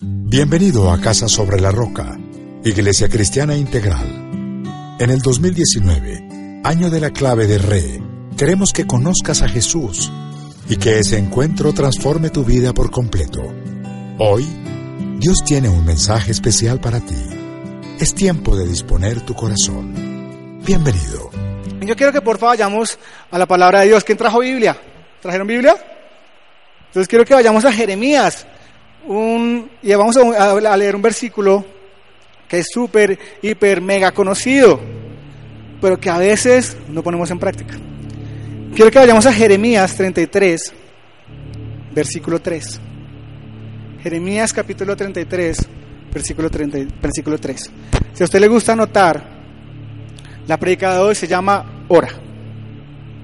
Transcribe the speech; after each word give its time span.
Bienvenido 0.00 0.92
a 0.92 1.00
Casa 1.00 1.26
sobre 1.26 1.60
la 1.60 1.72
Roca, 1.72 2.16
Iglesia 2.62 3.08
Cristiana 3.08 3.56
Integral. 3.56 4.06
En 5.00 5.10
el 5.10 5.18
2019, 5.18 6.60
año 6.62 6.88
de 6.88 7.00
la 7.00 7.10
clave 7.10 7.48
de 7.48 7.58
Re, 7.58 8.00
queremos 8.36 8.72
que 8.72 8.86
conozcas 8.86 9.42
a 9.42 9.48
Jesús 9.48 10.12
y 10.68 10.76
que 10.76 11.00
ese 11.00 11.18
encuentro 11.18 11.72
transforme 11.72 12.30
tu 12.30 12.44
vida 12.44 12.72
por 12.72 12.92
completo. 12.92 13.42
Hoy, 14.20 14.46
Dios 15.18 15.42
tiene 15.44 15.68
un 15.68 15.84
mensaje 15.84 16.30
especial 16.30 16.78
para 16.78 17.00
ti. 17.00 17.18
Es 17.98 18.14
tiempo 18.14 18.54
de 18.54 18.68
disponer 18.68 19.22
tu 19.22 19.34
corazón. 19.34 20.60
Bienvenido. 20.64 21.28
Yo 21.80 21.96
quiero 21.96 22.12
que 22.12 22.20
por 22.20 22.38
favor 22.38 22.56
vayamos 22.56 23.00
a 23.32 23.36
la 23.36 23.46
palabra 23.46 23.80
de 23.80 23.88
Dios. 23.88 24.04
¿Quién 24.04 24.16
trajo 24.16 24.38
Biblia? 24.38 24.76
¿Trajeron 25.20 25.48
Biblia? 25.48 25.74
Entonces 26.86 27.08
quiero 27.08 27.24
que 27.24 27.34
vayamos 27.34 27.64
a 27.64 27.72
Jeremías 27.72 28.46
un, 29.08 29.70
y 29.82 29.94
vamos 29.94 30.16
a, 30.16 30.76
leer 30.76 30.94
un 30.94 31.02
versículo 31.02 31.64
que 32.46 32.58
es 32.58 32.66
súper, 32.72 33.18
hiper, 33.42 33.80
mega 33.80 34.12
conocido, 34.12 34.80
pero 35.80 35.98
que 35.98 36.10
a 36.10 36.18
veces 36.18 36.76
no 36.88 37.02
ponemos 37.02 37.30
en 37.30 37.38
práctica. 37.38 37.74
Quiero 38.74 38.90
que 38.90 38.98
vayamos 38.98 39.26
a 39.26 39.32
Jeremías 39.32 39.94
33, 39.96 40.72
versículo 41.94 42.40
3. 42.40 42.80
Jeremías 44.02 44.52
capítulo 44.52 44.94
33, 44.94 45.68
versículo, 46.12 46.50
30, 46.50 46.78
versículo 47.02 47.38
3. 47.38 47.70
Si 48.12 48.22
a 48.22 48.24
usted 48.24 48.40
le 48.40 48.48
gusta 48.48 48.72
anotar, 48.72 49.38
la 50.46 50.56
predica 50.58 50.94
de 50.94 51.00
hoy 51.00 51.14
se 51.14 51.26
llama 51.26 51.84
Ora. 51.88 52.08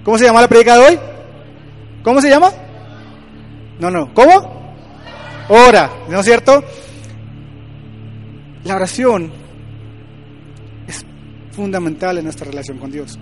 ¿Cómo 0.03 0.19
se 0.19 0.25
llama 0.25 0.41
la 0.41 0.49
predica 0.49 0.77
de 0.77 0.87
hoy? 0.87 0.99
¿Cómo 2.03 2.21
se 2.21 2.29
llama? 2.29 2.51
No, 3.79 3.91
no. 3.91 4.13
¿Cómo? 4.13 4.64
Ora, 5.49 5.91
¿no 6.09 6.21
es 6.21 6.25
cierto? 6.27 6.65
La 8.65 8.77
oración 8.77 9.31
es 10.87 11.05
fundamental 11.53 12.17
en 12.17 12.25
nuestra 12.25 12.47
relación 12.47 12.79
con 12.79 12.91
Dios. 12.91 13.19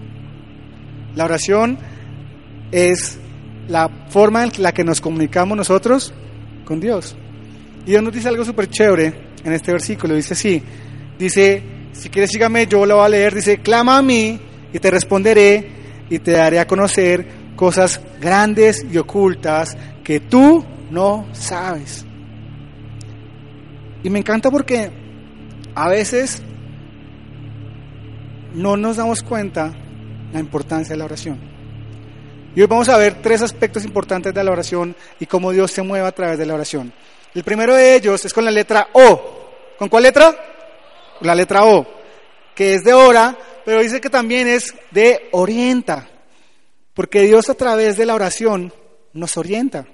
La 1.17 1.25
oración 1.25 1.79
es 2.71 3.19
la 3.69 3.89
forma 4.09 4.45
en 4.45 4.53
la 4.59 4.73
que 4.73 4.85
nos 4.85 5.01
comunicamos 5.01 5.57
nosotros 5.57 6.15
con 6.65 6.79
Dios. 6.79 7.17
Y 7.85 7.91
Dios 7.91 8.03
nos 8.05 8.13
dice 8.13 8.29
algo 8.29 8.45
súper 8.45 8.69
chévere 8.69 9.13
en 9.43 9.53
este 9.53 9.73
versículo. 9.73 10.15
Dice 10.15 10.35
así, 10.35 10.63
dice, 11.19 11.61
si 11.93 12.09
quieres 12.09 12.31
sígame, 12.31 12.69
yo 12.69 12.87
lo 12.87 12.97
voy 12.97 13.07
a 13.07 13.09
leer. 13.09 13.35
Dice, 13.35 13.59
clama 13.59 13.99
a 13.99 14.03
mí 14.03 14.39
y 14.73 14.79
te 14.79 14.93
responderé 14.93 15.69
y 16.09 16.21
te 16.21 16.31
daré 16.31 16.61
a 16.61 16.69
conocer 16.69 17.27
cosas 17.57 18.01
grandes 18.21 18.87
y 18.89 18.97
ocultas 18.97 19.77
que 20.05 20.21
tú 20.21 20.65
no 20.93 21.27
sabes. 21.33 22.07
Y 24.03 24.11
me 24.11 24.19
encanta 24.19 24.51
porque 24.51 24.91
a 25.75 25.89
veces 25.89 26.43
no 28.55 28.77
nos 28.77 28.97
damos 28.97 29.23
cuenta 29.23 29.73
la 30.33 30.41
importancia 30.41 30.95
de 30.95 30.99
la 30.99 31.05
oración. 31.05 31.39
Y 32.55 32.61
hoy 32.61 32.67
vamos 32.67 32.89
a 32.89 32.99
ver 32.99 33.23
tres 33.23 33.41
aspectos 33.41 33.85
importantes 33.85 34.35
de 34.35 34.45
la 34.45 34.51
oración 34.51 34.95
y 35.19 35.27
cómo 35.27 35.53
Dios 35.53 35.71
se 35.71 35.83
mueve 35.83 36.07
a 36.07 36.13
través 36.13 36.39
de 36.39 36.45
la 36.45 36.55
oración. 36.55 36.93
El 37.35 37.45
primero 37.45 37.75
de 37.75 37.95
ellos 37.95 38.23
es 38.25 38.33
con 38.33 38.45
la 38.45 38.51
letra 38.51 38.89
O. 38.93 39.41
¿Con 39.79 39.89
cuál 39.89 40.03
letra? 40.03 40.37
La 41.23 41.35
letra 41.35 41.65
O, 41.65 41.87
que 42.55 42.75
es 42.75 42.85
de 42.85 42.93
ora, 42.93 43.37
pero 43.65 43.81
dice 43.81 44.01
que 44.01 44.11
también 44.11 44.49
es 44.49 44.75
de 44.91 45.29
orienta, 45.33 46.09
porque 46.95 47.23
Dios 47.23 47.49
a 47.49 47.55
través 47.55 47.97
de 47.97 48.07
la 48.07 48.15
oración 48.15 48.73
nos 49.13 49.37
orienta. 49.37 49.87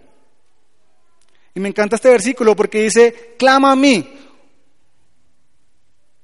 Y 1.59 1.61
me 1.61 1.71
encanta 1.71 1.97
este 1.97 2.09
versículo 2.09 2.55
porque 2.55 2.83
dice, 2.83 3.35
clama 3.37 3.73
a 3.73 3.75
mí 3.75 4.17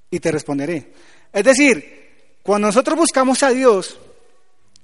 y 0.08 0.20
te 0.20 0.30
responderé. 0.30 0.92
Es 1.32 1.42
decir, 1.42 2.36
cuando 2.40 2.68
nosotros 2.68 2.96
buscamos 2.96 3.42
a 3.42 3.50
Dios, 3.50 3.98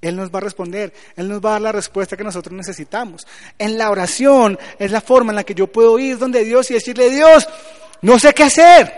Él 0.00 0.16
nos 0.16 0.34
va 0.34 0.38
a 0.38 0.42
responder, 0.42 0.92
Él 1.14 1.28
nos 1.28 1.40
va 1.40 1.50
a 1.50 1.52
dar 1.52 1.60
la 1.60 1.70
respuesta 1.70 2.16
que 2.16 2.24
nosotros 2.24 2.52
necesitamos. 2.52 3.28
En 3.60 3.78
la 3.78 3.92
oración 3.92 4.58
es 4.76 4.90
la 4.90 5.00
forma 5.00 5.30
en 5.30 5.36
la 5.36 5.44
que 5.44 5.54
yo 5.54 5.68
puedo 5.68 5.96
ir 6.00 6.18
donde 6.18 6.42
Dios 6.42 6.68
y 6.72 6.74
decirle, 6.74 7.10
Dios, 7.10 7.48
no 8.02 8.18
sé 8.18 8.34
qué 8.34 8.42
hacer. 8.42 8.92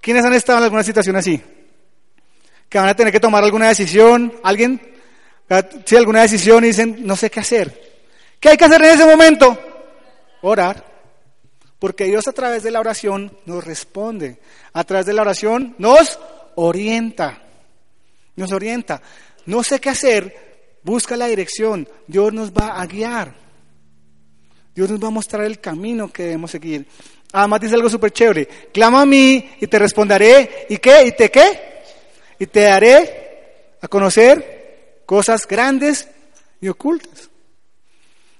¿Quiénes 0.00 0.24
han 0.24 0.32
estado 0.32 0.60
en 0.60 0.64
alguna 0.64 0.82
situación 0.82 1.16
así? 1.16 1.42
Que 2.70 2.78
van 2.78 2.88
a 2.88 2.96
tener 2.96 3.12
que 3.12 3.20
tomar 3.20 3.44
alguna 3.44 3.68
decisión, 3.68 4.32
¿alguien? 4.42 4.80
Si 5.84 5.94
alguna 5.94 6.22
decisión 6.22 6.64
y 6.64 6.68
dicen, 6.68 7.06
no 7.06 7.16
sé 7.16 7.30
qué 7.30 7.40
hacer. 7.40 7.98
¿Qué 8.40 8.48
hay 8.48 8.56
que 8.56 8.64
hacer 8.64 8.82
en 8.82 8.90
ese 8.92 9.04
momento? 9.04 9.67
Orar. 10.42 10.84
Porque 11.78 12.04
Dios 12.04 12.26
a 12.26 12.32
través 12.32 12.62
de 12.62 12.70
la 12.70 12.80
oración 12.80 13.36
nos 13.46 13.64
responde. 13.64 14.38
A 14.72 14.84
través 14.84 15.06
de 15.06 15.12
la 15.12 15.22
oración 15.22 15.74
nos 15.78 16.18
orienta. 16.56 17.42
Nos 18.36 18.52
orienta. 18.52 19.00
No 19.46 19.62
sé 19.62 19.80
qué 19.80 19.90
hacer, 19.90 20.80
busca 20.82 21.16
la 21.16 21.26
dirección. 21.26 21.88
Dios 22.06 22.32
nos 22.32 22.52
va 22.52 22.80
a 22.80 22.86
guiar. 22.86 23.34
Dios 24.74 24.90
nos 24.90 25.02
va 25.02 25.08
a 25.08 25.12
mostrar 25.12 25.44
el 25.44 25.60
camino 25.60 26.12
que 26.12 26.24
debemos 26.24 26.50
seguir. 26.50 26.86
Además 27.32 27.60
dice 27.60 27.74
algo 27.74 27.90
súper 27.90 28.12
chévere. 28.12 28.46
Clama 28.72 29.02
a 29.02 29.06
mí 29.06 29.50
y 29.60 29.66
te 29.66 29.78
responderé. 29.78 30.66
¿Y 30.68 30.78
qué? 30.78 31.04
¿Y 31.06 31.12
te 31.12 31.30
qué? 31.30 31.60
Y 32.38 32.46
te 32.46 32.60
daré 32.60 33.76
a 33.80 33.88
conocer 33.88 35.02
cosas 35.04 35.46
grandes 35.46 36.08
y 36.60 36.68
ocultas. 36.68 37.30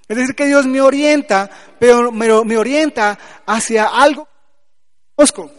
Es 0.09 0.17
decir, 0.17 0.33
que 0.33 0.47
Dios 0.47 0.65
me 0.65 0.81
orienta, 0.81 1.47
pero 1.77 2.11
me, 2.11 2.57
orienta 2.57 3.17
hacia 3.45 3.85
algo 3.85 4.25
que 4.25 4.31
no 4.31 5.15
conozco. 5.15 5.51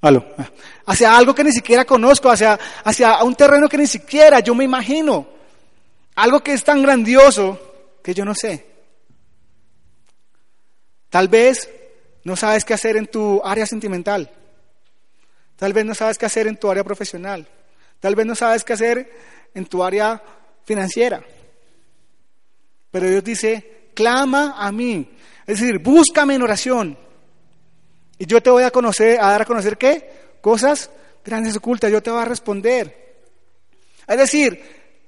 Aló. 0.00 0.26
Hacia 0.84 1.16
algo 1.16 1.32
que 1.32 1.44
ni 1.44 1.52
siquiera 1.52 1.84
conozco, 1.84 2.28
hacia, 2.28 2.58
hacia 2.82 3.22
un 3.22 3.36
terreno 3.36 3.68
que 3.68 3.78
ni 3.78 3.86
siquiera 3.86 4.40
yo 4.40 4.52
me 4.56 4.64
imagino. 4.64 5.28
Algo 6.16 6.40
que 6.40 6.52
es 6.52 6.64
tan 6.64 6.82
grandioso 6.82 8.00
que 8.02 8.12
yo 8.14 8.24
no 8.24 8.34
sé. 8.34 8.66
Tal 11.08 11.28
vez 11.28 11.70
no 12.24 12.34
sabes 12.34 12.64
qué 12.64 12.74
hacer 12.74 12.96
en 12.96 13.06
tu 13.06 13.40
área 13.44 13.64
sentimental. 13.64 14.28
Tal 15.54 15.72
vez 15.72 15.84
no 15.84 15.94
sabes 15.94 16.18
qué 16.18 16.26
hacer 16.26 16.48
en 16.48 16.56
tu 16.56 16.68
área 16.68 16.82
profesional. 16.82 17.46
Tal 18.00 18.16
vez 18.16 18.26
no 18.26 18.34
sabes 18.34 18.64
qué 18.64 18.72
hacer 18.72 19.08
en 19.54 19.66
tu 19.66 19.84
área 19.84 20.20
financiera. 20.64 21.22
Pero 22.90 23.08
Dios 23.08 23.24
dice, 23.24 23.90
clama 23.94 24.54
a 24.56 24.72
mí. 24.72 25.10
Es 25.46 25.60
decir, 25.60 25.78
búscame 25.78 26.34
en 26.34 26.42
oración. 26.42 26.98
Y 28.18 28.26
yo 28.26 28.42
te 28.42 28.50
voy 28.50 28.64
a 28.64 28.70
conocer, 28.70 29.20
a 29.20 29.30
dar 29.30 29.42
a 29.42 29.46
conocer 29.46 29.78
qué? 29.78 30.36
Cosas 30.40 30.90
grandes 31.24 31.56
ocultas. 31.56 31.90
Yo 31.90 32.02
te 32.02 32.10
voy 32.10 32.20
a 32.20 32.24
responder. 32.24 33.22
Es 34.06 34.16
decir, 34.16 34.60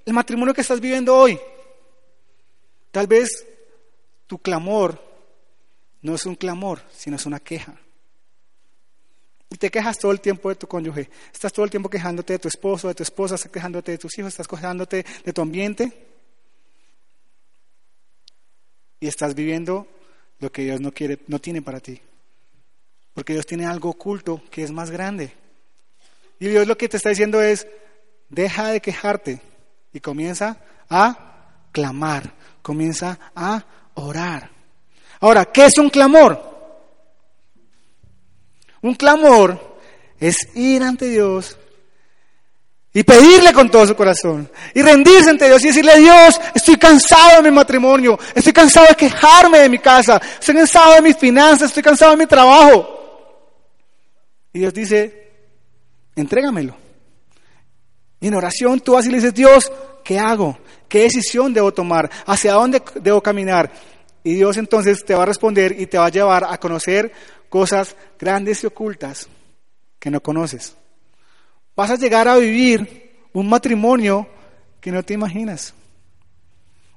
el 0.05 0.13
matrimonio 0.13 0.55
que 0.55 0.61
estás 0.61 0.81
viviendo 0.81 1.15
hoy. 1.15 1.39
Tal 2.91 3.07
vez 3.07 3.47
tu 4.27 4.39
clamor 4.39 5.01
no 6.03 6.15
es 6.15 6.27
un 6.27 6.35
clamor, 6.35 6.81
sino 6.93 7.17
es 7.17 7.27
una 7.27 7.41
queja. 7.41 7.75
Y 9.51 9.57
te 9.57 9.71
quejas 9.71 9.99
todo 9.99 10.13
el 10.13 10.21
tiempo 10.21 10.49
de 10.49 10.55
tu 10.55 10.69
cónyuge. 10.69 11.11
Estás 11.33 11.53
todo 11.53 11.65
el 11.65 11.71
tiempo 11.71 11.89
quejándote 11.89 12.35
de 12.35 12.39
tu 12.39 12.49
esposo, 12.49 12.89
de 12.89 12.95
tu 12.95 13.03
esposa, 13.03 13.35
estás 13.35 13.51
quejándote 13.51 13.93
de 13.93 13.99
tus 13.99 14.17
hijos, 14.19 14.29
estás 14.29 14.47
quejándote 14.47 15.05
de 15.25 15.33
tu 15.33 15.43
ambiente. 15.43 16.10
Y 19.01 19.09
estás 19.09 19.35
viviendo 19.35 19.89
lo 20.39 20.53
que 20.53 20.63
Dios 20.63 20.81
no 20.81 20.93
quiere, 20.93 21.19
no 21.27 21.39
tiene 21.41 21.63
para 21.63 21.81
ti. 21.81 22.01
Porque 23.15 23.33
Dios 23.33 23.47
tiene 23.47 23.67
algo 23.67 23.91
oculto 23.91 24.43
que 24.51 24.63
es 24.63 24.71
más 24.71 24.91
grande. 24.91 25.33
Y 26.39 26.49
Dios 26.49 26.67
lo 26.67 26.79
que 26.79 26.89
te 26.89 26.99
está 26.99 27.09
diciendo 27.09 27.43
es, 27.43 27.67
deja 28.29 28.69
de 28.69 28.81
quejarte 28.81 29.41
y 29.93 30.01
comienza 30.01 30.59
a 30.89 31.67
clamar, 31.73 32.33
comienza 32.63 33.19
a 33.35 33.65
orar. 33.95 34.51
Ahora, 35.21 35.47
¿qué 35.47 35.67
es 35.67 35.79
un 35.79 35.91
clamor? 35.91 36.49
Un 38.83 38.95
clamor 38.95 39.79
es 40.19 40.37
ir 40.55 40.83
ante 40.83 41.09
Dios 41.09 41.59
Y 42.93 43.05
pedirle 43.05 43.53
con 43.53 43.71
todo 43.71 43.87
su 43.87 43.95
corazón. 43.95 44.51
Y 44.75 44.83
rendirse 44.83 45.31
ante 45.31 45.47
Dios 45.47 45.63
y 45.63 45.69
decirle, 45.69 45.99
Dios, 45.99 46.41
estoy 46.55 46.77
cansado 46.77 47.37
de 47.37 47.51
mi 47.51 47.55
matrimonio. 47.55 48.19
Estoy 48.35 48.53
cansado 48.53 48.89
de 48.89 48.97
quejarme 48.97 49.61
de 49.61 49.69
mi 49.69 49.79
casa. 49.79 50.21
Estoy 50.41 50.57
cansado 50.57 50.95
de 50.95 51.03
mis 51.03 51.17
finanzas. 51.17 51.69
Estoy 51.69 51.85
cansado 51.85 52.13
de 52.13 52.17
mi 52.17 52.27
trabajo. 52.27 52.99
Y 54.53 54.59
Dios 54.59 54.75
dice, 54.75 55.33
entrégamelo. 56.17 56.77
Y 58.21 58.27
en 58.27 58.35
oración 58.35 58.81
tú 58.81 58.95
vas 58.95 59.07
y 59.07 59.11
le 59.11 59.17
dices, 59.17 59.35
Dios, 59.35 59.73
¿qué 60.05 60.19
hago? 60.19 60.59
¿Qué 60.89 61.03
decisión 61.03 61.55
debo 61.55 61.73
tomar? 61.73 62.11
¿Hacia 62.27 62.55
dónde 62.55 62.83
debo 62.97 63.23
caminar? 63.23 63.71
Y 64.25 64.35
Dios 64.35 64.57
entonces 64.57 65.05
te 65.05 65.15
va 65.15 65.23
a 65.23 65.27
responder 65.27 65.77
y 65.79 65.87
te 65.87 65.97
va 65.97 66.07
a 66.07 66.11
llevar 66.11 66.45
a 66.45 66.59
conocer 66.59 67.13
cosas 67.49 67.97
grandes 68.19 68.63
y 68.65 68.67
ocultas 68.67 69.29
que 69.99 70.11
no 70.11 70.21
conoces. 70.21 70.77
Vas 71.81 71.93
a 71.93 71.97
llegar 71.97 72.29
a 72.29 72.37
vivir 72.37 73.11
un 73.33 73.49
matrimonio 73.49 74.29
que 74.83 74.93
no 74.93 75.03
te 75.03 75.15
imaginas. 75.15 75.73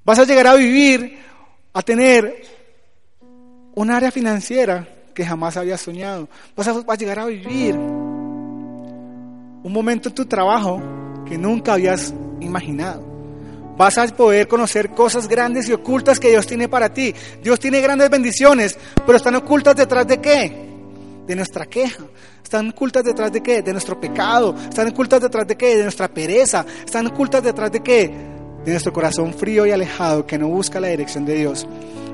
Vas 0.03 0.19
a 0.19 0.25
llegar 0.25 0.45
a 0.45 0.55
vivir, 0.55 1.19
a 1.71 1.81
tener 1.81 2.43
un 3.75 3.89
área 3.89 4.11
financiera 4.11 4.85
que 5.15 5.25
jamás 5.25 5.55
habías 5.55 5.79
soñado. 5.79 6.27
Vas 6.53 6.67
a, 6.67 6.73
vas 6.73 6.83
a 6.89 6.99
llegar 6.99 7.19
a 7.19 7.27
vivir 7.27 7.75
un 7.75 9.71
momento 9.71 10.09
en 10.09 10.15
tu 10.15 10.25
trabajo 10.25 10.81
que 11.25 11.37
nunca 11.37 11.75
habías 11.75 12.13
imaginado. 12.41 13.05
Vas 13.77 13.97
a 13.97 14.05
poder 14.07 14.49
conocer 14.49 14.89
cosas 14.89 15.29
grandes 15.29 15.69
y 15.69 15.71
ocultas 15.71 16.19
que 16.19 16.31
Dios 16.31 16.45
tiene 16.45 16.67
para 16.67 16.93
ti. 16.93 17.15
Dios 17.41 17.57
tiene 17.57 17.79
grandes 17.79 18.09
bendiciones, 18.09 18.77
pero 19.05 19.15
están 19.15 19.35
ocultas 19.35 19.77
detrás 19.77 20.05
de 20.07 20.19
qué? 20.19 20.72
De 21.27 21.35
nuestra 21.35 21.65
queja. 21.65 22.03
Están 22.43 22.69
ocultas 22.69 23.03
detrás 23.03 23.31
de 23.31 23.41
qué? 23.41 23.61
De 23.61 23.71
nuestro 23.71 23.99
pecado. 23.99 24.55
Están 24.69 24.89
ocultas 24.89 25.21
detrás 25.21 25.47
de 25.47 25.55
qué? 25.55 25.77
De 25.77 25.83
nuestra 25.83 26.07
pereza. 26.07 26.65
Están 26.85 27.07
ocultas 27.07 27.43
detrás 27.43 27.71
de 27.71 27.81
qué? 27.81 28.13
De 28.63 28.71
nuestro 28.71 28.93
corazón 28.93 29.33
frío 29.33 29.65
y 29.65 29.71
alejado 29.71 30.25
que 30.25 30.37
no 30.37 30.47
busca 30.47 30.79
la 30.79 30.89
dirección 30.89 31.25
de 31.25 31.35
Dios. 31.35 31.67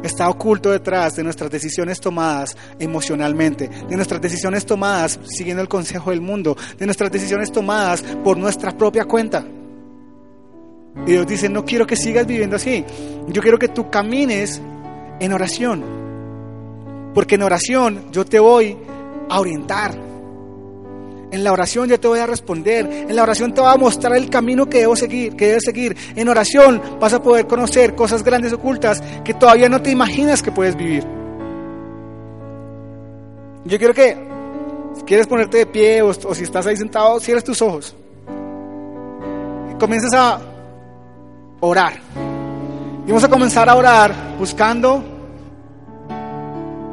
Está 0.04 0.30
oculto 0.30 0.72
detrás 0.72 1.16
de 1.16 1.24
nuestras 1.24 1.52
decisiones 1.52 2.00
tomadas 2.00 2.56
emocionalmente, 2.80 3.68
de 3.68 3.96
nuestras 3.96 4.22
decisiones 4.22 4.66
tomadas 4.66 5.20
siguiendo 5.26 5.62
el 5.62 5.68
consejo 5.68 6.12
del 6.12 6.22
mundo, 6.22 6.56
de 6.78 6.86
nuestras 6.86 7.12
decisiones 7.12 7.52
tomadas 7.52 8.02
por 8.24 8.38
nuestra 8.38 8.72
propia 8.72 9.04
cuenta. 9.04 9.46
Y 11.06 11.12
Dios 11.12 11.28
dice, 11.28 11.50
no 11.50 11.66
quiero 11.66 11.86
que 11.86 11.96
sigas 11.96 12.26
viviendo 12.26 12.56
así. 12.56 12.86
Yo 13.28 13.42
quiero 13.42 13.60
que 13.60 13.68
tú 13.68 13.90
camines 13.90 14.62
en 15.20 15.34
oración. 15.34 15.84
Porque 17.14 17.36
en 17.36 17.44
oración 17.44 18.12
yo 18.12 18.26
te 18.26 18.40
voy 18.40 18.78
a 19.30 19.40
orientar. 19.40 20.10
En 21.32 21.44
la 21.44 21.52
oración 21.52 21.88
yo 21.88 22.00
te 22.00 22.08
voy 22.08 22.20
a 22.20 22.26
responder. 22.26 23.06
En 23.08 23.16
la 23.16 23.24
oración 23.24 23.54
te 23.54 23.62
voy 23.62 23.72
a 23.72 23.78
mostrar 23.78 24.16
el 24.16 24.30
camino 24.30 24.68
que 24.68 24.80
debo 24.80 24.96
seguir, 24.96 25.36
que 25.36 25.48
debes 25.48 25.64
seguir. 25.64 25.96
En 26.16 26.28
oración 26.28 26.82
vas 27.00 27.14
a 27.14 27.22
poder 27.22 27.46
conocer 27.46 27.94
cosas 27.96 28.24
grandes 28.24 28.52
ocultas 28.52 29.02
que 29.24 29.34
todavía 29.36 29.70
no 29.70 29.82
te 29.82 29.92
imaginas 29.92 30.42
que 30.42 30.52
puedes 30.52 30.76
vivir. 30.76 31.06
Yo 33.66 33.78
quiero 33.78 33.94
que, 33.94 34.18
si 34.96 35.04
quieres 35.04 35.28
ponerte 35.28 35.58
de 35.60 35.66
pie 35.68 36.02
o, 36.02 36.14
si 36.14 36.44
estás 36.44 36.66
ahí 36.66 36.76
sentado, 36.76 37.20
cierres 37.20 37.44
tus 37.44 37.62
ojos. 37.62 37.96
Y 39.72 39.76
comiences 39.78 40.14
a 40.14 40.42
orar. 41.60 41.94
Y 43.06 43.10
vamos 43.10 43.24
a 43.24 43.30
comenzar 43.30 43.70
a 43.70 43.76
orar 43.76 44.36
buscando 44.40 45.04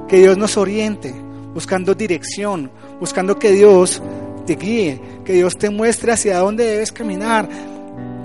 que 0.09 0.19
Dios 0.19 0.37
nos 0.37 0.56
oriente, 0.56 1.15
buscando 1.56 1.94
dirección, 1.94 2.70
buscando 3.00 3.38
que 3.38 3.50
Dios 3.50 4.03
te 4.44 4.56
guíe, 4.56 5.00
que 5.25 5.32
Dios 5.32 5.56
te 5.56 5.70
muestre 5.70 6.12
hacia 6.12 6.37
dónde 6.41 6.67
debes 6.67 6.93
caminar. 6.93 7.49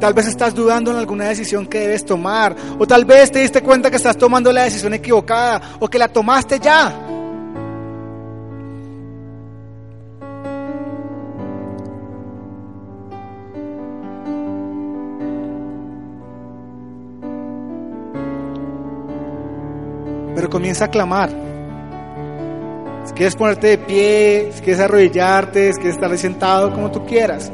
Tal 0.02 0.14
vez 0.14 0.28
estás 0.28 0.54
dudando 0.54 0.92
en 0.92 0.98
alguna 0.98 1.30
decisión 1.30 1.66
que 1.66 1.80
debes 1.80 2.04
tomar, 2.04 2.54
o 2.78 2.86
tal 2.86 3.06
vez 3.06 3.32
te 3.32 3.40
diste 3.40 3.62
cuenta 3.62 3.90
que 3.90 3.96
estás 3.96 4.18
tomando 4.18 4.52
la 4.52 4.66
decisión 4.66 4.94
equivocada, 4.96 5.78
o 5.80 5.88
que 5.88 5.98
la 5.98 6.10
tomaste 6.10 6.60
ya. 6.60 7.08
Pero 20.36 20.50
comienza 20.50 20.84
a 20.84 20.88
clamar. 20.90 21.51
Si 23.12 23.16
quieres 23.16 23.36
ponerte 23.36 23.68
de 23.68 23.78
pie, 23.78 24.52
si 24.54 24.62
quieres 24.62 24.82
arrodillarte, 24.82 25.74
si 25.74 25.80
quieres 25.80 25.96
estar 25.96 26.18
sentado, 26.18 26.72
como 26.72 26.90
tú 26.90 27.06
quieras. 27.06 27.52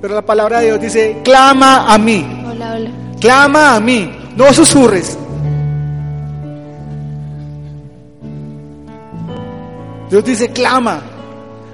Pero 0.00 0.14
la 0.14 0.22
palabra 0.22 0.60
de 0.60 0.66
Dios 0.66 0.80
dice, 0.80 1.16
clama 1.24 1.92
a 1.92 1.98
mí. 1.98 2.24
Hola, 2.48 2.74
hola. 2.74 2.90
Clama 3.20 3.74
a 3.74 3.80
mí. 3.80 4.16
No 4.36 4.52
susurres. 4.52 5.18
Dios 10.10 10.24
dice, 10.24 10.48
clama. 10.50 11.02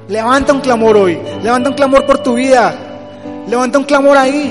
Levanta 0.08 0.54
un 0.54 0.60
clamor 0.60 0.96
hoy. 0.96 1.18
Levanta 1.42 1.68
un 1.68 1.76
clamor 1.76 2.06
por 2.06 2.22
tu 2.22 2.36
vida. 2.36 2.74
Levanta 3.48 3.78
un 3.78 3.84
clamor 3.84 4.16
ahí. 4.16 4.50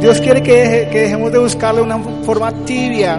Dios 0.00 0.20
quiere 0.20 0.42
que, 0.42 0.52
deje- 0.64 0.90
que 0.90 1.00
dejemos 1.00 1.32
de 1.32 1.38
buscarle 1.38 1.80
de 1.80 1.86
una 1.86 1.98
forma 2.24 2.52
tibia. 2.64 3.18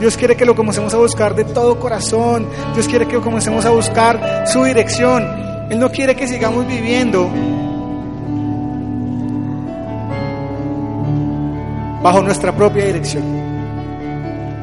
Dios 0.00 0.16
quiere 0.16 0.34
que 0.36 0.44
lo 0.44 0.54
comencemos 0.56 0.92
a 0.94 0.96
buscar 0.96 1.34
de 1.34 1.44
todo 1.44 1.78
corazón. 1.78 2.46
Dios 2.74 2.88
quiere 2.88 3.06
que 3.06 3.18
comencemos 3.20 3.64
a 3.66 3.70
buscar 3.70 4.44
su 4.46 4.64
dirección. 4.64 5.24
Él 5.70 5.78
no 5.78 5.90
quiere 5.90 6.16
que 6.16 6.26
sigamos 6.26 6.66
viviendo 6.66 7.28
bajo 12.02 12.22
nuestra 12.22 12.52
propia 12.52 12.86
dirección. 12.86 13.22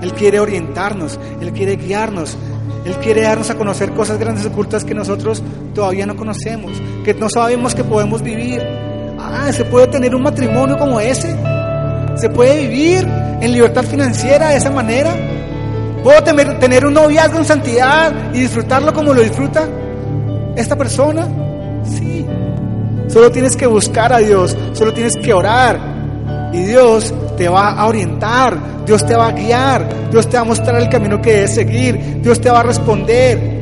Él 0.02 0.14
quiere 0.14 0.40
orientarnos, 0.40 1.20
Él 1.42 1.52
quiere 1.54 1.76
guiarnos, 1.76 2.38
Él 2.86 2.96
quiere 2.98 3.22
darnos 3.22 3.50
a 3.50 3.56
conocer 3.56 3.92
cosas 3.94 4.18
grandes 4.20 4.44
y 4.44 4.48
ocultas 4.48 4.84
que 4.84 4.94
nosotros 4.94 5.42
todavía 5.74 6.06
no 6.06 6.16
conocemos, 6.16 6.72
que 7.04 7.14
no 7.14 7.30
sabemos 7.30 7.74
que 7.76 7.84
podemos 7.84 8.22
vivir. 8.22 8.62
Ah, 9.30 9.52
se 9.52 9.66
puede 9.66 9.88
tener 9.88 10.16
un 10.16 10.24
matrimonio 10.24 10.78
como 10.78 11.00
ese, 11.00 11.36
se 12.16 12.30
puede 12.30 12.68
vivir 12.68 13.08
en 13.42 13.52
libertad 13.52 13.84
financiera 13.84 14.50
de 14.50 14.58
esa 14.58 14.72
manera. 14.72 15.14
Puedo 16.04 16.24
tener, 16.24 16.60
tener 16.60 16.86
un 16.86 16.94
noviazgo 16.94 17.40
en 17.40 17.46
santidad 17.46 18.14
y 18.34 18.40
disfrutarlo 18.40 18.94
como 18.94 19.14
lo 19.14 19.22
disfruta 19.22 19.68
esta 20.56 20.76
persona. 20.76 21.28
Sí, 21.84 22.26
solo 23.08 23.32
tienes 23.32 23.56
que 23.56 23.68
buscar 23.68 24.14
a 24.14 24.20
Dios, 24.20 24.56
solo 24.74 24.94
tienes 24.94 25.16
que 25.18 25.34
orar 25.34 25.80
y 26.54 26.64
Dios 26.64 27.14
te 27.38 27.50
va 27.50 27.72
a 27.72 27.86
orientar, 27.86 28.58
Dios 28.86 29.06
te 29.06 29.16
va 29.16 29.28
a 29.28 29.32
guiar, 29.32 30.10
Dios 30.10 30.28
te 30.30 30.38
va 30.38 30.42
a 30.42 30.46
mostrar 30.46 30.82
el 30.82 30.90
camino 30.90 31.22
que 31.22 31.34
debes 31.34 31.54
seguir, 31.54 32.22
Dios 32.22 32.40
te 32.40 32.50
va 32.50 32.62
a 32.62 32.64
responder. 32.64 33.57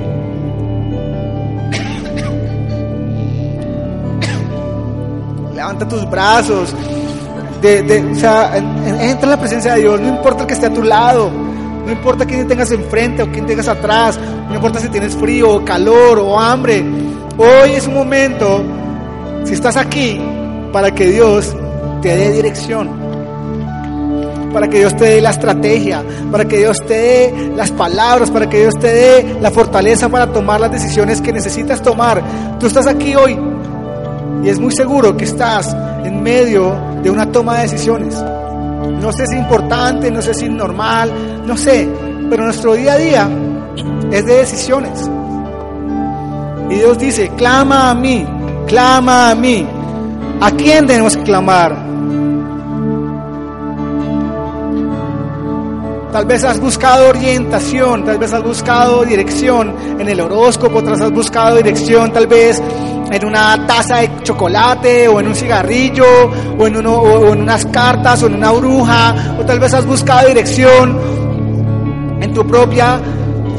Levanta 5.65 5.87
tus 5.87 6.07
brazos, 6.07 6.75
o 6.75 8.15
sea, 8.15 8.55
en- 8.55 8.87
en- 8.87 9.01
entra 9.01 9.23
en 9.23 9.29
la 9.31 9.37
presencia 9.39 9.73
de 9.73 9.79
Dios, 9.79 9.99
no 9.99 10.09
importa 10.09 10.41
el 10.41 10.47
que 10.47 10.53
esté 10.53 10.67
a 10.67 10.69
tu 10.73 10.83
lado, 10.83 11.31
no 11.83 11.91
importa 11.91 12.23
quién 12.23 12.47
tengas 12.47 12.69
enfrente 12.69 13.23
o 13.23 13.31
quién 13.31 13.47
tengas 13.47 13.67
atrás, 13.67 14.19
no 14.47 14.53
importa 14.53 14.79
si 14.79 14.89
tienes 14.89 15.15
frío 15.15 15.55
o 15.55 15.65
calor 15.65 16.19
o 16.19 16.39
hambre, 16.39 16.85
hoy 17.39 17.71
es 17.71 17.87
un 17.87 17.95
momento, 17.95 18.61
si 19.43 19.53
estás 19.55 19.75
aquí, 19.75 20.21
para 20.71 20.91
que 20.93 21.07
Dios 21.07 21.55
te 22.03 22.15
dé 22.15 22.31
dirección 22.31 23.03
para 24.53 24.69
que 24.69 24.77
Dios 24.77 24.95
te 24.95 25.03
dé 25.03 25.19
la 25.21 25.31
estrategia, 25.31 26.01
para 26.31 26.45
que 26.45 26.59
Dios 26.59 26.77
te 26.87 26.93
dé 26.93 27.51
las 27.57 27.71
palabras, 27.71 28.31
para 28.31 28.47
que 28.47 28.59
Dios 28.61 28.73
te 28.79 28.87
dé 28.87 29.37
la 29.41 29.51
fortaleza 29.51 30.07
para 30.07 30.27
tomar 30.31 30.61
las 30.61 30.71
decisiones 30.71 31.19
que 31.19 31.33
necesitas 31.33 31.81
tomar. 31.81 32.23
Tú 32.57 32.67
estás 32.67 32.87
aquí 32.87 33.13
hoy 33.17 33.37
y 34.45 34.49
es 34.49 34.59
muy 34.59 34.71
seguro 34.71 35.17
que 35.17 35.25
estás 35.25 35.75
en 36.03 36.21
medio 36.21 36.79
de 37.01 37.09
una 37.09 37.31
toma 37.31 37.55
de 37.55 37.61
decisiones. 37.63 38.13
No 38.13 39.11
sé 39.11 39.25
si 39.25 39.37
importante, 39.37 40.11
no 40.11 40.21
sé 40.21 40.35
si 40.35 40.47
normal, 40.47 41.11
no 41.47 41.57
sé, 41.57 41.89
pero 42.29 42.43
nuestro 42.43 42.73
día 42.73 42.93
a 42.93 42.97
día 42.97 43.29
es 44.11 44.23
de 44.23 44.35
decisiones. 44.35 45.09
Y 46.69 46.75
Dios 46.75 46.99
dice, 46.99 47.31
clama 47.35 47.89
a 47.89 47.95
mí, 47.95 48.23
clama 48.67 49.31
a 49.31 49.35
mí. 49.35 49.65
¿A 50.39 50.51
quién 50.51 50.85
tenemos 50.85 51.17
que 51.17 51.23
clamar? 51.23 51.75
Tal 56.11 56.25
vez 56.25 56.43
has 56.43 56.59
buscado 56.59 57.09
orientación, 57.09 58.05
tal 58.05 58.19
vez 58.19 58.31
has 58.31 58.43
buscado 58.43 59.03
dirección 59.03 59.75
en 59.99 60.07
el 60.07 60.21
horóscopo, 60.21 60.83
tal 60.83 60.93
vez 60.93 61.01
has 61.01 61.11
buscado 61.11 61.57
dirección 61.57 62.11
tal 62.13 62.27
vez 62.27 62.61
en 63.11 63.25
una 63.25 63.65
taza 63.65 63.97
de 63.97 64.23
chocolate 64.23 65.07
o 65.07 65.19
en 65.19 65.27
un 65.27 65.35
cigarrillo 65.35 66.05
o 66.57 66.67
en, 66.67 66.77
uno, 66.77 66.95
o 66.95 67.33
en 67.33 67.41
unas 67.41 67.65
cartas 67.65 68.23
o 68.23 68.27
en 68.27 68.35
una 68.35 68.51
bruja 68.51 69.37
o 69.39 69.45
tal 69.45 69.59
vez 69.59 69.73
has 69.73 69.85
buscado 69.85 70.27
dirección 70.27 70.99
en 72.21 72.33
tu 72.33 72.45
propia 72.45 72.99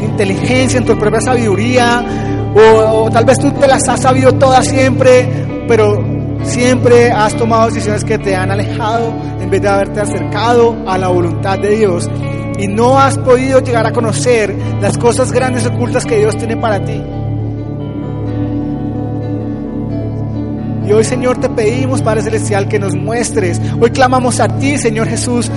inteligencia, 0.03 0.79
en 0.79 0.85
tu 0.85 0.99
propia 0.99 1.21
sabiduría 1.21 2.05
O, 2.55 3.05
o 3.05 3.11
tal 3.11 3.25
vez 3.25 3.39
tú 3.39 3.51
te 3.53 3.69
las 3.69 3.87
has 3.87 4.01
sabido 4.01 4.33
todas 4.33 4.67
siempre, 4.67 5.29
pero 5.69 6.03
siempre 6.43 7.11
has 7.11 7.35
tomado 7.35 7.67
decisiones 7.67 8.03
que 8.03 8.19
te 8.19 8.35
han 8.35 8.51
alejado 8.51 9.13
en 9.41 9.51
vez 9.51 9.61
de 9.61 9.69
haberte 9.69 10.01
acercado 10.01 10.77
a 10.87 10.97
la 10.97 11.09
voluntad 11.09 11.59
de 11.59 11.77
Dios 11.77 12.09
y 12.59 12.69
no 12.69 12.99
has 12.99 13.19
podido 13.19 13.61
llegar 13.61 13.87
a 13.87 13.93
conocer 13.93 14.57
las 14.81 14.97
cosas 14.97 15.33
grandes 15.33 15.67
ocultas 15.67 16.07
que 16.07 16.17
Dios 16.17 16.37
tiene 16.37 16.57
para 16.57 16.83
ti. 16.83 17.03
Y 20.87 20.93
hoy, 20.93 21.03
Señor, 21.03 21.39
te 21.39 21.49
pedimos, 21.49 22.01
Padre 22.01 22.23
Celestial, 22.23 22.69
que 22.69 22.79
nos 22.79 22.95
muestres. 22.95 23.61
Hoy 23.81 23.91
clamamos 23.91 24.39
a 24.39 24.49
ti, 24.49 24.79
Señor 24.79 25.09
Jesús. 25.09 25.51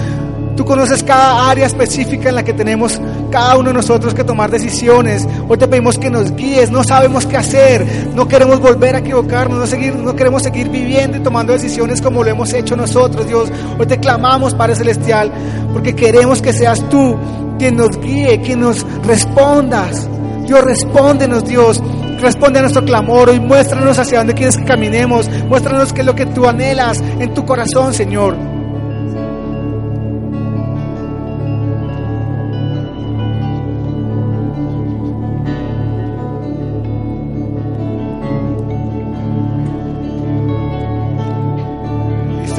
Tú 0.57 0.65
conoces 0.65 1.03
cada 1.03 1.49
área 1.49 1.67
específica 1.67 2.29
en 2.29 2.35
la 2.35 2.43
que 2.43 2.51
tenemos 2.51 2.99
cada 3.31 3.55
uno 3.55 3.69
de 3.69 3.75
nosotros 3.75 4.13
que 4.13 4.23
tomar 4.23 4.49
decisiones. 4.49 5.25
Hoy 5.47 5.57
te 5.57 5.67
pedimos 5.67 5.97
que 5.97 6.09
nos 6.09 6.35
guíes. 6.35 6.71
No 6.71 6.83
sabemos 6.83 7.27
qué 7.27 7.37
hacer. 7.37 8.09
No 8.15 8.27
queremos 8.27 8.59
volver 8.59 8.95
a 8.95 8.99
equivocarnos. 8.99 9.59
No, 9.59 9.67
seguir, 9.67 9.95
no 9.95 10.15
queremos 10.15 10.43
seguir 10.43 10.67
viviendo 10.67 11.17
y 11.17 11.21
tomando 11.21 11.53
decisiones 11.53 12.01
como 12.01 12.23
lo 12.23 12.31
hemos 12.31 12.51
hecho 12.51 12.75
nosotros, 12.75 13.27
Dios. 13.27 13.49
Hoy 13.77 13.85
te 13.85 13.99
clamamos, 13.99 14.55
Padre 14.55 14.75
Celestial, 14.75 15.31
porque 15.71 15.95
queremos 15.95 16.41
que 16.41 16.51
seas 16.51 16.89
tú 16.89 17.17
quien 17.59 17.77
nos 17.77 17.97
guíe, 18.01 18.41
quien 18.41 18.61
nos 18.61 18.85
respondas. 19.05 20.09
Dios, 20.45 20.61
respóndenos, 20.61 21.45
Dios. 21.45 21.81
Responde 22.21 22.59
a 22.59 22.61
nuestro 22.63 22.83
clamor 22.83 23.31
y 23.33 23.39
muéstranos 23.39 23.97
hacia 23.97 24.19
dónde 24.19 24.33
quieres 24.33 24.57
que 24.57 24.65
caminemos. 24.65 25.29
Muéstranos 25.47 25.93
qué 25.93 26.01
es 26.01 26.05
lo 26.05 26.15
que 26.15 26.25
tú 26.25 26.47
anhelas 26.47 27.01
en 27.01 27.33
tu 27.33 27.45
corazón, 27.45 27.93
Señor. 27.93 28.35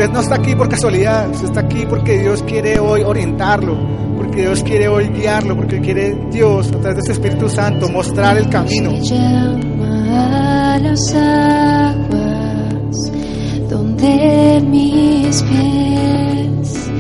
Usted 0.01 0.13
no 0.13 0.21
está 0.21 0.37
aquí 0.37 0.55
por 0.55 0.71
casualidad, 0.71 1.29
usted 1.29 1.49
está 1.49 1.61
aquí 1.61 1.85
porque 1.85 2.19
Dios 2.21 2.43
quiere 2.45 2.79
hoy 2.79 3.03
orientarlo, 3.03 3.77
porque 4.31 4.43
Dios 4.43 4.63
quiere 4.63 4.87
hoy 4.87 5.09
guiarlo, 5.09 5.57
porque 5.57 5.81
quiere 5.81 6.17
Dios 6.31 6.69
a 6.69 6.79
través 6.79 6.99
de 6.99 7.03
su 7.03 7.11
Espíritu 7.13 7.49
Santo 7.49 7.89
mostrar 7.89 8.37
el 8.37 8.49
camino. 8.49 8.93
A 10.13 10.79
las 10.81 11.15
aguas 11.15 13.11
donde 13.69 14.63
mis 14.69 15.43
pies 15.43 16.91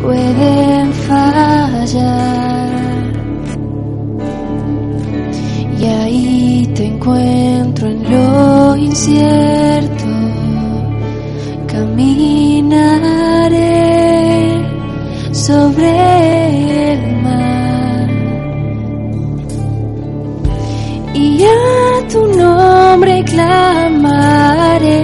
pueden 0.00 0.90
fallar. 1.06 1.92
Y 5.78 5.84
ahí 5.84 6.72
te 6.74 6.86
encuentro 6.86 7.88
en 7.88 8.10
lo 8.10 8.74
incierto. 8.76 10.04
Caminaré 11.66 13.24
sobre 15.46 16.92
el 16.92 17.16
mar. 17.22 18.08
Y 21.14 21.44
a 21.44 22.08
tu 22.10 22.26
nombre 22.28 23.22
clamaré. 23.24 25.02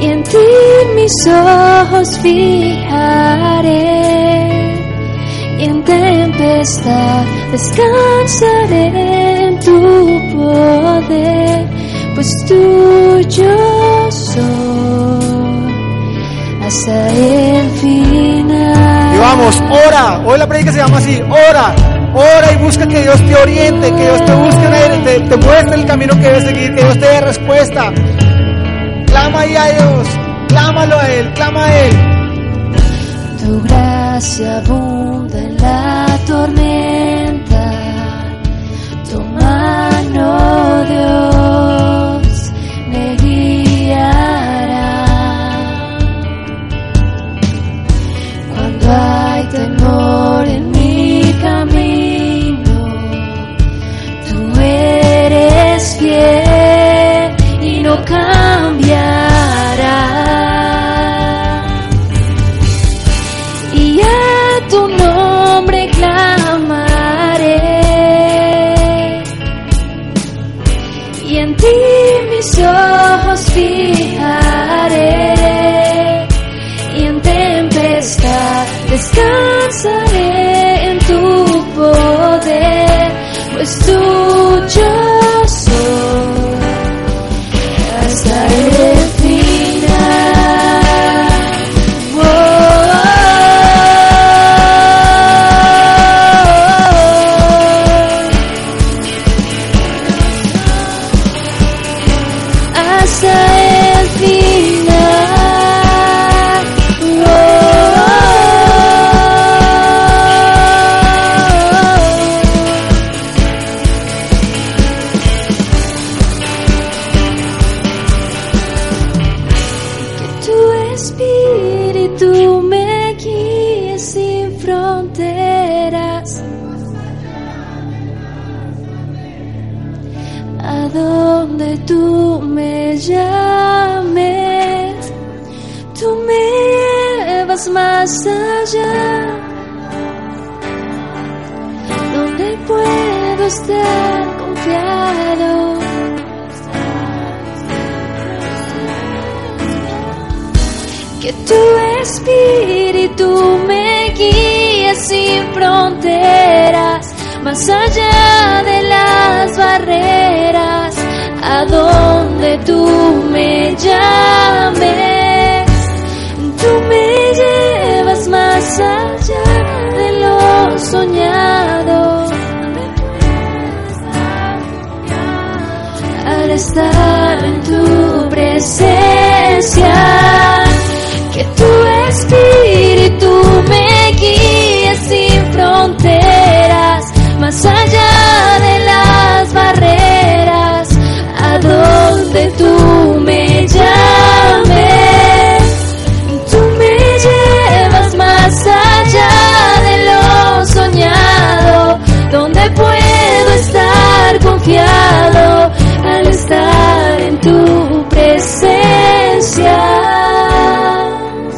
Y 0.00 0.06
en 0.06 0.22
ti 0.24 0.48
mis 0.94 1.26
ojos 1.26 2.18
fijaré. 2.18 3.82
Y 5.58 5.64
en 5.64 5.82
tempestad 5.84 7.24
descansaré 7.52 8.84
en 9.46 9.58
tu 9.60 9.78
poder 10.36 11.66
pues 12.14 12.28
tuyo 12.46 13.56
soy 14.10 15.03
hasta 16.84 17.08
el 17.10 17.70
final 17.70 19.14
Y 19.14 19.18
vamos, 19.18 19.62
ora. 19.86 20.20
Hoy 20.26 20.38
la 20.38 20.46
predica 20.46 20.72
se 20.72 20.78
llama 20.78 20.98
así, 20.98 21.20
ora. 21.22 21.74
Ora 22.14 22.52
y 22.52 22.56
busca 22.56 22.86
que 22.86 23.00
Dios 23.00 23.20
te 23.26 23.34
oriente, 23.34 23.90
que 23.90 24.02
Dios 24.02 24.24
te 24.24 24.34
busque, 24.34 24.66
te, 25.04 25.20
te 25.20 25.36
muestre 25.36 25.74
el 25.74 25.84
camino 25.84 26.14
que 26.14 26.20
debes 26.20 26.44
seguir, 26.44 26.74
que 26.74 26.82
Dios 26.82 26.98
te 26.98 27.06
dé 27.06 27.20
respuesta. 27.20 27.92
Clama 29.06 29.40
ahí 29.40 29.56
a 29.56 29.64
Dios, 29.66 30.08
clámalo 30.48 30.98
a 30.98 31.08
Él, 31.08 31.32
clama 31.34 31.64
a 31.64 31.80
Él. 31.80 31.96
Tu 33.42 33.62
gracia 33.62 34.58
abunda 34.58 35.38
en 35.38 35.56
la 35.56 36.18
tormenta, 36.26 37.72
tu 39.10 39.20
mano 39.20 40.84
Dios 40.88 41.33
cambiará. 58.04 60.00
Y 63.74 64.00
a 64.00 64.68
tu 64.70 64.88
nombre 64.88 65.90
clamaré. 65.90 67.60
Y 71.26 71.36
en 71.38 71.56
ti 71.56 71.66
mis 72.30 72.58
ojos 72.58 73.40
fijaré. 73.52 75.34
Y 76.96 77.06
en 77.06 77.20
tempestad 77.20 78.66
descansaré 78.90 80.90
en 80.90 80.98
tu 80.98 81.64
poder 81.74 83.12
pues 83.54 83.78
tuyo 83.80 84.33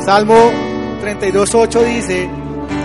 Salmo 0.07 0.37
32.8 1.03 1.85
dice, 1.85 2.31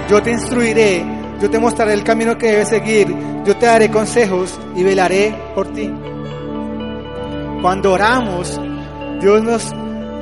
yo 0.10 0.24
te 0.24 0.32
instruiré, 0.32 1.06
yo 1.40 1.52
te 1.52 1.60
mostraré 1.60 1.94
el 1.94 2.04
camino 2.04 2.36
que 2.36 2.48
debes 2.48 2.70
seguir, 2.70 3.16
yo 3.46 3.56
te 3.58 3.68
daré 3.68 3.92
consejos 3.92 4.60
y 4.76 4.82
velaré 4.82 5.32
por 5.54 5.72
ti. 5.72 5.94
Cuando 7.62 7.92
oramos, 7.92 8.60
Dios 9.22 9.44
nos 9.44 9.70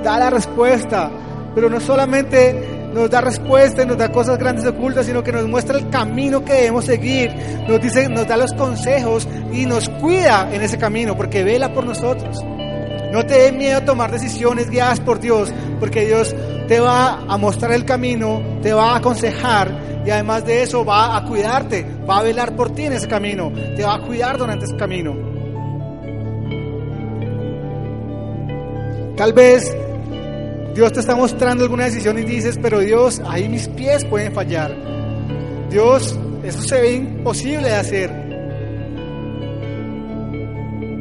da 0.04 0.20
la 0.20 0.30
respuesta, 0.30 1.10
pero 1.56 1.70
no 1.70 1.80
solamente 1.80 2.90
nos 2.94 3.10
da 3.10 3.22
respuesta 3.22 3.84
y 3.84 3.86
nos 3.86 3.98
da 3.98 4.12
cosas 4.12 4.38
grandes 4.38 4.66
ocultas, 4.66 5.06
sino 5.06 5.24
que 5.24 5.32
nos 5.32 5.48
muestra 5.48 5.78
el 5.78 5.90
camino 5.90 6.44
que 6.44 6.52
debemos 6.52 6.84
seguir, 6.84 7.34
nos 7.66 7.80
dice, 7.80 8.10
nos 8.10 8.28
da 8.28 8.36
los 8.36 8.52
consejos 8.52 9.26
y 9.54 9.66
nos 9.66 9.88
cuida 9.88 10.50
en 10.52 10.62
ese 10.62 10.78
camino, 10.78 11.16
porque 11.16 11.46
vela 11.46 11.72
por 11.72 11.86
nosotros. 11.86 12.44
No 13.12 13.26
te 13.26 13.36
dé 13.36 13.52
miedo 13.52 13.78
a 13.78 13.86
tomar 13.86 14.12
decisiones 14.12 14.70
guiadas 14.70 15.00
por 15.00 15.20
Dios, 15.20 15.52
porque 15.80 16.06
Dios 16.06 16.36
te 16.68 16.80
va 16.80 17.24
a 17.28 17.38
mostrar 17.38 17.72
el 17.72 17.86
camino, 17.86 18.60
te 18.62 18.72
va 18.74 18.92
a 18.92 18.98
aconsejar 18.98 19.90
y 20.06 20.12
además 20.12 20.46
de 20.46 20.64
eso 20.64 20.86
va 20.86 21.18
a 21.18 21.24
cuidarte, 21.26 21.86
va 22.08 22.20
a 22.20 22.24
velar 22.24 22.56
por 22.56 22.70
ti 22.74 22.84
en 22.84 22.94
ese 22.94 23.08
camino, 23.08 23.52
te 23.76 23.84
va 23.84 23.96
a 23.96 24.02
cuidar 24.02 24.38
durante 24.38 24.66
ese 24.66 24.76
camino. 24.76 25.16
Tal 29.18 29.34
vez 29.34 29.76
Dios 30.76 30.94
te 30.94 31.00
está 31.00 31.16
mostrando 31.16 31.64
alguna 31.64 31.86
decisión 31.86 32.18
y 32.20 32.24
dices, 32.24 32.58
pero 32.62 32.80
Dios, 32.80 33.22
ahí 33.28 33.50
mis 33.50 33.68
pies 33.68 34.06
pueden 34.06 34.34
fallar. 34.34 34.74
Dios, 35.70 36.18
eso 36.44 36.62
se 36.62 36.80
ve 36.80 36.94
imposible 36.94 37.68
de 37.68 37.76
hacer. 37.76 38.12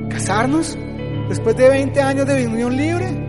¿Casarnos? 0.09 0.77
Después 1.29 1.57
de 1.57 1.69
20 1.69 2.01
años 2.01 2.27
de 2.27 2.47
unión 2.47 2.77
libre. 2.77 3.29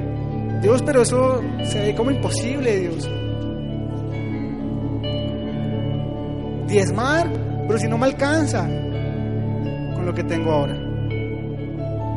Dios, 0.62 0.82
pero 0.86 1.01
eso 1.01 1.41
se 1.63 1.79
ve 1.79 1.96
como 1.96 2.12
imposible, 2.12 2.79
Dios. 2.79 3.10
Diezmar, 6.68 7.29
pero 7.68 7.79
si 7.79 7.88
no 7.88 7.98
me 7.98 8.06
alcanza 8.06 8.63
con 8.63 10.06
lo 10.06 10.13
que 10.13 10.24
tengo 10.24 10.51
ahora. 10.51 10.77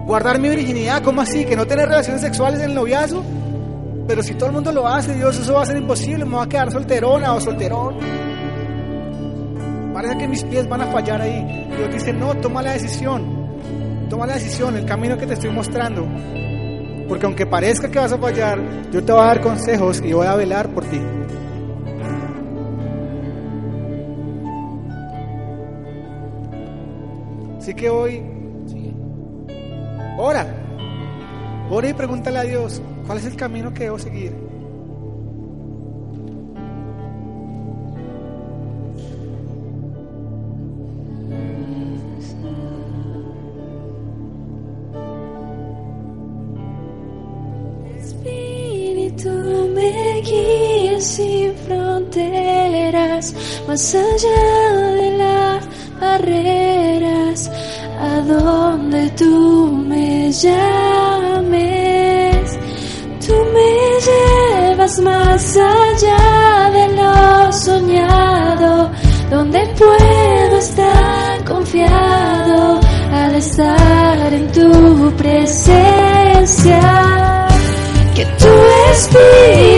Guardar 0.07 0.39
mi 0.39 0.49
virginidad, 0.49 1.03
¿cómo 1.03 1.21
así? 1.21 1.45
¿Que 1.45 1.57
no 1.57 1.67
tener 1.67 1.89
relaciones 1.89 2.21
sexuales 2.21 2.61
en 2.61 2.71
el 2.71 2.75
noviazgo? 2.75 3.23
Pero 4.07 4.23
si 4.23 4.35
todo 4.35 4.47
el 4.47 4.53
mundo 4.53 4.73
lo 4.73 4.87
hace, 4.87 5.15
Dios, 5.15 5.39
eso 5.39 5.55
va 5.55 5.62
a 5.62 5.67
ser 5.67 5.77
imposible, 5.77 6.25
me 6.25 6.37
va 6.37 6.45
a 6.45 6.49
quedar 6.49 6.71
solterona 6.71 7.35
o 7.35 7.41
solterón. 7.41 7.97
Parece 9.95 10.19
que 10.19 10.29
mis 10.29 10.45
pies 10.45 10.69
van 10.69 10.83
a 10.83 10.87
fallar 10.87 11.21
ahí. 11.21 11.69
Dios 11.77 11.93
dice, 11.93 12.12
no, 12.12 12.35
toma 12.35 12.62
la 12.62 12.73
decisión. 12.73 13.42
Toma 14.12 14.26
la 14.26 14.35
decisión, 14.35 14.76
el 14.76 14.85
camino 14.85 15.16
que 15.16 15.26
te 15.26 15.33
estoy 15.33 15.49
mostrando. 15.49 16.07
Porque 17.09 17.25
aunque 17.25 17.47
parezca 17.47 17.90
que 17.90 17.99
vas 17.99 18.12
a 18.12 18.19
fallar, 18.19 18.61
yo 18.90 19.02
te 19.02 19.11
voy 19.11 19.23
a 19.23 19.25
dar 19.25 19.40
consejos 19.40 20.02
y 20.04 20.12
voy 20.12 20.26
a 20.26 20.35
velar 20.35 20.69
por 20.69 20.85
ti. 20.85 21.00
Así 27.57 27.73
que 27.73 27.88
hoy, 27.88 28.23
ora. 30.19 30.47
Ora 31.71 31.88
y 31.88 31.95
pregúntale 31.95 32.38
a 32.38 32.42
Dios, 32.42 32.83
¿cuál 33.07 33.16
es 33.16 33.25
el 33.25 33.37
camino 33.37 33.73
que 33.73 33.85
debo 33.85 33.99
seguir? 33.99 34.52
Más 53.73 53.95
allá 53.95 54.73
de 55.01 55.09
las 55.17 55.67
barreras, 55.99 57.51
a 57.99 58.21
donde 58.21 59.09
tú 59.13 59.73
me 59.89 60.31
llames. 60.31 60.99
Tú 63.27 63.35
me 63.55 63.73
llevas 64.09 65.01
más 65.01 65.57
allá 65.57 66.71
de 66.77 66.85
lo 66.99 67.51
soñado, 67.51 68.91
donde 69.31 69.61
puedo 69.79 70.59
estar 70.59 71.43
confiado 71.47 72.79
al 73.11 73.35
estar 73.37 74.35
en 74.35 74.53
tu 74.53 75.11
presencia. 75.17 76.81
Que 78.15 78.27
tu 78.27 78.53
espíritu 78.93 79.72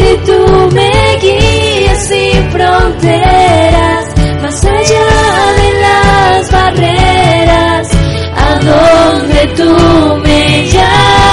tú 9.49 10.17
me 10.23 10.71
llames. 10.71 11.24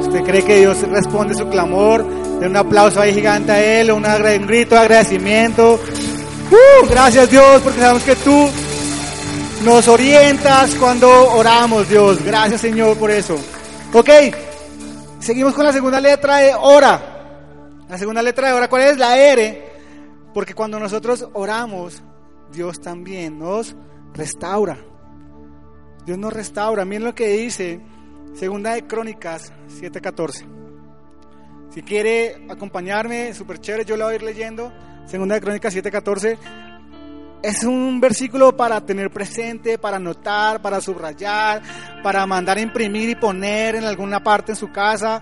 ¿Usted 0.00 0.22
cree 0.24 0.44
que 0.44 0.60
Dios 0.60 0.80
responde 0.88 1.34
su 1.34 1.48
clamor? 1.48 2.04
De 2.38 2.46
un 2.46 2.56
aplauso 2.56 3.00
ahí 3.00 3.12
gigante 3.12 3.50
a 3.50 3.80
Él, 3.80 3.90
un, 3.90 4.04
grito 4.46 4.76
de 4.76 4.80
agradecimiento. 4.80 5.74
¡Uh! 5.74 6.86
gracias 6.88 7.30
Dios, 7.30 7.62
porque 7.62 7.80
sabemos 7.80 8.02
que 8.04 8.14
tú 8.16 8.48
nos 9.64 9.88
orientas 9.88 10.74
cuando 10.76 11.08
oramos, 11.32 11.88
Dios. 11.88 12.22
Gracias 12.24 12.60
Señor 12.60 12.96
por 12.96 13.10
eso. 13.10 13.36
Ok, 13.92 14.10
seguimos 15.18 15.54
con 15.54 15.64
la 15.64 15.72
segunda 15.72 16.00
letra 16.00 16.36
de 16.36 16.54
hora. 16.54 17.10
La 17.88 17.98
segunda 17.98 18.22
letra 18.22 18.48
de 18.48 18.54
hora, 18.54 18.68
¿cuál 18.68 18.82
es? 18.82 18.98
La 18.98 19.18
R. 19.18 19.72
Porque 20.32 20.54
cuando 20.54 20.78
nosotros 20.78 21.28
oramos, 21.32 22.02
Dios 22.52 22.80
también 22.80 23.38
nos 23.38 23.74
restaura. 24.14 24.78
Dios 26.06 26.18
nos 26.18 26.32
restaura. 26.32 26.84
Miren 26.84 27.04
lo 27.04 27.14
que 27.14 27.28
dice 27.28 27.80
Segunda 28.34 28.74
de 28.74 28.86
Crónicas 28.86 29.52
7:14. 29.68 30.44
Si 31.70 31.82
quiere 31.82 32.46
acompañarme, 32.48 33.34
súper 33.34 33.58
chévere, 33.58 33.84
yo 33.84 33.96
lo 33.96 34.04
voy 34.04 34.14
a 34.14 34.16
ir 34.16 34.22
leyendo. 34.22 34.72
Segunda 35.06 35.34
de 35.34 35.40
Crónicas 35.40 35.74
7:14. 35.74 36.38
Es 37.42 37.62
un 37.62 38.00
versículo 38.00 38.56
para 38.56 38.80
tener 38.80 39.10
presente, 39.10 39.78
para 39.78 39.98
anotar, 39.98 40.62
para 40.62 40.80
subrayar, 40.80 41.62
para 42.02 42.24
mandar 42.26 42.56
a 42.56 42.60
imprimir 42.60 43.10
y 43.10 43.14
poner 43.14 43.74
en 43.76 43.84
alguna 43.84 44.22
parte 44.22 44.52
en 44.52 44.56
su 44.56 44.72
casa. 44.72 45.20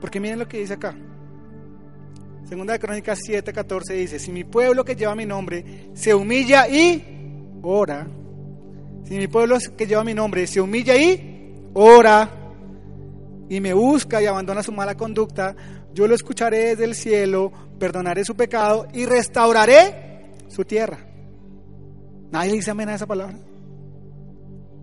Porque 0.00 0.20
miren 0.20 0.38
lo 0.38 0.46
que 0.46 0.58
dice 0.58 0.74
acá. 0.74 0.94
Segunda 2.44 2.74
de 2.74 2.78
Crónicas 2.78 3.18
7:14 3.26 3.94
dice, 3.94 4.18
si 4.18 4.30
mi 4.30 4.44
pueblo 4.44 4.84
que 4.84 4.94
lleva 4.94 5.14
mi 5.14 5.26
nombre 5.26 5.90
se 5.94 6.14
humilla 6.14 6.68
y 6.68 7.15
ora, 7.68 8.06
si 9.04 9.16
mi 9.16 9.26
pueblo 9.26 9.58
que 9.76 9.86
lleva 9.86 10.04
mi 10.04 10.14
nombre 10.14 10.46
se 10.46 10.60
humilla 10.60 10.96
y 10.96 11.70
ora 11.74 12.30
y 13.48 13.60
me 13.60 13.72
busca 13.72 14.22
y 14.22 14.26
abandona 14.26 14.62
su 14.62 14.72
mala 14.72 14.96
conducta, 14.96 15.56
yo 15.92 16.06
lo 16.06 16.14
escucharé 16.14 16.58
desde 16.58 16.84
el 16.84 16.94
cielo, 16.94 17.52
perdonaré 17.78 18.24
su 18.24 18.36
pecado 18.36 18.86
y 18.92 19.04
restauraré 19.04 20.32
su 20.48 20.64
tierra. 20.64 20.98
¿Nadie 22.30 22.52
dice 22.52 22.70
amén 22.70 22.88
a 22.88 22.94
esa 22.94 23.06
palabra? 23.06 23.36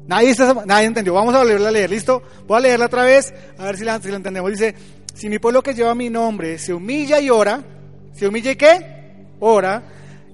Nadie, 0.06 0.32
está, 0.32 0.54
nadie 0.66 0.88
entendió. 0.88 1.14
Vamos 1.14 1.34
a 1.36 1.40
volverla 1.40 1.70
a 1.70 1.72
leer, 1.72 1.90
¿listo? 1.90 2.22
Voy 2.46 2.58
a 2.58 2.62
leerla 2.62 2.88
otra 2.88 3.06
vez, 3.06 3.34
a 3.58 3.64
ver 3.64 3.78
si 3.78 3.86
la, 3.86 4.02
si 4.02 4.10
la 4.10 4.18
entendemos. 4.18 4.52
Dice, 4.52 4.76
si 5.14 5.30
mi 5.30 5.40
pueblo 5.40 5.62
que 5.62 5.74
lleva 5.74 5.96
mi 5.96 6.10
nombre 6.10 6.58
se 6.58 6.74
humilla 6.74 7.22
y 7.22 7.30
ora, 7.30 7.64
¿se 8.12 8.28
humilla 8.28 8.52
y 8.52 8.56
qué? 8.58 9.26
Ora, 9.40 9.84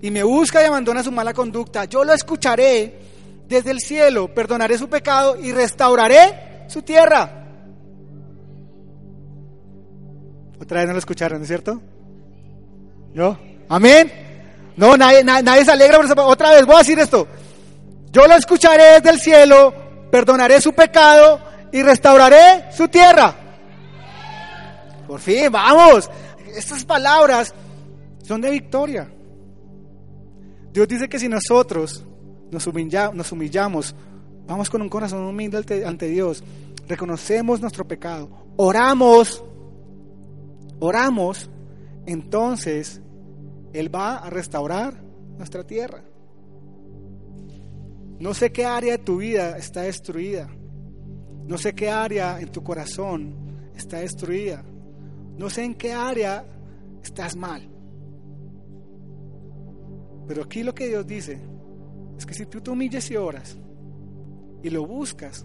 y 0.01 0.12
me 0.12 0.23
busca 0.23 0.62
y 0.62 0.65
abandona 0.65 1.03
su 1.03 1.12
mala 1.12 1.33
conducta, 1.33 1.85
yo 1.85 2.03
lo 2.03 2.13
escucharé 2.13 2.99
desde 3.47 3.71
el 3.71 3.79
cielo, 3.79 4.33
perdonaré 4.33 4.77
su 4.77 4.88
pecado 4.88 5.35
y 5.41 5.51
restauraré 5.51 6.65
su 6.67 6.81
tierra. 6.81 7.47
Otra 10.62 10.79
vez 10.79 10.88
no 10.88 10.93
lo 10.93 10.99
escucharon, 10.99 11.39
¿no 11.39 11.43
es 11.43 11.47
cierto? 11.47 11.81
¿Yo? 13.13 13.38
¿Amén? 13.69 14.12
No, 14.75 14.95
nadie, 14.95 15.23
nadie, 15.23 15.43
nadie 15.43 15.65
se 15.65 15.71
alegra 15.71 15.97
por 15.97 16.05
eso. 16.05 16.25
Otra 16.25 16.51
vez, 16.51 16.65
voy 16.65 16.75
a 16.75 16.79
decir 16.79 16.99
esto. 16.99 17.27
Yo 18.12 18.27
lo 18.27 18.35
escucharé 18.35 18.83
desde 18.95 19.09
el 19.09 19.19
cielo, 19.19 19.73
perdonaré 20.12 20.62
su 20.62 20.73
pecado 20.73 21.39
y 21.71 21.81
restauraré 21.81 22.71
su 22.71 22.88
tierra. 22.88 23.35
Por 25.07 25.19
fin, 25.19 25.51
vamos. 25.51 26.09
Estas 26.55 26.85
palabras 26.85 27.53
son 28.23 28.41
de 28.41 28.51
victoria. 28.51 29.09
Dios 30.73 30.88
dice 30.88 31.10
que 31.10 31.19
si 31.19 31.27
nosotros 31.27 32.05
nos, 32.51 32.67
humilla, 32.67 33.12
nos 33.13 33.32
humillamos, 33.32 33.95
vamos 34.47 34.69
con 34.69 34.82
un 34.82 34.89
corazón 34.89 35.23
humilde 35.23 35.58
ante, 35.58 35.86
ante 35.86 36.08
Dios, 36.08 36.43
reconocemos 36.88 37.62
nuestro 37.62 37.88
pecado, 37.88 38.29
oramos, 38.58 39.43
oramos, 40.79 41.49
entonces 42.05 43.01
Él 43.73 43.93
va 43.93 44.17
a 44.17 44.29
restaurar 44.29 45.01
nuestra 45.38 45.63
tierra. 45.65 46.03
No 48.19 48.34
sé 48.34 48.51
qué 48.51 48.65
área 48.65 48.97
de 48.97 49.03
tu 49.03 49.17
vida 49.17 49.58
está 49.58 49.84
destruida. 49.84 50.49
No 51.47 51.58
sé 51.58 51.73
qué 51.73 51.89
área 51.89 52.39
en 52.39 52.51
tu 52.51 52.62
corazón 52.62 53.34
está 53.75 53.99
destruida. 53.99 54.63
No 55.38 55.49
sé 55.49 55.63
en 55.63 55.73
qué 55.73 55.93
área 55.93 56.45
estás 57.01 57.36
mal. 57.38 57.69
Pero 60.29 60.43
aquí 60.43 60.61
lo 60.61 60.75
que 60.75 60.87
Dios 60.87 61.07
dice 61.07 61.41
es 62.15 62.23
que 62.23 62.35
si 62.35 62.45
tú 62.45 62.61
te 62.61 62.69
humillas 62.69 63.09
y 63.09 63.17
oras 63.17 63.57
y 64.61 64.69
lo 64.69 64.85
buscas 64.85 65.43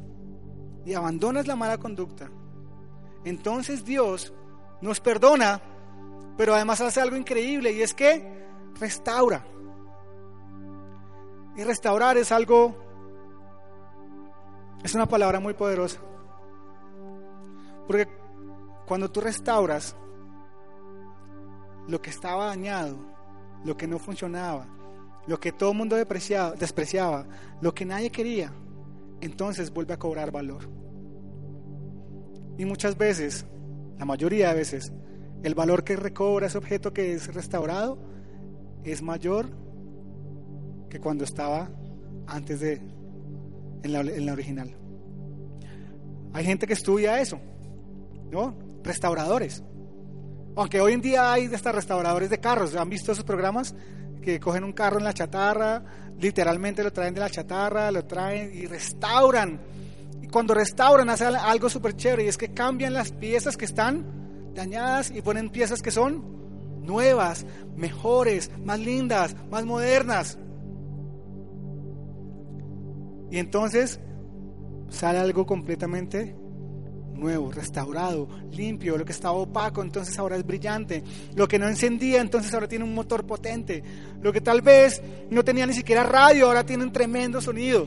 y 0.85 0.93
abandonas 0.93 1.47
la 1.47 1.57
mala 1.57 1.79
conducta, 1.79 2.31
entonces 3.25 3.83
Dios 3.87 4.35
nos 4.83 5.01
perdona, 5.01 5.63
pero 6.37 6.55
además 6.55 6.83
hace 6.83 7.01
algo 7.01 7.17
increíble 7.17 7.73
y 7.73 7.81
es 7.81 7.95
que 7.95 8.47
restaura. 8.79 9.47
Y 11.57 11.65
restaurar 11.65 12.19
es 12.19 12.31
algo, 12.31 12.77
es 14.83 14.95
una 14.95 15.07
palabra 15.07 15.41
muy 15.41 15.55
poderosa. 15.55 15.99
Porque 17.87 18.07
cuando 18.85 19.11
tú 19.11 19.23
restauras 19.23 19.97
lo 21.89 22.03
que 22.03 22.11
estaba 22.11 22.49
dañado, 22.49 22.99
lo 23.65 23.79
que 23.79 23.87
no 23.87 23.99
funcionaba, 23.99 24.74
lo 25.27 25.41
que 25.41 25.53
todo 25.53 25.73
el 25.73 25.79
mundo 25.79 25.97
despreciaba, 25.97 26.53
despreciaba, 26.53 27.27
lo 27.61 27.75
que 27.75 27.85
nadie 27.85 28.11
quería, 28.11 28.53
entonces 29.21 29.73
vuelve 29.73 29.95
a 29.95 29.99
cobrar 29.99 30.31
valor. 30.31 30.69
Y 32.59 32.65
muchas 32.65 32.97
veces, 32.97 33.47
la 33.99 34.05
mayoría 34.05 34.51
de 34.51 34.55
veces, 34.55 34.93
el 35.43 35.55
valor 35.55 35.85
que 35.85 35.97
recobra 35.97 36.47
ese 36.47 36.59
objeto 36.59 36.93
que 36.93 37.15
es 37.15 37.33
restaurado 37.35 37.99
es 38.85 39.03
mayor 39.03 39.47
que 40.89 41.01
cuando 41.01 41.25
estaba 41.25 41.71
antes 42.27 42.61
de 42.61 42.81
en 43.83 43.93
la, 43.93 44.03
la 44.03 44.33
original. 44.33 44.75
Hay 46.33 46.45
gente 46.45 46.67
que 46.67 46.73
estudia 46.73 47.21
eso, 47.21 47.39
¿no? 48.31 48.57
Restauradores. 48.83 49.63
Aunque 50.57 50.81
hoy 50.81 50.93
en 50.93 51.01
día 51.01 51.33
hay 51.33 51.47
hasta 51.47 51.73
restauradores 51.73 52.31
de 52.31 52.39
carros. 52.39 52.75
¿Han 52.77 52.89
visto 52.89 53.13
esos 53.13 53.25
programas? 53.25 53.75
Que 54.25 54.41
cogen 54.41 54.65
un 54.65 54.73
carro 54.73 54.97
en 54.97 55.05
la 55.05 55.13
chatarra, 55.13 55.85
literalmente 56.19 56.83
lo 56.83 56.91
traen 56.91 57.13
de 57.13 57.21
la 57.21 57.29
chatarra, 57.29 57.91
lo 57.91 58.07
traen 58.07 58.55
y 58.55 58.65
restauran. 58.65 59.61
Y 60.23 60.29
cuando 60.29 60.55
restauran 60.55 61.11
hacen 61.11 61.37
algo 61.37 61.69
súper 61.69 61.95
chévere 61.95 62.25
y 62.25 62.29
es 62.29 62.39
que 62.39 62.55
cambian 62.55 62.95
las 62.95 63.13
piezas 63.13 63.59
que 63.59 63.67
están 63.67 64.53
dañadas 64.55 65.11
y 65.11 65.21
ponen 65.21 65.51
piezas 65.51 65.83
que 65.83 65.91
son 65.91 66.81
nuevas, 66.87 67.45
mejores, 67.77 68.51
más 68.65 68.81
lindas, 68.81 69.37
más 69.51 69.67
modernas. 69.67 70.39
Y 73.31 73.37
entonces 73.37 74.01
sale 74.89 75.19
algo 75.19 75.45
completamente 75.45 76.35
nuevo, 77.15 77.51
restaurado, 77.51 78.29
limpio, 78.51 78.99
lo 78.99 79.05
que 79.05 79.13
estaba 79.13 79.35
opaco, 79.35 79.83
entonces 79.83 80.19
ahora 80.19 80.37
es 80.37 80.47
brillante, 80.47 81.03
lo 81.35 81.49
que 81.49 81.59
no 81.59 81.69
encendía, 81.69 82.21
entonces 82.21 82.53
ahora 82.53 82.69
tiene 82.69 82.85
un 82.85 82.95
motor 82.95 83.25
potente, 83.25 83.83
lo 84.21 84.33
que 84.33 84.41
tal 84.41 84.63
vez 84.63 85.03
no 85.31 85.45
tenía 85.45 85.67
ni 85.67 85.75
siquiera 85.75 86.03
radio, 86.03 86.47
ahora 86.47 86.65
tiene 86.65 86.85
un 86.85 86.93
tremendo 86.93 87.41
sonido. 87.41 87.87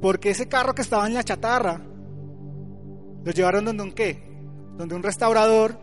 Porque 0.00 0.30
ese 0.30 0.48
carro 0.48 0.74
que 0.74 0.82
estaba 0.82 1.06
en 1.06 1.14
la 1.14 1.24
chatarra, 1.24 1.80
lo 3.24 3.32
llevaron 3.32 3.64
donde 3.64 3.82
un 3.82 3.92
qué, 3.92 4.22
donde 4.76 4.94
un 4.94 5.02
restaurador 5.02 5.78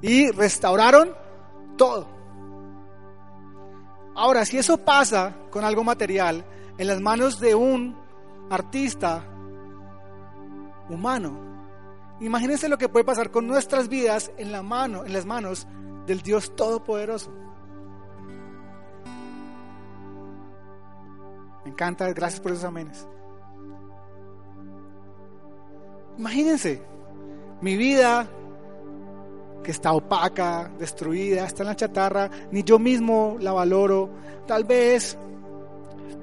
y 0.00 0.30
restauraron 0.30 1.10
todo. 1.76 2.08
Ahora, 4.14 4.44
si 4.44 4.58
eso 4.58 4.78
pasa 4.78 5.36
con 5.50 5.64
algo 5.64 5.84
material 5.84 6.44
en 6.76 6.86
las 6.86 7.00
manos 7.00 7.38
de 7.38 7.54
un 7.54 7.96
artista 8.50 9.24
humano, 10.88 11.38
imagínense 12.20 12.68
lo 12.68 12.78
que 12.78 12.88
puede 12.88 13.04
pasar 13.04 13.30
con 13.30 13.46
nuestras 13.46 13.88
vidas 13.88 14.30
en 14.36 14.52
la 14.52 14.62
mano, 14.62 15.04
en 15.04 15.12
las 15.12 15.26
manos 15.26 15.66
del 16.06 16.22
Dios 16.22 16.54
todopoderoso. 16.56 17.30
Me 21.64 21.70
encanta, 21.70 22.10
gracias 22.12 22.40
por 22.40 22.52
esos 22.52 22.64
amenes. 22.64 23.06
Imagínense, 26.16 26.82
mi 27.60 27.76
vida 27.76 28.26
que 29.62 29.70
está 29.70 29.92
opaca, 29.92 30.70
destruida, 30.78 31.44
está 31.44 31.62
en 31.62 31.68
la 31.68 31.76
chatarra, 31.76 32.30
ni 32.50 32.62
yo 32.64 32.78
mismo 32.78 33.36
la 33.40 33.52
valoro. 33.52 34.08
Tal 34.46 34.64
vez 34.64 35.18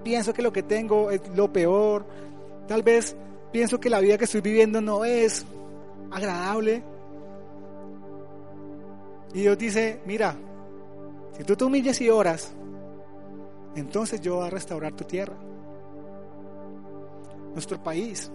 pienso 0.03 0.33
que 0.33 0.41
lo 0.41 0.51
que 0.51 0.63
tengo 0.63 1.11
es 1.11 1.21
lo 1.35 1.51
peor. 1.53 2.05
Tal 2.67 2.81
vez 2.81 3.15
pienso 3.55 3.79
que 3.79 3.89
la 3.89 4.01
vida 4.01 4.17
que 4.17 4.25
estoy 4.25 4.41
viviendo 4.41 4.81
no 4.81 5.05
es 5.05 5.45
agradable. 6.11 6.83
Y 9.33 9.39
Dios 9.43 9.57
dice, 9.57 10.01
mira, 10.05 10.35
si 11.37 11.45
tú 11.45 11.55
te 11.55 11.63
humilles 11.63 12.01
y 12.01 12.09
oras, 12.09 12.53
entonces 13.77 14.19
yo 14.19 14.35
voy 14.35 14.47
a 14.47 14.49
restaurar 14.49 14.91
tu 14.91 15.05
tierra, 15.05 15.37
nuestro 17.53 17.81
país. 17.81 18.29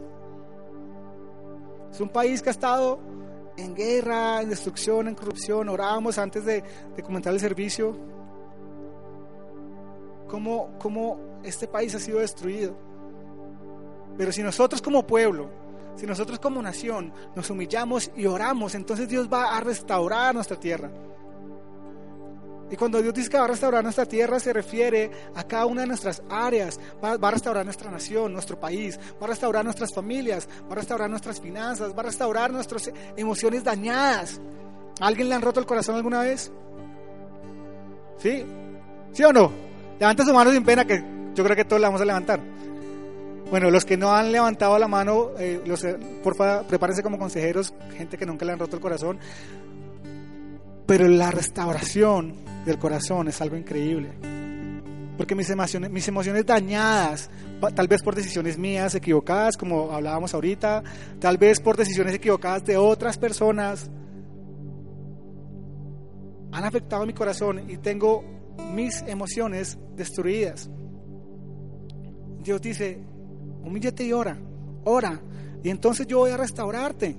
Es 1.93 2.01
un 2.01 2.09
país 2.09 2.41
que 2.41 2.49
ha 2.49 2.53
estado 2.53 2.99
en 3.59 3.75
guerra, 3.75 4.41
en 4.41 4.49
destrucción, 4.49 5.07
en 5.07 5.15
corrupción. 5.15 5.69
Orábamos 5.69 6.17
antes 6.17 6.47
de, 6.47 6.65
de 6.97 7.03
comentar 7.03 7.35
el 7.35 7.41
servicio. 7.41 7.95
Cómo, 10.29 10.79
cómo 10.79 11.21
este 11.45 11.69
país 11.69 11.95
ha 11.95 11.99
sido 11.99 12.21
destruido. 12.21 12.90
Pero 14.21 14.33
si 14.33 14.43
nosotros 14.43 14.83
como 14.83 15.07
pueblo, 15.07 15.49
si 15.97 16.05
nosotros 16.05 16.39
como 16.39 16.61
nación 16.61 17.11
nos 17.35 17.49
humillamos 17.49 18.11
y 18.15 18.27
oramos, 18.27 18.75
entonces 18.75 19.09
Dios 19.09 19.33
va 19.33 19.57
a 19.57 19.61
restaurar 19.61 20.35
nuestra 20.35 20.61
tierra. 20.61 20.91
Y 22.71 22.77
cuando 22.77 23.01
Dios 23.01 23.15
dice 23.15 23.31
que 23.31 23.39
va 23.39 23.45
a 23.45 23.49
restaurar 23.49 23.83
nuestra 23.83 24.05
tierra, 24.05 24.39
se 24.39 24.53
refiere 24.53 25.11
a 25.35 25.43
cada 25.45 25.65
una 25.65 25.81
de 25.81 25.87
nuestras 25.87 26.23
áreas. 26.29 26.79
Va, 27.03 27.13
a 27.13 27.31
restaurar 27.31 27.65
nuestra 27.65 27.91
nación, 27.91 28.35
nuestro 28.35 28.61
país, 28.61 29.01
va 29.19 29.25
a 29.25 29.31
restaurar 29.31 29.65
nuestras 29.65 29.91
familias, 29.95 30.47
va 30.69 30.73
a 30.73 30.75
restaurar 30.75 31.09
nuestras 31.09 31.41
finanzas, 31.41 31.97
va 31.97 32.01
a 32.01 32.05
restaurar 32.05 32.53
nuestras 32.53 32.93
emociones 33.17 33.65
dañadas. 33.65 34.39
¿A 35.01 35.07
alguien 35.07 35.31
le 35.31 35.35
han 35.35 35.41
roto 35.41 35.61
el 35.61 35.67
corazón 35.67 35.97
alguna 35.97 36.21
vez? 36.21 36.53
¿Sí? 38.19 38.45
¿Sí 39.15 39.25
o 39.25 39.33
no? 39.33 39.51
Levanta 39.99 40.27
su 40.27 40.35
mano 40.35 40.53
sin 40.53 40.63
pena, 40.63 40.85
que 40.85 41.03
yo 41.35 41.43
creo 41.43 41.57
que 41.57 41.65
todos 41.65 41.81
la 41.81 41.89
vamos 41.89 42.03
a 42.03 42.05
levantar. 42.05 42.60
Bueno, 43.51 43.69
los 43.69 43.85
que 43.85 43.97
no 43.97 44.13
han 44.13 44.31
levantado 44.31 44.79
la 44.79 44.87
mano, 44.87 45.31
eh, 45.37 45.61
los, 45.67 45.85
porfa, 46.23 46.63
prepárense 46.63 47.03
como 47.03 47.19
consejeros, 47.19 47.75
gente 47.97 48.17
que 48.17 48.25
nunca 48.25 48.45
le 48.45 48.53
han 48.53 48.61
roto 48.61 48.77
el 48.77 48.83
corazón. 48.83 49.19
Pero 50.87 51.09
la 51.09 51.33
restauración 51.33 52.35
del 52.65 52.79
corazón 52.79 53.27
es 53.27 53.41
algo 53.41 53.57
increíble. 53.57 54.11
Porque 55.17 55.35
mis 55.35 55.51
emociones, 55.51 55.91
mis 55.91 56.07
emociones 56.07 56.47
dañadas, 56.47 57.29
tal 57.75 57.89
vez 57.89 58.03
por 58.03 58.15
decisiones 58.15 58.57
mías 58.57 58.95
equivocadas, 58.95 59.57
como 59.57 59.91
hablábamos 59.91 60.33
ahorita, 60.33 60.85
tal 61.19 61.37
vez 61.37 61.61
por 61.61 61.77
decisiones 61.77 62.15
equivocadas 62.15 62.65
de 62.65 62.77
otras 62.77 63.19
personas, 63.19 63.91
han 66.53 66.65
afectado 66.65 67.05
mi 67.05 67.13
corazón 67.13 67.69
y 67.69 67.79
tengo 67.79 68.25
mis 68.73 69.03
emociones 69.03 69.77
destruidas. 69.97 70.71
Dios 72.43 72.61
dice, 72.63 72.99
humíllate 73.65 74.05
y 74.05 74.13
ora, 74.13 74.37
ora, 74.85 75.21
y 75.63 75.71
entonces 75.71 76.07
yo 76.07 76.19
voy 76.19 76.31
a 76.31 76.37
restaurarte. 76.37 77.17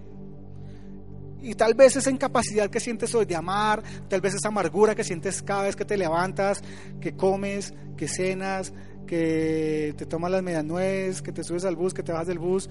Y 1.43 1.55
tal 1.55 1.73
vez 1.73 1.95
esa 1.95 2.11
incapacidad 2.11 2.69
que 2.69 2.79
sientes 2.79 3.13
hoy 3.15 3.25
de 3.25 3.35
amar, 3.35 3.81
tal 4.07 4.21
vez 4.21 4.35
esa 4.35 4.49
amargura 4.49 4.93
que 4.93 5.03
sientes 5.03 5.41
cada 5.41 5.63
vez 5.63 5.75
que 5.75 5.85
te 5.85 5.97
levantas, 5.97 6.61
que 6.99 7.15
comes, 7.15 7.73
que 7.97 8.07
cenas, 8.07 8.73
que 9.07 9.95
te 9.97 10.05
tomas 10.05 10.31
las 10.31 10.43
medianueces, 10.43 11.21
que 11.21 11.31
te 11.31 11.43
subes 11.43 11.65
al 11.65 11.75
bus, 11.75 11.93
que 11.93 12.03
te 12.03 12.11
vas 12.11 12.27
del 12.27 12.37
bus. 12.37 12.69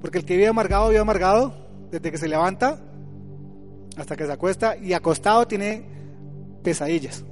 Porque 0.00 0.18
el 0.18 0.24
que 0.24 0.34
vive 0.36 0.48
amargado, 0.48 0.88
vive 0.88 1.00
amargado 1.00 1.54
desde 1.90 2.10
que 2.10 2.18
se 2.18 2.28
levanta 2.28 2.80
hasta 3.96 4.16
que 4.16 4.26
se 4.26 4.32
acuesta 4.32 4.76
y 4.76 4.92
acostado 4.92 5.46
tiene 5.46 5.84
pesadillas. 6.62 7.24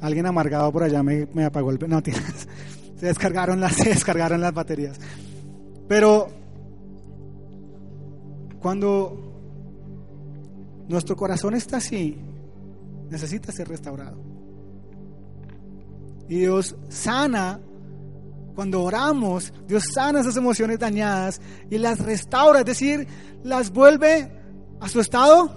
Alguien 0.00 0.26
amargado 0.26 0.72
por 0.72 0.82
allá 0.82 1.02
me, 1.02 1.26
me 1.32 1.44
apagó 1.44 1.70
el... 1.70 1.78
No, 1.88 2.00
se 2.96 3.06
descargaron, 3.06 3.60
las, 3.60 3.74
se 3.76 3.90
descargaron 3.90 4.40
las 4.40 4.54
baterías. 4.54 4.98
Pero 5.88 6.28
cuando 8.60 9.30
nuestro 10.88 11.16
corazón 11.16 11.54
está 11.54 11.78
así, 11.78 12.18
necesita 13.10 13.52
ser 13.52 13.68
restaurado. 13.68 14.18
Y 16.28 16.38
Dios 16.40 16.76
sana, 16.88 17.58
cuando 18.54 18.82
oramos, 18.82 19.52
Dios 19.66 19.84
sana 19.92 20.20
esas 20.20 20.36
emociones 20.36 20.78
dañadas 20.78 21.40
y 21.70 21.78
las 21.78 21.98
restaura, 21.98 22.60
es 22.60 22.66
decir, 22.66 23.06
las 23.42 23.72
vuelve 23.72 24.30
a 24.80 24.88
su 24.88 25.00
estado 25.00 25.50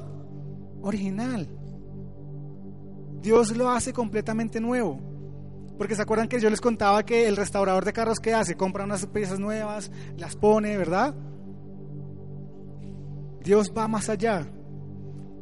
original. 0.82 1.48
Dios 3.24 3.56
lo 3.56 3.70
hace 3.70 3.94
completamente 3.94 4.60
nuevo. 4.60 5.00
Porque 5.78 5.96
se 5.96 6.02
acuerdan 6.02 6.28
que 6.28 6.40
yo 6.40 6.50
les 6.50 6.62
contaba 6.62 7.04
que 7.04 7.26
el 7.26 7.38
restaurador 7.38 7.86
de 7.86 7.94
carros 7.94 8.20
que 8.20 8.34
hace, 8.34 8.56
compra 8.56 8.84
unas 8.84 9.08
piezas 9.08 9.40
nuevas, 9.40 9.90
las 10.18 10.36
pone, 10.36 10.78
¿verdad? 10.78 11.16
Dios 13.44 13.72
va 13.76 13.88
más 13.88 14.10
allá. 14.10 14.46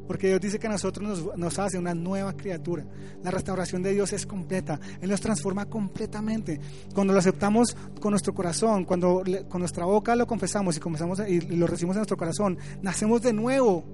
Porque 0.07 0.27
Dios 0.27 0.41
dice 0.41 0.59
que 0.59 0.67
a 0.67 0.69
nosotros 0.69 1.25
nos, 1.35 1.59
hace 1.59 1.79
una 1.79 1.95
nueva 1.95 2.33
criatura. 2.33 2.85
La 3.23 3.31
restauración 3.31 3.81
de 3.81 3.93
Dios 3.93 4.13
es 4.13 4.25
completa. 4.25 4.79
Él 5.01 5.09
nos 5.09 5.21
transforma 5.21 5.65
completamente. 5.65 6.59
Cuando 6.93 7.13
lo 7.13 7.19
aceptamos 7.19 7.75
con 7.99 8.11
nuestro 8.11 8.33
corazón, 8.33 8.85
cuando 8.85 9.23
con 9.49 9.59
nuestra 9.59 9.85
boca 9.85 10.15
lo 10.15 10.27
confesamos 10.27 10.77
y, 10.77 10.79
confesamos 10.79 11.19
y 11.27 11.41
lo 11.41 11.65
recibimos 11.65 11.95
en 11.95 12.01
nuestro 12.01 12.17
corazón, 12.17 12.57
nacemos 12.81 13.21
de 13.21 13.33
nuevo 13.33 13.85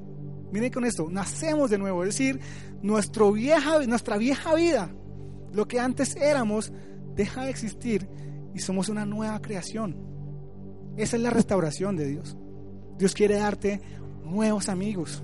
Miren 0.52 0.72
con 0.72 0.86
esto, 0.86 1.10
nacemos 1.10 1.70
de 1.70 1.78
nuevo, 1.78 2.04
es 2.04 2.10
decir, 2.10 2.40
nuestro 2.82 3.32
vieja, 3.32 3.80
nuestra 3.86 4.18
vieja 4.18 4.56
vida, 4.56 4.90
lo 5.54 5.68
que 5.68 5.80
antes 5.80 6.16
éramos, 6.16 6.72
deja 7.16 7.46
de 7.46 7.50
existir 7.50 8.08
y 8.54 8.60
somos 8.60 8.90
una 8.90 9.06
nueva 9.06 9.42
creación. 9.42 9.96
Esa 10.98 11.16
es 11.16 11.22
la 11.22 11.30
restauración 11.30 11.96
de 11.96 12.08
Dios. 12.08 12.38
Dios 12.98 13.14
quiere 13.14 13.36
darte 13.36 13.82
nuevos 14.24 14.70
amigos. 14.70 15.24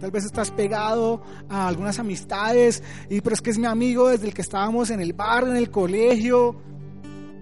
Tal 0.00 0.10
vez 0.10 0.24
estás 0.24 0.50
pegado 0.50 1.22
a 1.48 1.68
algunas 1.68 1.98
amistades, 1.98 2.82
y 3.08 3.20
pero 3.20 3.34
es 3.34 3.40
que 3.40 3.50
es 3.50 3.58
mi 3.58 3.66
amigo 3.66 4.08
desde 4.08 4.26
el 4.28 4.34
que 4.34 4.42
estábamos 4.42 4.90
en 4.90 5.00
el 5.00 5.14
bar, 5.14 5.44
en 5.44 5.56
el 5.56 5.70
colegio, 5.70 6.56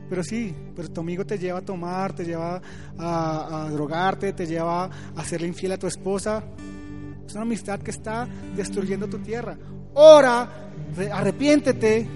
pero 0.09 0.22
sí, 0.22 0.55
pero 0.77 0.90
tu 0.90 1.00
amigo 1.00 1.24
te 1.24 1.38
lleva 1.38 1.59
a 1.59 1.64
tomar, 1.64 2.14
te 2.14 2.24
lleva 2.24 2.61
a, 2.98 3.64
a, 3.64 3.70
drogarte, 3.70 4.33
te 4.33 4.46
lleva 4.46 4.88
a 5.16 5.24
serle 5.24 5.48
infiel 5.48 5.72
a 5.72 5.79
tu 5.79 5.87
esposa. 5.87 6.44
Es 7.27 7.35
una 7.35 7.43
amistad 7.43 7.81
que 7.81 7.91
está 7.91 8.29
destruyendo 8.55 9.09
tu 9.09 9.19
tierra. 9.19 9.57
Ora, 9.95 10.71
arrepiéntete, 11.13 12.07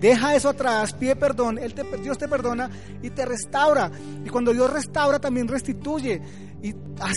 deja 0.00 0.34
eso 0.34 0.48
atrás, 0.48 0.92
pide 0.94 1.14
perdón, 1.14 1.58
Él 1.58 1.74
te, 1.74 1.84
Dios 1.98 2.18
te 2.18 2.28
perdona 2.28 2.70
y 3.02 3.10
te 3.10 3.24
restaura. 3.24 3.90
Y 4.24 4.28
cuando 4.28 4.52
Dios 4.52 4.72
restaura, 4.72 5.18
también 5.18 5.46
restituye. 5.48 6.20
Y 6.62 6.74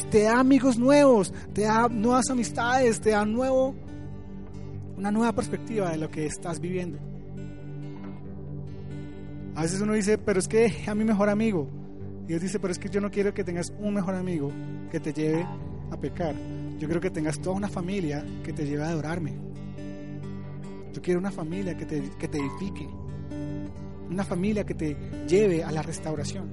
te 0.09 0.23
da 0.23 0.39
amigos 0.39 0.77
nuevos, 0.77 1.33
te 1.53 1.61
da 1.61 1.87
nuevas 1.87 2.29
amistades, 2.29 2.99
te 2.99 3.11
da 3.11 3.25
nuevo, 3.25 3.75
una 4.97 5.11
nueva 5.11 5.33
perspectiva 5.33 5.91
de 5.91 5.97
lo 5.97 6.09
que 6.09 6.25
estás 6.25 6.59
viviendo. 6.59 6.99
A 9.55 9.61
veces 9.61 9.79
uno 9.79 9.93
dice, 9.93 10.17
pero 10.17 10.39
es 10.39 10.47
que 10.47 10.83
a 10.85 10.93
mi 10.93 11.05
mejor 11.05 11.29
amigo. 11.29 11.67
Y 12.25 12.27
Dios 12.29 12.41
dice, 12.41 12.59
pero 12.59 12.71
es 12.71 12.79
que 12.79 12.89
yo 12.89 12.99
no 12.99 13.09
quiero 13.09 13.33
que 13.33 13.43
tengas 13.43 13.71
un 13.79 13.93
mejor 13.93 14.15
amigo 14.15 14.51
que 14.91 14.99
te 14.99 15.13
lleve 15.13 15.45
a 15.91 15.97
pecar. 15.97 16.35
Yo 16.79 16.87
quiero 16.87 17.01
que 17.01 17.09
tengas 17.09 17.39
toda 17.39 17.55
una 17.55 17.69
familia 17.69 18.25
que 18.43 18.53
te 18.53 18.65
lleve 18.65 18.83
a 18.83 18.89
adorarme. 18.89 19.33
Yo 20.93 21.01
quiero 21.01 21.19
una 21.19 21.31
familia 21.31 21.75
que 21.75 21.85
te, 21.85 22.09
que 22.17 22.27
te 22.27 22.37
edifique. 22.37 22.87
Una 24.09 24.23
familia 24.23 24.65
que 24.65 24.75
te 24.75 24.97
lleve 25.27 25.63
a 25.63 25.71
la 25.71 25.81
restauración. 25.81 26.49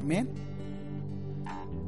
Amén. 0.00 0.28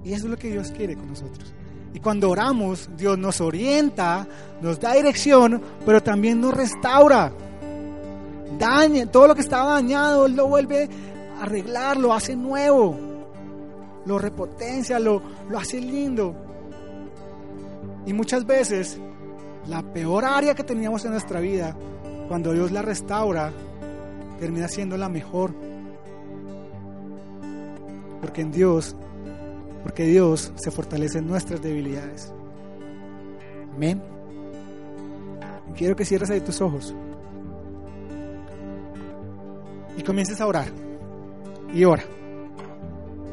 Y 0.05 0.13
eso 0.13 0.25
es 0.27 0.31
lo 0.31 0.37
que 0.37 0.51
Dios 0.51 0.71
quiere 0.71 0.97
con 0.97 1.09
nosotros. 1.09 1.53
Y 1.93 2.01
cuando 2.01 2.31
oramos, 2.31 2.91
Dios 2.97 3.19
nos 3.19 3.41
orienta, 3.41 4.27
nos 4.61 4.79
da 4.79 4.95
dirección, 4.95 5.63
pero 5.85 6.03
también 6.03 6.41
nos 6.41 6.55
restaura 6.55 7.33
daña, 8.59 9.07
todo 9.07 9.29
lo 9.29 9.35
que 9.35 9.41
estaba 9.41 9.75
dañado, 9.75 10.29
lo 10.29 10.47
vuelve 10.47 10.89
a 11.39 11.43
arreglar, 11.43 11.97
lo 11.97 12.13
hace 12.13 12.37
nuevo, 12.37 12.97
lo 14.05 14.19
repotencia, 14.19 14.99
lo, 14.99 15.23
lo 15.49 15.59
hace 15.59 15.81
lindo. 15.81 16.46
Y 18.07 18.13
muchas 18.13 18.47
veces 18.47 18.99
la 19.67 19.83
peor 19.83 20.25
área 20.25 20.55
que 20.55 20.65
teníamos 20.65 21.05
en 21.05 21.11
nuestra 21.11 21.41
vida, 21.41 21.77
cuando 22.29 22.53
Dios 22.53 22.73
la 22.73 22.83
restaura, 22.83 23.53
termina 24.39 24.69
siendo 24.69 24.97
la 24.97 25.09
mejor. 25.09 25.53
Porque 28.21 28.41
en 28.41 28.53
Dios, 28.53 28.97
porque 29.83 30.05
Dios 30.05 30.53
se 30.55 30.71
fortalece 30.71 31.19
en 31.19 31.27
nuestras 31.27 31.61
debilidades. 31.61 32.33
Amén. 33.75 34.03
Quiero 35.77 35.95
que 35.95 36.05
cierres 36.05 36.31
ahí 36.31 36.41
tus 36.41 36.61
ojos 36.61 36.95
y 39.97 40.03
comiences 40.03 40.41
a 40.41 40.47
orar. 40.47 40.69
Y 41.73 41.85
ora. 41.85 42.05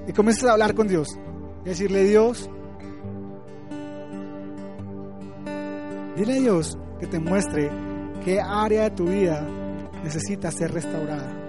Y 0.07 0.13
comiences 0.13 0.43
a 0.45 0.53
hablar 0.53 0.73
con 0.73 0.87
Dios. 0.87 1.17
Y 1.65 1.69
decirle, 1.69 2.03
Dios, 2.03 2.49
dile 6.15 6.33
a 6.33 6.39
Dios 6.39 6.77
que 6.99 7.07
te 7.07 7.19
muestre 7.19 7.69
qué 8.23 8.39
área 8.39 8.83
de 8.83 8.91
tu 8.91 9.05
vida 9.05 9.45
necesita 10.03 10.51
ser 10.51 10.71
restaurada. 10.71 11.39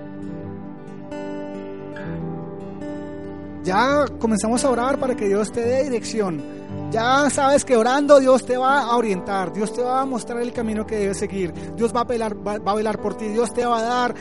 Ya 3.62 4.05
comenzamos 4.18 4.64
a 4.64 4.70
orar 4.70 4.98
para 4.98 5.14
que 5.14 5.27
Dios 5.27 5.50
te 5.50 5.62
dé 5.62 5.85
dirección. 5.85 6.42
Ya 6.90 7.31
sabes 7.31 7.64
que 7.64 7.77
orando 7.77 8.20
Dios 8.20 8.44
te 8.44 8.57
va 8.57 8.81
a 8.81 8.96
orientar, 8.96 9.53
Dios 9.53 9.72
te 9.72 9.83
va 9.83 10.03
a 10.03 10.05
mostrar 10.05 10.42
el 10.42 10.53
camino 10.53 10.87
que 10.87 10.96
debes 10.96 11.18
seguir, 11.18 11.53
Dios 11.74 11.94
va 11.94 12.03
a, 12.03 12.05
velar, 12.05 12.37
va, 12.37 12.59
va 12.59 12.72
a 12.72 12.74
velar 12.74 13.00
por 13.00 13.16
ti, 13.16 13.29
Dios 13.29 13.53
te 13.55 13.64
va 13.64 13.79
a 13.79 13.83
dar 13.83 14.14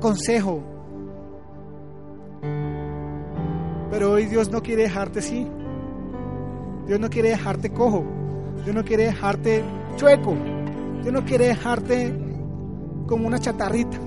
consejo. 0.00 0.62
Pero 3.90 4.12
hoy 4.12 4.26
Dios 4.26 4.50
no 4.50 4.62
quiere 4.62 4.82
dejarte 4.82 5.20
así. 5.20 5.46
Dios 6.86 7.00
no 7.00 7.08
quiere 7.08 7.30
dejarte 7.30 7.70
cojo. 7.70 8.04
Dios 8.64 8.74
no 8.74 8.84
quiere 8.84 9.04
dejarte 9.04 9.64
chueco. 9.98 10.34
Dios 11.02 11.12
no 11.12 11.24
quiere 11.24 11.48
dejarte 11.48 12.14
como 13.06 13.26
una 13.26 13.38
chatarrita. 13.38 13.98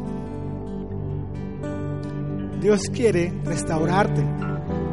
Dios 2.59 2.89
quiere 2.93 3.33
restaurarte. 3.43 4.23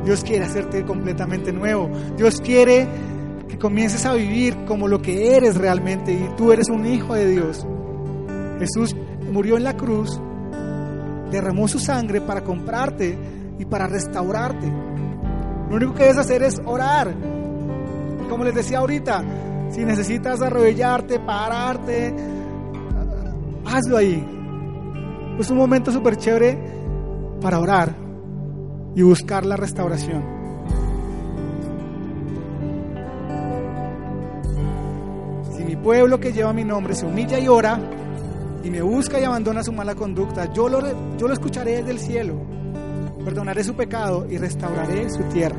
Dios 0.04 0.24
quiere 0.24 0.44
hacerte 0.44 0.84
completamente 0.84 1.52
nuevo. 1.52 1.88
Dios 2.16 2.40
quiere 2.40 2.88
que 3.48 3.58
comiences 3.58 4.04
a 4.06 4.14
vivir 4.14 4.64
como 4.66 4.88
lo 4.88 5.00
que 5.00 5.36
eres 5.36 5.56
realmente 5.56 6.12
y 6.12 6.28
tú 6.36 6.52
eres 6.52 6.68
un 6.68 6.86
hijo 6.86 7.14
de 7.14 7.28
Dios. 7.28 7.66
Jesús 8.58 8.96
murió 9.30 9.56
en 9.56 9.64
la 9.64 9.76
cruz, 9.76 10.20
derramó 11.30 11.68
su 11.68 11.78
sangre 11.78 12.20
para 12.20 12.42
comprarte 12.42 13.16
y 13.58 13.64
para 13.64 13.86
restaurarte. 13.86 14.66
Lo 15.68 15.76
único 15.76 15.94
que 15.94 16.04
debes 16.04 16.18
hacer 16.18 16.42
es 16.42 16.60
orar. 16.64 17.14
Como 18.28 18.44
les 18.44 18.54
decía 18.54 18.78
ahorita, 18.78 19.22
si 19.70 19.84
necesitas 19.84 20.40
arrodillarte, 20.40 21.20
pararte, 21.20 22.14
hazlo 23.64 23.96
ahí. 23.96 24.24
Es 25.38 25.50
un 25.50 25.56
momento 25.56 25.92
súper 25.92 26.16
chévere 26.16 26.58
para 27.40 27.60
orar 27.60 27.94
y 28.94 29.02
buscar 29.02 29.46
la 29.46 29.56
restauración. 29.56 30.24
Si 35.56 35.64
mi 35.64 35.76
pueblo 35.76 36.18
que 36.18 36.32
lleva 36.32 36.52
mi 36.52 36.64
nombre 36.64 36.94
se 36.94 37.06
humilla 37.06 37.38
y 37.38 37.46
ora 37.46 37.78
y 38.64 38.70
me 38.70 38.82
busca 38.82 39.20
y 39.20 39.24
abandona 39.24 39.62
su 39.62 39.72
mala 39.72 39.94
conducta, 39.94 40.52
yo 40.52 40.68
lo, 40.68 40.80
yo 41.16 41.28
lo 41.28 41.32
escucharé 41.32 41.76
desde 41.76 41.90
el 41.92 41.98
cielo, 42.00 42.34
perdonaré 43.24 43.62
su 43.62 43.74
pecado 43.74 44.26
y 44.28 44.38
restauraré 44.38 45.08
su 45.10 45.22
tierra. 45.24 45.58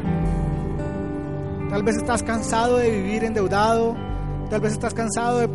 Tal 1.69 1.83
vez 1.83 1.97
estás 1.97 2.23
cansado 2.23 2.77
de 2.77 2.89
vivir 2.89 3.23
endeudado, 3.23 3.95
tal 4.49 4.59
vez 4.59 4.73
estás 4.73 4.95
cansado 4.95 5.39
de 5.39 5.49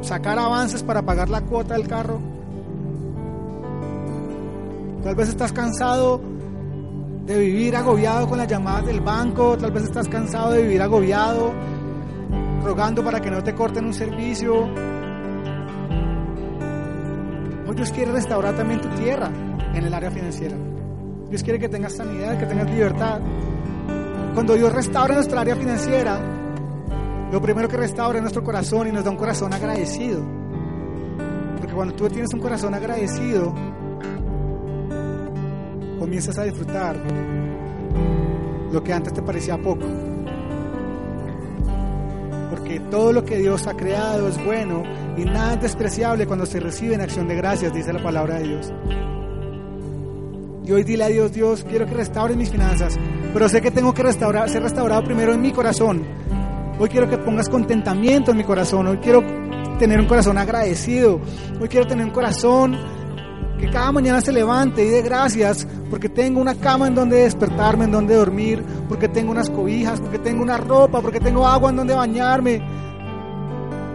sacar 0.00 0.38
avances 0.38 0.82
para 0.82 1.02
pagar 1.02 1.28
la 1.28 1.42
cuota 1.42 1.74
del 1.74 1.86
carro. 1.86 2.18
Tal 5.02 5.14
vez 5.14 5.28
estás 5.28 5.52
cansado 5.52 6.18
de 7.26 7.38
vivir 7.38 7.76
agobiado 7.76 8.26
con 8.26 8.38
las 8.38 8.48
llamadas 8.48 8.86
del 8.86 9.00
banco, 9.02 9.58
tal 9.58 9.70
vez 9.70 9.84
estás 9.84 10.08
cansado 10.08 10.52
de 10.52 10.62
vivir 10.62 10.80
agobiado, 10.80 11.52
rogando 12.64 13.04
para 13.04 13.20
que 13.20 13.30
no 13.30 13.42
te 13.42 13.54
corten 13.54 13.84
un 13.84 13.92
servicio. 13.92 14.62
Hoy 17.66 17.74
Dios 17.76 17.92
quiere 17.92 18.12
restaurar 18.12 18.56
también 18.56 18.80
tu 18.80 18.88
tierra 18.90 19.30
en 19.74 19.84
el 19.84 19.92
área 19.92 20.10
financiera. 20.10 20.56
Dios 21.28 21.42
quiere 21.42 21.58
que 21.58 21.68
tengas 21.68 21.94
sanidad, 21.94 22.38
que 22.38 22.46
tengas 22.46 22.70
libertad. 22.70 23.20
Cuando 24.38 24.54
Dios 24.54 24.72
restaura 24.72 25.14
nuestra 25.16 25.40
área 25.40 25.56
financiera, 25.56 26.20
lo 27.32 27.42
primero 27.42 27.68
que 27.68 27.76
restaura 27.76 28.18
es 28.18 28.22
nuestro 28.22 28.44
corazón 28.44 28.86
y 28.86 28.92
nos 28.92 29.02
da 29.02 29.10
un 29.10 29.16
corazón 29.16 29.52
agradecido. 29.52 30.22
Porque 31.58 31.74
cuando 31.74 31.92
tú 31.94 32.08
tienes 32.08 32.32
un 32.32 32.38
corazón 32.38 32.72
agradecido, 32.72 33.52
comienzas 35.98 36.38
a 36.38 36.44
disfrutar 36.44 36.96
lo 38.70 38.80
que 38.80 38.92
antes 38.92 39.12
te 39.12 39.22
parecía 39.22 39.58
poco. 39.58 39.86
Porque 42.50 42.78
todo 42.92 43.12
lo 43.12 43.24
que 43.24 43.38
Dios 43.38 43.66
ha 43.66 43.74
creado 43.74 44.28
es 44.28 44.44
bueno 44.44 44.84
y 45.16 45.24
nada 45.24 45.54
es 45.54 45.62
despreciable 45.62 46.28
cuando 46.28 46.46
se 46.46 46.60
recibe 46.60 46.94
en 46.94 47.00
acción 47.00 47.26
de 47.26 47.34
gracias, 47.34 47.74
dice 47.74 47.92
la 47.92 48.04
palabra 48.04 48.36
de 48.36 48.44
Dios. 48.44 48.72
Y 50.68 50.72
hoy 50.72 50.84
dile 50.84 51.04
a 51.04 51.08
Dios, 51.08 51.32
Dios, 51.32 51.64
quiero 51.66 51.86
que 51.86 51.94
restaures 51.94 52.36
mis 52.36 52.50
finanzas, 52.50 52.98
pero 53.32 53.48
sé 53.48 53.62
que 53.62 53.70
tengo 53.70 53.94
que 53.94 54.02
restaurar, 54.02 54.50
ser 54.50 54.62
restaurado 54.62 55.02
primero 55.02 55.32
en 55.32 55.40
mi 55.40 55.50
corazón. 55.50 56.06
Hoy 56.78 56.90
quiero 56.90 57.08
que 57.08 57.16
pongas 57.16 57.48
contentamiento 57.48 58.32
en 58.32 58.36
mi 58.36 58.44
corazón, 58.44 58.86
hoy 58.86 58.98
quiero 58.98 59.24
tener 59.78 59.98
un 59.98 60.06
corazón 60.06 60.36
agradecido, 60.36 61.22
hoy 61.58 61.68
quiero 61.68 61.86
tener 61.86 62.04
un 62.04 62.10
corazón 62.10 62.76
que 63.58 63.70
cada 63.70 63.92
mañana 63.92 64.20
se 64.20 64.30
levante 64.30 64.84
y 64.84 64.90
dé 64.90 65.00
gracias 65.00 65.66
porque 65.88 66.10
tengo 66.10 66.38
una 66.38 66.54
cama 66.54 66.86
en 66.86 66.94
donde 66.94 67.22
despertarme, 67.22 67.86
en 67.86 67.92
donde 67.92 68.14
dormir, 68.14 68.62
porque 68.90 69.08
tengo 69.08 69.30
unas 69.30 69.48
cobijas, 69.48 70.02
porque 70.02 70.18
tengo 70.18 70.42
una 70.42 70.58
ropa, 70.58 71.00
porque 71.00 71.18
tengo 71.18 71.46
agua 71.46 71.70
en 71.70 71.76
donde 71.76 71.94
bañarme. 71.94 72.60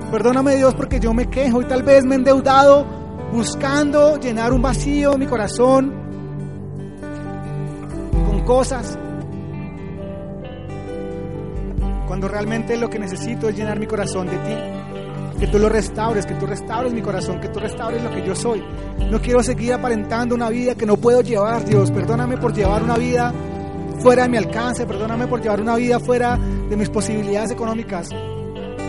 Perdóname 0.09 0.55
Dios 0.55 0.73
porque 0.73 0.99
yo 0.99 1.13
me 1.13 1.29
quejo 1.29 1.61
y 1.61 1.65
tal 1.65 1.83
vez 1.83 2.03
me 2.03 2.15
he 2.15 2.17
endeudado 2.17 2.83
buscando 3.31 4.19
llenar 4.19 4.51
un 4.53 4.63
vacío 4.63 5.13
en 5.13 5.19
mi 5.19 5.27
corazón 5.27 6.02
cosas. 8.43 8.97
Cuando 12.07 12.27
realmente 12.27 12.77
lo 12.77 12.89
que 12.89 12.99
necesito 12.99 13.49
es 13.49 13.55
llenar 13.55 13.79
mi 13.79 13.87
corazón 13.87 14.27
de 14.27 14.37
ti 14.37 14.83
que 15.43 15.47
tú 15.47 15.59
lo 15.59 15.67
restaures, 15.67 16.25
que 16.25 16.35
tú 16.35 16.45
restaures 16.45 16.93
mi 16.93 17.01
corazón, 17.01 17.41
que 17.41 17.49
tú 17.49 17.59
restaures 17.59 18.01
lo 18.01 18.09
que 18.11 18.25
yo 18.25 18.33
soy. 18.33 18.63
No 19.11 19.19
quiero 19.21 19.43
seguir 19.43 19.73
aparentando 19.73 20.35
una 20.35 20.49
vida 20.49 20.73
que 20.75 20.85
no 20.85 20.95
puedo 20.95 21.19
llevar, 21.19 21.65
Dios. 21.65 21.91
Perdóname 21.91 22.37
por 22.37 22.53
llevar 22.53 22.81
una 22.81 22.97
vida 22.97 23.33
fuera 23.99 24.23
de 24.23 24.29
mi 24.29 24.37
alcance, 24.37 24.85
perdóname 24.85 25.27
por 25.27 25.41
llevar 25.41 25.59
una 25.59 25.75
vida 25.75 25.99
fuera 25.99 26.37
de 26.37 26.77
mis 26.77 26.89
posibilidades 26.89 27.51
económicas. 27.51 28.09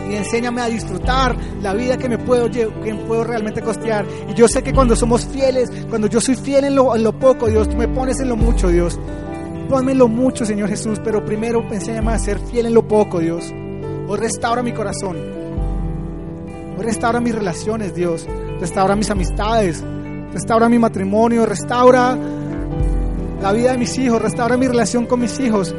Y 0.09 0.15
enséñame 0.15 0.61
a 0.61 0.67
disfrutar 0.67 1.37
la 1.61 1.75
vida 1.75 1.97
que 1.97 2.09
me 2.09 2.19
puedo, 2.19 2.49
que 2.49 2.69
puedo 3.07 3.25
realmente 3.25 3.61
costear. 3.61 4.07
Y 4.29 4.35
yo 4.35 4.47
sé 4.47 4.63
que 4.63 4.73
cuando 4.73 4.95
somos 4.95 5.27
fieles, 5.27 5.73
cuando 5.89 6.07
yo 6.07 6.21
soy 6.21 6.37
fiel 6.37 6.67
en 6.67 6.77
lo, 6.77 6.95
en 6.95 7.03
lo 7.03 7.19
poco, 7.19 7.49
Dios, 7.49 7.69
tú 7.69 7.77
me 7.77 7.89
pones 7.89 8.21
en 8.21 8.29
lo 8.29 8.37
mucho, 8.37 8.69
Dios. 8.69 8.97
Ponme 9.69 9.93
en 9.93 9.99
lo 9.99 10.09
mucho, 10.09 10.45
Señor 10.45 10.69
Jesús, 10.69 11.01
pero 11.03 11.25
primero 11.25 11.65
enséñame 11.71 12.13
a 12.13 12.19
ser 12.19 12.39
fiel 12.39 12.67
en 12.67 12.75
lo 12.75 12.87
poco, 12.87 13.19
Dios. 13.19 13.53
O 14.09 14.17
restaura 14.17 14.63
mi 14.63 14.73
corazón. 14.73 15.17
Restaura 16.79 17.21
mis 17.21 17.35
relaciones, 17.35 17.95
Dios. 17.95 18.27
Restaura 18.61 18.95
mis 18.95 19.11
amistades. 19.11 19.83
Restaura 20.33 20.69
mi 20.69 20.79
matrimonio. 20.79 21.47
Restaura 21.47 22.17
la 23.41 23.53
vida 23.53 23.73
de 23.73 23.79
mis 23.79 23.97
hijos. 23.99 24.21
Restaura 24.21 24.57
mi 24.57 24.69
relación 24.69 25.07
con 25.07 25.21
mis 25.21 25.41
hijos. 25.41 25.75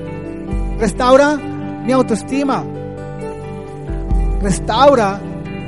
Restaura 0.79 1.35
mi 1.37 1.91
autoestima. 1.91 2.65
Restaura 4.41 5.21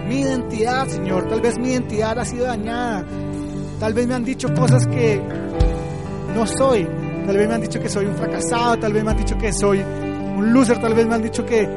mi 0.08 0.22
identidad, 0.22 0.88
Señor. 0.88 1.28
Tal 1.28 1.42
vez 1.42 1.60
mi 1.60 1.70
identidad 1.70 2.18
ha 2.18 2.26
sido 2.26 2.46
dañada. 2.46 3.06
Tal 3.80 3.94
vez 3.94 4.08
me 4.08 4.16
han 4.16 4.26
dicho 4.26 4.52
cosas 4.56 4.88
que 4.88 5.22
no 6.34 6.48
soy. 6.48 6.88
Tal 7.28 7.36
vez 7.36 7.46
me 7.46 7.56
han 7.56 7.62
dicho 7.62 7.80
que 7.82 7.90
soy 7.90 8.06
un 8.06 8.16
fracasado. 8.16 8.80
Tal 8.80 8.94
vez 8.94 9.04
me 9.04 9.12
han 9.12 9.18
dicho 9.18 9.38
que 9.38 9.52
soy 9.52 9.80
un 9.82 10.54
loser. 10.54 10.80
Tal 10.80 10.94
vez 10.94 11.06
me 11.06 11.16
han 11.16 11.22
dicho 11.22 11.46
que 11.46 11.68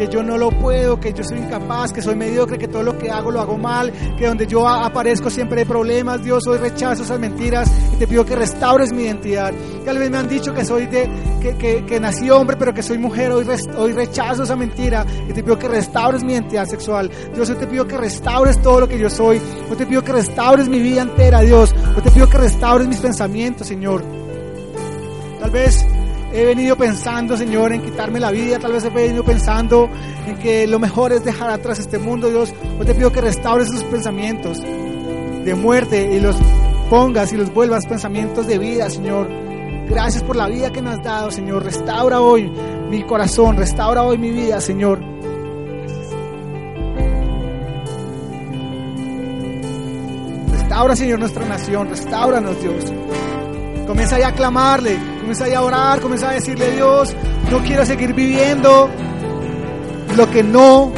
que 0.00 0.08
yo 0.08 0.22
no 0.22 0.38
lo 0.38 0.50
puedo, 0.50 0.98
que 0.98 1.12
yo 1.12 1.22
soy 1.22 1.40
incapaz, 1.40 1.92
que 1.92 2.00
soy 2.00 2.16
mediocre, 2.16 2.56
que 2.56 2.68
todo 2.68 2.82
lo 2.82 2.96
que 2.96 3.10
hago 3.10 3.30
lo 3.30 3.38
hago 3.38 3.58
mal, 3.58 3.92
que 4.16 4.26
donde 4.26 4.46
yo 4.46 4.66
aparezco 4.66 5.28
siempre 5.28 5.60
hay 5.60 5.66
problemas, 5.66 6.24
Dios, 6.24 6.46
hoy 6.46 6.56
rechazo 6.56 7.02
esas 7.02 7.20
mentiras 7.20 7.70
y 7.92 7.96
te 7.96 8.06
pido 8.06 8.24
que 8.24 8.34
restaures 8.34 8.94
mi 8.94 9.02
identidad. 9.02 9.52
Tal 9.84 9.98
vez 9.98 10.10
me 10.10 10.16
han 10.16 10.26
dicho 10.26 10.54
que 10.54 10.64
soy 10.64 10.86
de, 10.86 11.06
que, 11.42 11.84
que, 11.84 12.00
nací 12.00 12.30
hombre, 12.30 12.56
pero 12.56 12.72
que 12.72 12.82
soy 12.82 12.96
mujer, 12.96 13.30
hoy, 13.30 13.46
hoy 13.76 13.92
rechazo 13.92 14.44
esa 14.44 14.56
mentira 14.56 15.04
y 15.28 15.34
te 15.34 15.42
pido 15.42 15.58
que 15.58 15.68
restaures 15.68 16.24
mi 16.24 16.32
identidad 16.32 16.64
sexual. 16.64 17.10
Dios, 17.34 17.50
hoy 17.50 17.56
te 17.56 17.66
pido 17.66 17.86
que 17.86 17.98
restaures 17.98 18.58
todo 18.62 18.80
lo 18.80 18.88
que 18.88 18.98
yo 18.98 19.10
soy, 19.10 19.38
hoy 19.68 19.76
te 19.76 19.84
pido 19.84 20.02
que 20.02 20.12
restaures 20.12 20.66
mi 20.66 20.80
vida 20.80 21.02
entera, 21.02 21.42
Dios, 21.42 21.74
hoy 21.94 22.00
te 22.00 22.10
pido 22.10 22.26
que 22.26 22.38
restaures 22.38 22.88
mis 22.88 23.00
pensamientos, 23.00 23.66
Señor. 23.66 24.19
Tal 25.50 25.64
vez 25.64 25.84
he 26.32 26.44
venido 26.44 26.76
pensando, 26.76 27.36
Señor, 27.36 27.72
en 27.72 27.82
quitarme 27.82 28.20
la 28.20 28.30
vida, 28.30 28.60
tal 28.60 28.70
vez 28.72 28.84
he 28.84 28.90
venido 28.90 29.24
pensando 29.24 29.90
en 30.24 30.38
que 30.38 30.64
lo 30.68 30.78
mejor 30.78 31.12
es 31.12 31.24
dejar 31.24 31.50
atrás 31.50 31.80
este 31.80 31.98
mundo, 31.98 32.30
Dios. 32.30 32.54
Hoy 32.78 32.86
te 32.86 32.94
pido 32.94 33.10
que 33.10 33.20
restaures 33.20 33.66
esos 33.66 33.82
pensamientos 33.82 34.60
de 34.60 35.54
muerte 35.56 36.08
y 36.14 36.20
los 36.20 36.36
pongas 36.88 37.32
y 37.32 37.36
los 37.36 37.52
vuelvas 37.52 37.84
pensamientos 37.84 38.46
de 38.46 38.58
vida, 38.58 38.88
Señor. 38.90 39.28
Gracias 39.88 40.22
por 40.22 40.36
la 40.36 40.46
vida 40.46 40.70
que 40.70 40.82
me 40.82 40.90
has 40.90 41.02
dado, 41.02 41.32
Señor. 41.32 41.64
Restaura 41.64 42.20
hoy 42.20 42.48
mi 42.88 43.02
corazón, 43.02 43.56
restaura 43.56 44.04
hoy 44.04 44.18
mi 44.18 44.30
vida, 44.30 44.60
Señor. 44.60 45.00
Restaura, 50.52 50.94
Señor, 50.94 51.18
nuestra 51.18 51.44
nación. 51.44 51.88
Restauranos, 51.88 52.62
Dios. 52.62 52.84
Comienza 53.90 54.24
a 54.24 54.32
clamarle, 54.32 54.96
comienza 55.18 55.46
a 55.52 55.62
orar, 55.62 56.00
comienza 56.00 56.30
a 56.30 56.34
decirle 56.34 56.70
Dios, 56.70 57.12
no 57.50 57.58
quiero 57.58 57.84
seguir 57.84 58.14
viviendo 58.14 58.88
lo 60.16 60.30
que 60.30 60.44
no 60.44 60.92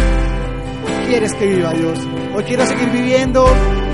quieres 1.06 1.32
que 1.32 1.46
viva 1.46 1.72
Dios. 1.72 1.98
Hoy 2.36 2.44
quiero 2.44 2.66
seguir 2.66 2.90
viviendo 2.90 3.46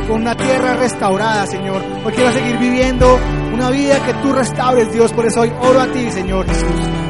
con 0.09 0.22
una 0.22 0.34
tierra 0.34 0.74
restaurada, 0.74 1.46
Señor. 1.46 1.80
Hoy 2.05 2.12
quiero 2.12 2.32
seguir 2.32 2.59
viviendo 2.59 3.20
una 3.55 3.70
vida 3.70 4.05
que 4.05 4.14
tú 4.14 4.32
restaures, 4.32 4.92
Dios. 4.92 5.12
Por 5.12 5.26
eso 5.26 5.42
hoy 5.42 5.53
oro 5.61 5.80
a 5.80 5.86
ti, 5.86 6.11
Señor 6.11 6.49
Jesús. 6.49 7.08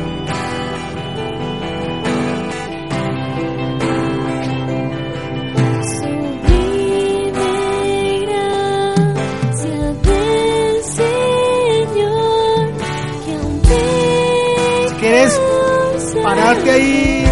Pararte 16.22 16.70
ahí, 16.70 17.24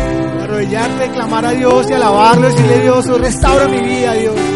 arrodillarte, 0.43 1.11
clamar 1.11 1.47
a 1.47 1.51
Dios 1.51 1.91
y 1.91 1.93
alabarlo, 1.93 2.49
decirle 2.49 2.81
Dios, 2.81 3.07
restaura 3.19 3.69
mi 3.69 3.81
vida, 3.81 4.15
Dios. 4.15 4.56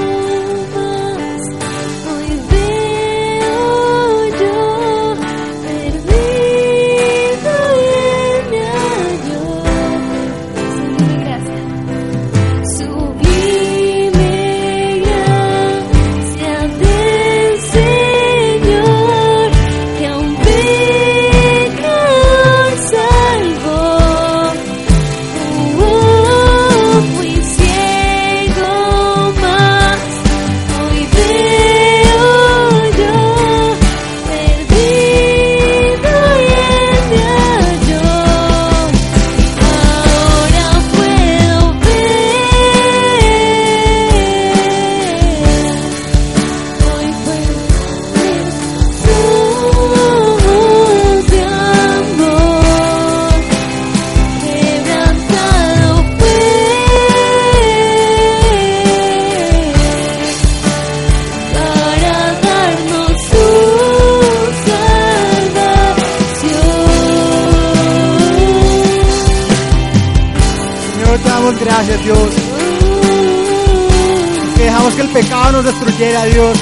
Nos 75.53 75.65
destruyera, 75.65 76.25
Dios. 76.25 76.59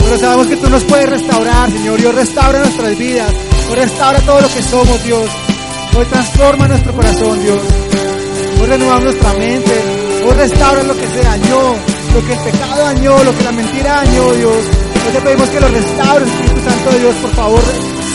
Pero 0.00 0.18
sabemos 0.18 0.46
que 0.46 0.56
tú 0.56 0.70
nos 0.70 0.84
puedes 0.84 1.08
restaurar, 1.08 1.70
Señor. 1.70 1.98
Dios 1.98 2.14
restaura 2.14 2.58
nuestras 2.60 2.98
vidas. 2.98 3.32
Hoy 3.68 3.76
restaura 3.76 4.20
todo 4.20 4.40
lo 4.40 4.48
que 4.48 4.62
somos, 4.62 5.04
Dios. 5.04 5.28
Hoy 5.96 6.04
transforma 6.06 6.68
nuestro 6.68 6.92
corazón, 6.92 7.42
Dios. 7.42 7.58
Hoy 8.60 8.66
renueva 8.66 9.00
nuestra 9.00 9.32
mente. 9.34 9.82
Hoy 10.24 10.34
restaura 10.34 10.82
lo 10.82 10.94
que 10.96 11.06
se 11.06 11.22
dañó, 11.22 11.74
lo 12.14 12.26
que 12.26 12.32
el 12.32 12.40
pecado 12.40 12.82
dañó, 12.82 13.24
lo 13.24 13.36
que 13.36 13.44
la 13.44 13.52
mentira 13.52 13.94
dañó, 13.96 14.32
Dios. 14.32 14.56
Hoy 15.06 15.12
te 15.12 15.20
pedimos 15.20 15.48
que 15.48 15.60
lo 15.60 15.68
restaures, 15.68 16.28
Espíritu 16.28 16.70
Santo 16.70 16.90
de 16.90 16.98
Dios. 17.00 17.14
Por 17.16 17.30
favor, 17.32 17.62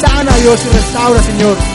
sana, 0.01 0.37
Dios, 0.37 0.59
y 0.65 0.75
restaura, 0.75 1.23
Señor. 1.23 1.72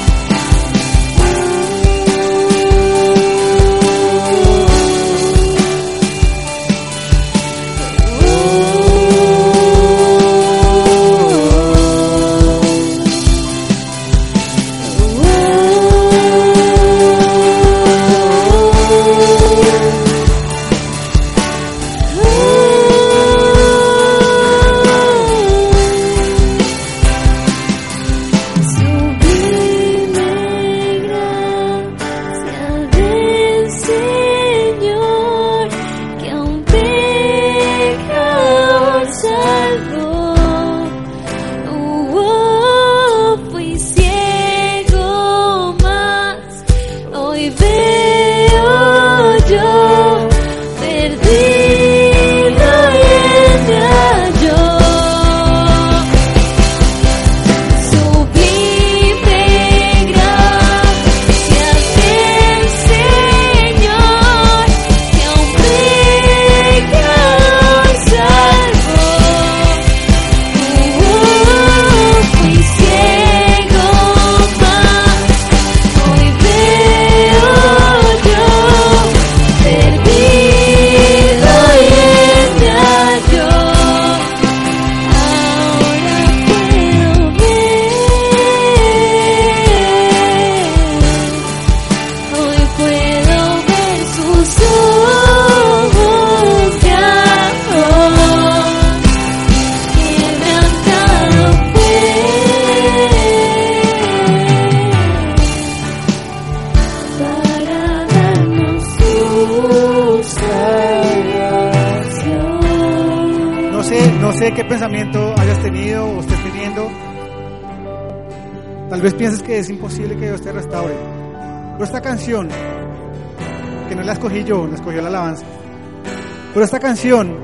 Canción 126.89 127.37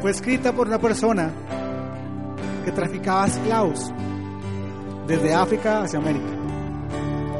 fue 0.00 0.12
escrita 0.12 0.52
por 0.52 0.68
una 0.68 0.78
persona 0.78 1.32
que 2.64 2.70
traficaba 2.70 3.26
esclavos 3.26 3.92
desde 5.04 5.34
África 5.34 5.82
hacia 5.82 5.98
América. 5.98 6.30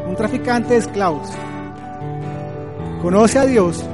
Un 0.08 0.16
traficante 0.16 0.70
de 0.74 0.80
esclavos. 0.80 1.30
Conoce 3.00 3.38
a 3.38 3.46
Dios 3.46 3.84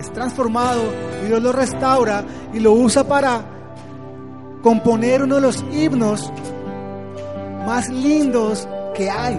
es 0.00 0.12
transformado 0.12 0.82
y 1.22 1.28
Dios 1.28 1.40
lo 1.40 1.52
restaura 1.52 2.24
y 2.52 2.58
lo 2.58 2.72
usa 2.72 3.04
para 3.04 3.42
componer 4.64 5.22
uno 5.22 5.36
de 5.36 5.42
los 5.42 5.64
himnos 5.70 6.32
más 7.64 7.88
lindos 7.88 8.68
que 8.96 9.08
hay. 9.08 9.38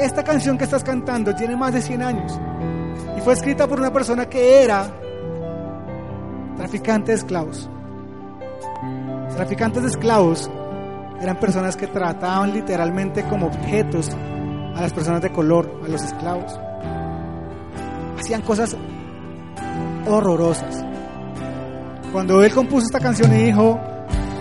Esta 0.00 0.22
canción 0.22 0.58
que 0.58 0.64
estás 0.64 0.84
cantando 0.84 1.34
tiene 1.34 1.56
más 1.56 1.72
de 1.72 1.80
100 1.80 2.02
años 2.02 2.38
y 3.16 3.22
fue 3.22 3.32
escrita 3.32 3.66
por 3.66 3.80
una 3.80 3.90
persona 3.90 4.28
que 4.28 4.62
era 4.62 5.05
traficante 6.56 7.12
de 7.12 7.18
esclavos. 7.18 7.68
Traficantes 9.34 9.82
de 9.82 9.88
esclavos 9.88 10.50
eran 11.20 11.38
personas 11.38 11.76
que 11.76 11.86
trataban 11.86 12.52
literalmente 12.52 13.24
como 13.24 13.46
objetos 13.46 14.10
a 14.74 14.80
las 14.80 14.92
personas 14.92 15.22
de 15.22 15.30
color, 15.30 15.80
a 15.84 15.88
los 15.88 16.02
esclavos. 16.02 16.58
Hacían 18.18 18.42
cosas 18.42 18.76
horrorosas. 20.06 20.84
Cuando 22.12 22.42
él 22.42 22.52
compuso 22.52 22.86
esta 22.86 23.00
canción 23.00 23.34
y 23.34 23.44
dijo, 23.44 23.78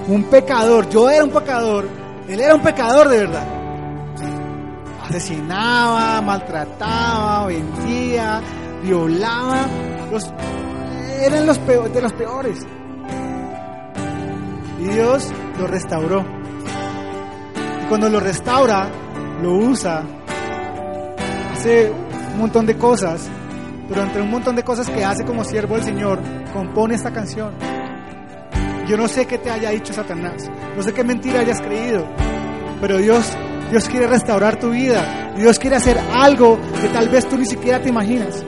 un 0.07 0.23
pecador, 0.25 0.89
yo 0.89 1.09
era 1.09 1.23
un 1.23 1.31
pecador, 1.31 1.87
él 2.27 2.39
era 2.39 2.55
un 2.55 2.61
pecador 2.61 3.09
de 3.09 3.17
verdad. 3.19 3.47
Asesinaba, 5.03 6.21
maltrataba, 6.21 7.47
vendía, 7.47 8.41
violaba, 8.83 9.65
los, 10.11 10.31
eran 11.23 11.45
los 11.45 11.57
peor- 11.59 11.91
de 11.91 12.01
los 12.01 12.13
peores. 12.13 12.59
Y 14.79 14.83
Dios 14.89 15.31
lo 15.59 15.67
restauró. 15.67 16.23
Y 17.83 17.87
cuando 17.87 18.09
lo 18.09 18.19
restaura, 18.19 18.89
lo 19.41 19.53
usa, 19.57 20.03
hace 21.53 21.91
un 22.33 22.39
montón 22.39 22.65
de 22.65 22.75
cosas, 22.77 23.27
pero 23.89 24.01
entre 24.03 24.21
un 24.21 24.29
montón 24.31 24.55
de 24.55 24.63
cosas 24.63 24.89
que 24.89 25.03
hace 25.03 25.23
como 25.23 25.43
siervo 25.43 25.75
del 25.75 25.83
Señor, 25.83 26.19
compone 26.53 26.95
esta 26.95 27.11
canción. 27.11 27.53
Yo 28.87 28.97
no 28.97 29.07
sé 29.07 29.25
qué 29.25 29.37
te 29.39 29.49
haya 29.49 29.71
dicho 29.71 29.93
Satanás, 29.93 30.49
no 30.75 30.83
sé 30.83 30.93
qué 30.93 31.03
mentira 31.03 31.39
hayas 31.39 31.59
creído, 31.61 32.05
pero 32.81 32.97
Dios, 32.97 33.31
Dios 33.71 33.87
quiere 33.89 34.05
restaurar 34.07 34.57
tu 34.59 34.69
vida, 34.69 35.33
Dios 35.35 35.57
quiere 35.57 35.75
hacer 35.77 35.97
algo 36.13 36.59
que 36.81 36.87
tal 36.89 37.09
vez 37.09 37.27
tú 37.27 37.35
ni 37.37 37.45
siquiera 37.45 37.81
te 37.81 37.89
imaginas. 37.89 38.43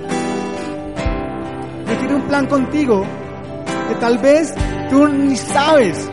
Plan 2.28 2.45
contigo 2.47 3.05
que 3.88 3.95
tal 3.95 4.17
vez 4.17 4.53
tú 4.89 5.07
ni 5.07 5.36
sabes. 5.36 6.09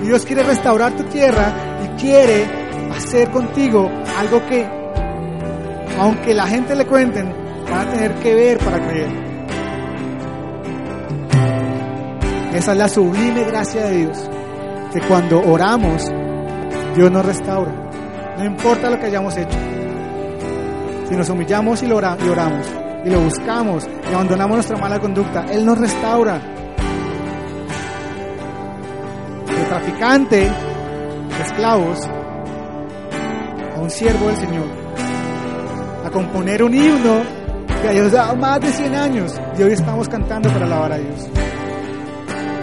Y 0.00 0.06
Dios 0.06 0.24
quiere 0.24 0.42
restaurar 0.42 0.92
tu 0.96 1.04
tierra 1.04 1.52
y 1.84 2.00
quiere 2.00 2.44
hacer 2.90 3.30
contigo 3.30 3.90
algo 4.18 4.44
que, 4.46 4.68
aunque 5.98 6.34
la 6.34 6.46
gente 6.46 6.74
le 6.74 6.86
cuenten, 6.86 7.32
van 7.70 7.88
a 7.88 7.90
tener 7.90 8.14
que 8.16 8.34
ver 8.34 8.58
para 8.58 8.78
creer. 8.86 9.28
Esa 12.54 12.72
es 12.72 12.78
la 12.78 12.88
sublime 12.88 13.44
gracia 13.44 13.86
de 13.86 13.96
Dios, 13.98 14.30
que 14.92 15.00
cuando 15.02 15.40
oramos, 15.40 16.10
Dios 16.96 17.10
nos 17.10 17.24
restaura. 17.24 17.72
No 18.38 18.44
importa 18.44 18.90
lo 18.90 18.98
que 18.98 19.06
hayamos 19.06 19.36
hecho. 19.36 19.58
Si 21.08 21.14
nos 21.14 21.28
humillamos 21.28 21.82
y 21.82 21.90
oramos, 21.92 22.66
lo 23.08 23.20
buscamos, 23.20 23.88
y 24.10 24.14
abandonamos 24.14 24.56
nuestra 24.56 24.76
mala 24.76 24.98
conducta, 24.98 25.44
Él 25.50 25.64
nos 25.64 25.78
restaura. 25.78 26.40
De 29.46 29.64
traficante, 29.68 30.36
de 30.40 31.42
esclavos, 31.44 32.06
a 33.74 33.80
un 33.80 33.90
siervo 33.90 34.26
del 34.28 34.36
Señor, 34.36 34.66
a 36.04 36.10
componer 36.10 36.62
un 36.62 36.74
himno 36.74 37.22
que 37.82 37.92
Dios 37.92 38.12
da 38.12 38.34
más 38.34 38.60
de 38.60 38.72
100 38.72 38.94
años 38.94 39.34
y 39.56 39.62
hoy 39.62 39.72
estamos 39.72 40.08
cantando 40.08 40.48
para 40.48 40.66
alabar 40.66 40.92
a 40.92 40.98
Dios. 40.98 41.28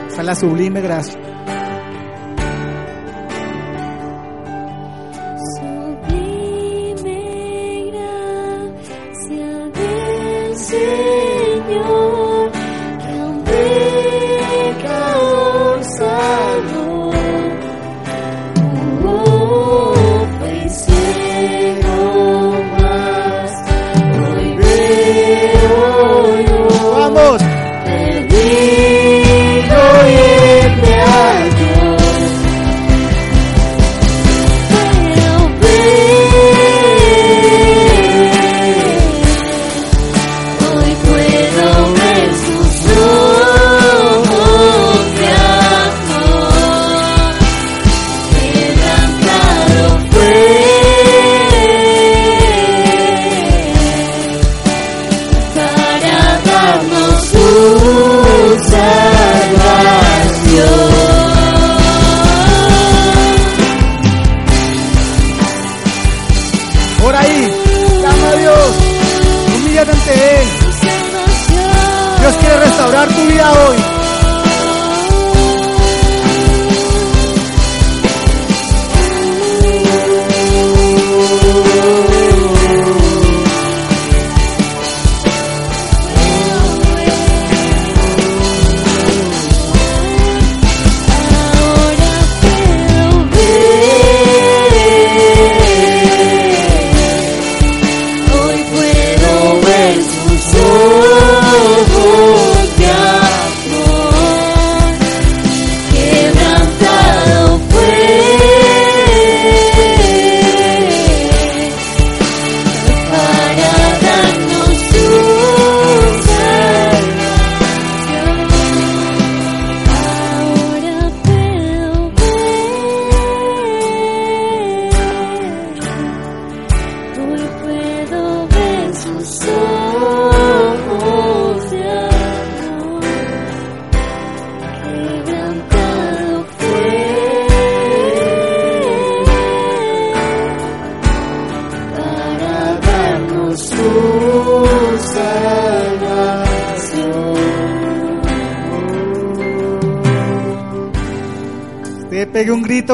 Esa 0.07 0.21
es 0.21 0.25
la 0.25 0.35
sublime 0.35 0.81
gracia. 0.81 1.34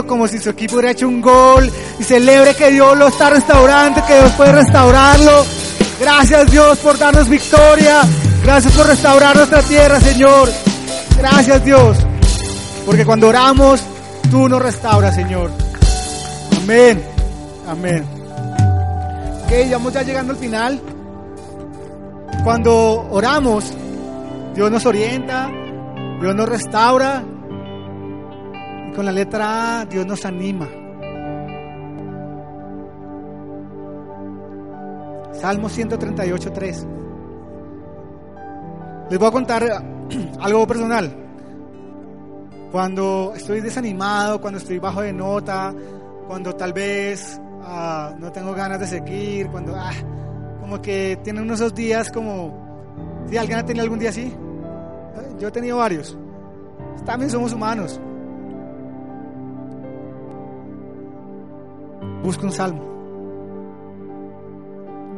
Como 0.06 0.28
si 0.28 0.40
su 0.40 0.50
equipo 0.50 0.76
hubiera 0.76 0.92
hecho 0.92 1.08
un 1.08 1.22
gol 1.22 1.72
y 2.00 2.04
celebre 2.04 2.56
que 2.56 2.72
Dios 2.72 2.98
lo 2.98 3.08
está 3.08 3.30
restaurando, 3.30 4.06
que 4.06 4.16
Dios 4.16 4.32
puede 4.34 4.52
restaurarlo. 4.52 5.46
Gracias 6.00 6.52
Dios 6.52 6.80
por 6.80 6.98
darnos 6.98 7.30
victoria. 7.30 8.02
Gracias 8.44 8.74
por 8.74 8.88
restaurar 8.88 9.36
nuestra 9.36 9.62
tierra, 9.62 10.00
Señor. 10.00 10.50
Gracias 11.18 11.64
Dios. 11.64 11.98
Porque 12.86 13.06
cuando 13.06 13.28
oramos, 13.28 13.82
tú 14.32 14.50
nos 14.50 14.62
restauras, 14.62 15.14
Señor. 15.14 15.52
Amén. 16.62 17.04
Amén. 17.68 18.06
Ok, 19.46 19.52
vamos 19.72 19.94
ya 19.94 20.02
llegando 20.02 20.34
al 20.34 20.40
final. 20.40 20.82
Cuando 22.44 23.08
oramos, 23.12 23.72
Dios 24.56 24.72
nos 24.72 24.86
orienta, 24.86 25.50
Dios 26.20 26.36
nos 26.36 26.50
restaura. 26.50 27.24
Con 28.96 29.06
la 29.06 29.12
letra 29.14 29.82
A, 29.82 29.86
Dios 29.86 30.06
nos 30.06 30.26
anima. 30.26 30.68
Salmo 35.32 35.70
138, 35.70 36.52
3. 36.52 36.88
Les 39.10 39.18
voy 39.18 39.28
a 39.28 39.32
contar 39.32 39.64
algo 40.42 40.68
personal. 40.68 41.16
Cuando 42.70 43.32
estoy 43.34 43.62
desanimado, 43.62 44.42
cuando 44.42 44.60
estoy 44.60 44.80
bajo 44.80 45.02
de 45.02 45.14
nota, 45.14 45.74
cuando 46.28 46.54
tal 46.54 46.74
vez 46.74 47.40
ah, 47.64 48.14
no 48.20 48.30
tengo 48.34 48.54
ganas 48.54 48.82
de 48.82 48.88
seguir, 48.88 49.48
cuando 49.48 49.74
ah, 49.74 49.94
como 50.60 50.82
que 50.82 51.18
tienen 51.24 51.44
unos 51.44 51.62
esos 51.62 51.74
días 51.74 52.12
como... 52.12 53.24
¿Sí? 53.30 53.38
¿Alguien 53.38 53.58
ha 53.60 53.66
tenido 53.66 53.84
algún 53.84 54.00
día 54.00 54.10
así? 54.10 54.34
Yo 55.40 55.48
he 55.48 55.52
tenido 55.52 55.78
varios. 55.78 56.18
También 57.06 57.32
somos 57.32 57.54
humanos. 57.54 58.02
Busca 62.24 62.46
un 62.46 62.52
salmo. 62.52 62.92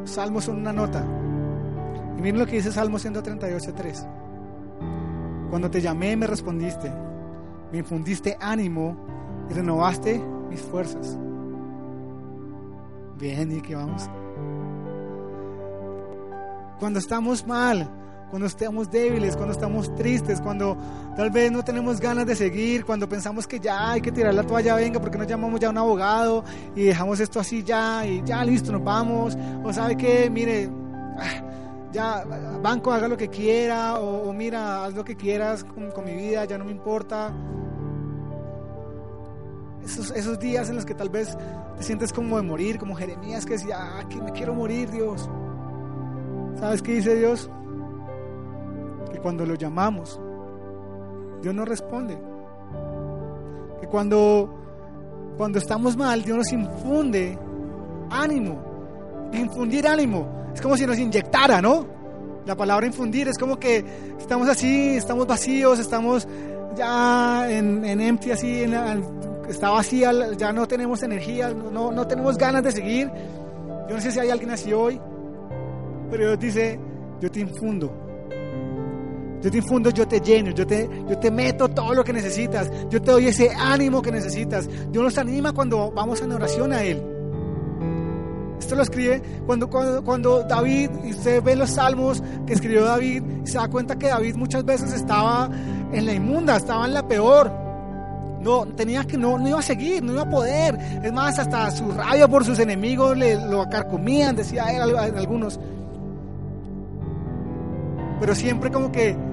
Salmos 0.06 0.45
son 0.45 0.58
una 0.58 0.74
nota. 0.74 1.06
Y 2.18 2.22
miren 2.22 2.39
lo 2.39 2.45
que 2.45 2.58
dice 2.58 2.72
Salmo 2.72 2.97
138.3. 2.97 4.08
Cuando 5.49 5.70
te 5.70 5.82
llamé 5.82 6.16
me 6.16 6.28
respondiste, 6.28 6.91
me 7.72 7.80
infundiste 7.80 8.38
ánimo 8.39 8.95
y 9.49 9.54
renovaste 9.54 10.24
mis 10.49 10.62
fuerzas. 10.62 11.18
Bien, 13.20 13.51
y 13.51 13.62
que 13.62 13.76
vamos. 13.76 14.10
Cuando 16.80 16.99
estamos 16.99 17.45
mal, 17.47 17.89
cuando 18.34 18.47
estamos 18.47 18.89
débiles, 18.89 19.36
cuando 19.36 19.53
estamos 19.53 19.93
tristes, 19.93 20.41
cuando 20.41 20.75
tal 21.15 21.29
vez 21.29 21.51
no 21.51 21.63
tenemos 21.63 21.99
ganas 21.99 22.25
de 22.25 22.36
seguir, 22.36 22.84
cuando 22.84 23.07
pensamos 23.07 23.45
que 23.45 23.59
ya 23.59 23.91
hay 23.91 24.01
que 24.01 24.11
tirar 24.11 24.34
la 24.34 24.41
toalla, 24.41 24.73
venga, 24.73 24.99
porque 24.99 25.19
nos 25.19 25.27
llamamos 25.27 25.59
ya 25.59 25.67
a 25.67 25.69
un 25.69 25.77
abogado 25.77 26.43
y 26.75 26.86
dejamos 26.86 27.19
esto 27.19 27.39
así 27.39 27.61
ya 27.61 28.03
y 28.07 28.23
ya 28.25 28.43
listo, 28.43 28.71
nos 28.71 28.84
vamos. 28.84 29.38
O 29.63 29.71
sabe 29.71 29.95
que, 29.95 30.31
mire, 30.31 30.67
ah, 31.19 31.43
ya, 31.91 32.23
banco, 32.59 32.91
haga 32.91 33.07
lo 33.07 33.15
que 33.15 33.27
quiera, 33.27 33.99
o, 33.99 34.34
mira, 34.34 34.84
haz 34.84 34.95
lo 34.95 35.05
que 35.05 35.15
quieras 35.15 35.63
con, 35.63 35.91
con, 35.91 36.03
mi 36.03 36.15
vida, 36.15 36.45
ya 36.45 36.57
no 36.57 36.65
me 36.65 36.71
importa. 36.71 37.31
Esos, 39.86 40.09
esos 40.09 40.39
días 40.39 40.67
en 40.69 40.77
los 40.77 40.86
que 40.86 40.95
tal 40.95 41.09
vez 41.09 41.38
te 41.77 41.84
sientes 41.84 42.11
como 42.11 42.38
de 42.38 42.41
morir, 42.41 42.79
como 42.79 42.95
Jeremías 42.95 43.45
que 43.45 43.53
decía, 43.53 43.77
ah, 43.79 44.09
que 44.09 44.19
me 44.19 44.31
quiero 44.31 44.55
morir, 44.55 44.89
Dios. 44.89 45.29
¿Sabes 46.59 46.81
qué 46.81 46.93
dice 46.93 47.13
Dios? 47.13 47.47
Que 49.14 49.20
cuando 49.20 49.45
lo 49.45 49.55
llamamos, 49.55 50.20
Dios 51.41 51.55
nos 51.55 51.68
responde. 51.68 52.18
Que 53.80 53.88
cuando, 53.88 54.49
cuando 55.38 55.59
estamos 55.59 55.95
mal, 55.95 56.24
Dios 56.24 56.38
nos 56.38 56.51
infunde 56.51 57.38
ánimo. 58.09 59.30
Infundir 59.32 59.88
ánimo. 59.88 60.28
Es 60.53 60.61
como 60.61 60.76
si 60.76 60.86
nos 60.86 60.97
inyectara, 60.97 61.61
¿no? 61.61 61.86
La 62.45 62.55
palabra 62.55 62.86
infundir 62.86 63.28
es 63.28 63.38
como 63.38 63.57
que 63.57 63.86
estamos 64.20 64.49
así, 64.49 64.97
estamos 64.97 65.26
vacíos, 65.26 65.80
estamos 65.80 66.28
ya 66.76 67.49
en, 67.49 67.86
en 67.86 68.01
empty, 68.01 68.32
así, 68.32 68.64
en, 68.64 68.74
está 69.47 69.70
vacía, 69.70 70.11
ya 70.38 70.51
no 70.51 70.68
tenemos 70.68 71.03
energía, 71.03 71.53
no, 71.53 71.91
no 71.91 72.07
tenemos 72.07 72.38
ganas 72.38 72.64
de 72.64 72.72
seguir. 72.72 73.11
Yo 73.88 73.95
no 73.95 74.01
sé 74.01 74.11
si 74.11 74.20
hay 74.20 74.30
alguien 74.30 74.51
así 74.51 74.74
hoy, 74.74 74.99
pero 76.09 76.28
Dios 76.28 76.39
dice, 76.39 76.80
yo 77.22 77.32
te 77.32 77.39
infundo. 77.39 78.03
Yo 79.44 79.52
te 79.52 79.58
infundo, 79.58 79.89
yo 79.89 80.08
te 80.08 80.22
lleno, 80.22 80.52
yo 80.52 80.66
te, 80.66 80.89
yo 81.10 81.18
te 81.18 81.30
meto 81.30 81.68
todo 81.68 81.94
lo 81.94 82.02
que 82.02 82.14
necesitas, 82.14 82.72
yo 82.89 83.02
te 83.02 83.12
doy 83.12 83.28
ese 83.28 83.50
ánimo 83.54 84.02
que 84.02 84.10
necesitas. 84.10 84.70
Dios 84.89 85.04
nos 85.04 85.18
anima 85.18 85.52
cuando 85.52 85.91
vamos 85.91 86.22
en 86.22 86.32
oración 86.32 86.72
a 86.72 86.82
Él. 86.82 87.04
Esto 88.58 88.76
lo 88.76 88.84
escribe 88.84 89.22
cuando, 89.46 89.70
cuando, 89.70 90.02
cuando 90.02 90.44
David, 90.44 90.91
y 91.04 91.12
usted 91.12 91.44
ve 91.44 91.58
los 91.58 91.72
salmos 91.72 92.24
que 92.48 92.54
escribió 92.54 92.86
David, 92.86 93.22
y 93.44 93.48
se 93.48 93.58
da 93.58 93.68
cuenta 93.68 93.98
que 93.98 94.08
David 94.08 94.36
muchas 94.36 94.64
veces 94.64 94.94
estaba 94.94 95.50
en 95.91 96.06
la 96.06 96.14
inmunda, 96.14 96.56
estaba 96.56 96.86
en 96.86 96.94
la 96.94 97.06
peor. 97.06 97.52
No, 98.39 98.66
tenía 98.68 99.04
que, 99.04 99.18
no, 99.18 99.38
no 99.38 99.50
iba 99.50 99.60
a 99.60 99.64
seguir, 99.64 100.02
no 100.02 100.14
iba 100.14 100.22
a 100.22 100.30
poder. 100.30 100.80
Es 101.04 101.12
más, 101.12 101.38
hasta 101.38 101.70
su 101.72 101.91
rabia 101.91 102.30
por 102.30 102.46
sus 102.46 102.60
enemigos 102.60 103.18
le, 103.18 103.36
lo 103.36 103.62
acarcomían, 103.62 104.38
decía 104.38 104.68
él, 104.74 104.98
algunos. 104.98 105.60
Pero 108.22 108.36
siempre 108.36 108.72
como 108.72 108.89
que 108.89 109.32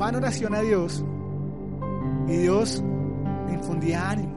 va 0.00 0.08
en 0.08 0.16
oración 0.16 0.54
a 0.54 0.60
Dios 0.60 1.04
y 2.28 2.36
Dios 2.36 2.82
infundía 3.52 4.10
ánimo. 4.10 4.34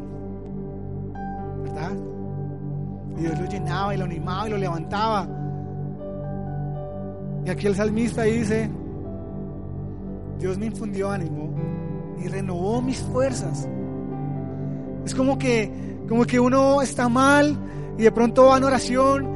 ¿Verdad? 1.64 1.91
Y 3.18 3.22
Dios 3.22 3.39
lo 3.39 3.45
llenaba 3.45 3.93
y 3.93 3.97
lo 3.97 4.05
animaba 4.05 4.47
y 4.47 4.51
lo 4.51 4.57
levantaba. 4.57 5.28
Y 7.45 7.49
aquí 7.49 7.68
el 7.68 7.76
salmista 7.76 8.24
dice, 8.24 8.70
Dios 10.39 10.57
me 10.57 10.66
infundió 10.68 11.11
ánimo 11.11 11.53
y 12.24 12.28
renovó 12.28 12.82
mis 12.82 12.99
fuerzas. 12.99 13.68
Es 15.05 15.14
como 15.14 15.38
que, 15.38 15.72
como 16.07 16.26
que 16.26 16.39
uno 16.39 16.82
está 16.82 17.09
mal 17.09 17.57
y 17.97 18.03
de 18.03 18.11
pronto 18.11 18.47
va 18.47 18.57
en 18.57 18.64
oración 18.64 19.28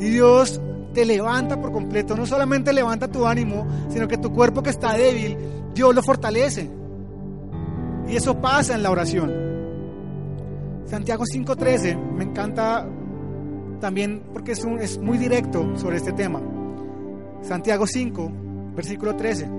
y 0.00 0.10
Dios 0.10 0.60
te 0.94 1.04
levanta 1.04 1.60
por 1.60 1.72
completo. 1.72 2.16
No 2.16 2.24
solamente 2.24 2.72
levanta 2.72 3.08
tu 3.08 3.26
ánimo, 3.26 3.66
sino 3.88 4.08
que 4.08 4.16
tu 4.16 4.32
cuerpo 4.32 4.62
que 4.62 4.70
está 4.70 4.94
débil, 4.94 5.36
Dios 5.76 5.94
lo 5.94 6.02
fortalece. 6.02 6.68
Y 8.08 8.16
eso 8.16 8.40
pasa 8.40 8.74
en 8.74 8.82
la 8.82 8.90
oración. 8.90 9.30
Santiago 10.86 11.24
5.13 11.24 12.12
me 12.14 12.24
encanta 12.24 12.88
también 13.80 14.22
porque 14.32 14.52
es, 14.52 14.64
un, 14.64 14.78
es 14.80 14.98
muy 14.98 15.18
directo 15.18 15.76
sobre 15.76 15.98
este 15.98 16.12
tema. 16.12 16.40
Santiago 17.42 17.86
5, 17.86 18.32
versículo 18.74 19.16
13. 19.16 19.50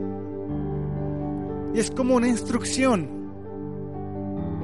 Y 1.75 1.79
es 1.79 1.91
como 1.91 2.15
una 2.15 2.27
instrucción 2.27 3.07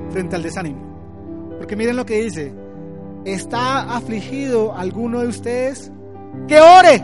frente 0.10 0.36
al 0.36 0.42
desánimo. 0.42 1.56
Porque 1.60 1.76
miren 1.76 1.96
lo 1.96 2.06
que 2.06 2.24
dice. 2.24 2.52
¿Está 3.26 3.96
afligido 3.96 4.76
alguno 4.76 5.20
de 5.20 5.28
ustedes? 5.28 5.92
Que 6.48 6.60
ore. 6.60 7.02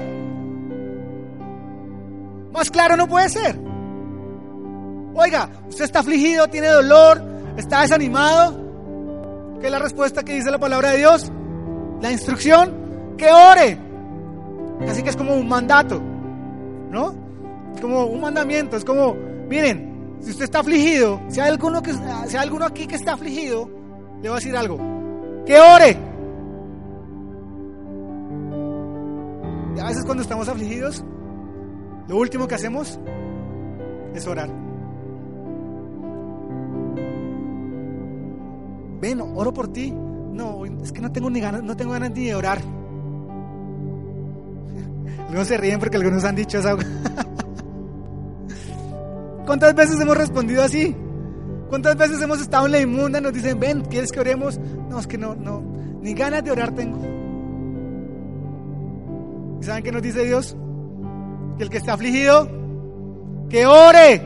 Más 2.52 2.72
claro 2.72 2.98
no 2.98 3.08
puede 3.08 3.30
ser. 3.30 3.69
Oiga, 5.14 5.50
usted 5.68 5.86
está 5.86 6.00
afligido, 6.00 6.48
tiene 6.48 6.68
dolor, 6.68 7.22
está 7.58 7.82
desanimado. 7.82 8.70
¿Qué 9.60 9.66
es 9.66 9.72
la 9.72 9.80
respuesta 9.80 10.24
que 10.24 10.36
dice 10.36 10.52
la 10.52 10.60
palabra 10.60 10.92
de 10.92 11.00
Dios? 11.00 11.32
La 12.02 12.12
instrucción, 12.12 13.16
que 13.18 13.32
ore. 13.32 13.78
Así 14.88 15.04
que 15.04 15.10
es 15.10 15.18
como 15.18 15.36
un 15.36 15.48
mandato, 15.48 16.02
¿no? 16.90 17.14
Es 17.76 17.82
como 17.82 18.06
un 18.06 18.22
mandamiento, 18.22 18.78
es 18.78 18.86
como, 18.86 19.14
miren, 19.50 20.18
si 20.22 20.32
usted 20.32 20.46
está 20.46 20.60
afligido, 20.60 21.20
si 21.28 21.40
hay 21.42 21.50
alguno, 21.50 21.82
que, 21.82 21.94
si 21.94 22.38
hay 22.38 22.44
alguno 22.44 22.66
aquí 22.66 22.88
que 22.88 22.96
está 22.96 23.14
afligido, 23.14 23.70
le 24.22 24.30
voy 24.30 24.32
a 24.32 24.36
decir 24.36 24.56
algo, 24.56 24.78
que 25.46 25.60
ore. 25.60 25.98
Y 29.76 29.80
a 29.80 29.86
veces 29.86 30.06
cuando 30.06 30.24
estamos 30.24 30.48
afligidos, 30.48 31.04
lo 32.08 32.18
último 32.18 32.48
que 32.48 32.56
hacemos 32.56 33.00
es 34.14 34.26
orar. 34.28 34.69
Ven, 39.02 39.22
oro 39.22 39.54
por 39.54 39.72
ti. 39.72 39.92
No, 39.92 40.66
es 40.66 40.92
que 40.92 41.02
no 41.02 41.12
tengo 41.12 41.30
ni 41.30 41.40
ganas, 41.40 41.64
no 41.64 41.76
tengo 41.76 41.92
ganas 41.92 42.12
ni 42.12 42.26
de 42.26 42.36
orar. 42.36 42.60
Algunos 45.20 45.48
se 45.48 45.58
ríen 45.58 45.80
porque 45.80 45.98
algunos 45.98 46.24
han 46.24 46.36
dicho 46.36 46.60
eso. 46.60 46.78
¿Cuántas 49.46 49.76
veces 49.76 50.00
hemos 50.00 50.18
respondido 50.18 50.64
así? 50.64 50.96
¿Cuántas 51.70 51.96
veces 51.96 52.22
hemos 52.22 52.42
estado 52.42 52.66
en 52.66 52.72
la 52.72 52.80
inmunda 52.80 53.22
nos 53.22 53.34
dicen, 53.34 53.60
ven, 53.60 53.82
¿quieres 53.82 54.12
que 54.12 54.20
oremos? 54.20 54.60
No, 54.90 55.00
es 55.00 55.06
que 55.06 55.20
no, 55.20 55.36
no, 55.36 55.62
ni 56.02 56.14
ganas 56.14 56.44
de 56.44 56.52
orar 56.52 56.74
tengo. 56.74 56.98
¿Y 59.62 59.64
saben 59.64 59.84
qué 59.84 59.92
nos 59.92 60.02
dice 60.02 60.26
Dios? 60.26 60.58
Que 61.58 61.64
el 61.64 61.70
que 61.70 61.78
está 61.78 61.94
afligido, 61.94 62.50
que 63.50 63.68
ore. 63.68 64.22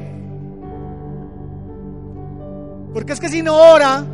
Porque 2.93 3.11
es 3.13 3.19
que 3.19 3.27
si 3.27 3.41
no 3.41 3.55
ora, 3.55 4.05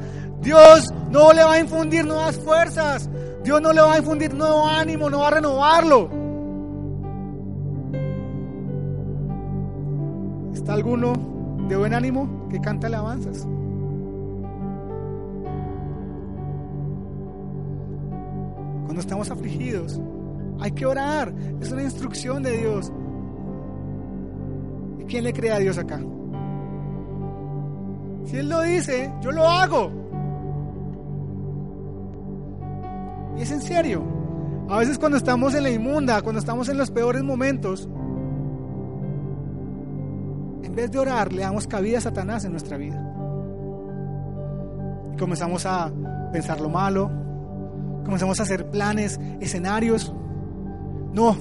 Dios 0.41 0.93
no 1.11 1.33
le 1.33 1.43
va 1.43 1.53
a 1.53 1.59
infundir 1.59 2.05
nuevas 2.05 2.37
fuerzas. 2.37 3.09
Dios 3.43 3.61
no 3.61 3.73
le 3.73 3.81
va 3.81 3.93
a 3.93 3.97
infundir 3.97 4.33
nuevo 4.33 4.67
ánimo, 4.67 5.09
no 5.09 5.19
va 5.19 5.27
a 5.27 5.31
renovarlo. 5.31 6.09
¿Está 10.53 10.73
alguno 10.73 11.13
de 11.67 11.75
buen 11.75 11.93
ánimo 11.93 12.47
que 12.49 12.59
canta 12.59 12.87
alabanzas? 12.87 13.47
Cuando 18.85 19.01
estamos 19.01 19.31
afligidos, 19.31 19.99
hay 20.59 20.71
que 20.71 20.85
orar. 20.85 21.33
Es 21.61 21.71
una 21.71 21.83
instrucción 21.83 22.43
de 22.43 22.57
Dios. 22.57 22.91
¿Y 24.99 25.03
quién 25.05 25.23
le 25.23 25.33
cree 25.33 25.51
a 25.51 25.59
Dios 25.59 25.77
acá? 25.77 25.99
Si 28.25 28.37
Él 28.37 28.49
lo 28.49 28.61
dice, 28.61 29.11
yo 29.21 29.31
lo 29.31 29.47
hago. 29.47 30.08
Es 33.39 33.51
en 33.51 33.61
serio. 33.61 34.03
A 34.69 34.79
veces 34.79 34.99
cuando 34.99 35.17
estamos 35.17 35.55
en 35.55 35.63
la 35.63 35.71
inmunda, 35.71 36.21
cuando 36.21 36.39
estamos 36.39 36.67
en 36.69 36.77
los 36.77 36.91
peores 36.91 37.23
momentos, 37.23 37.87
en 40.61 40.75
vez 40.75 40.91
de 40.91 40.99
orar, 40.99 41.33
le 41.33 41.41
damos 41.41 41.65
cabida 41.65 41.97
a 41.97 42.01
Satanás 42.01 42.43
en 42.43 42.51
nuestra 42.51 42.77
vida. 42.77 43.01
Y 45.13 45.17
comenzamos 45.17 45.65
a 45.65 45.91
pensar 46.31 46.59
lo 46.59 46.69
malo, 46.69 47.09
comenzamos 48.03 48.39
a 48.41 48.43
hacer 48.43 48.69
planes, 48.69 49.19
escenarios. 49.39 50.13
No, 51.13 51.35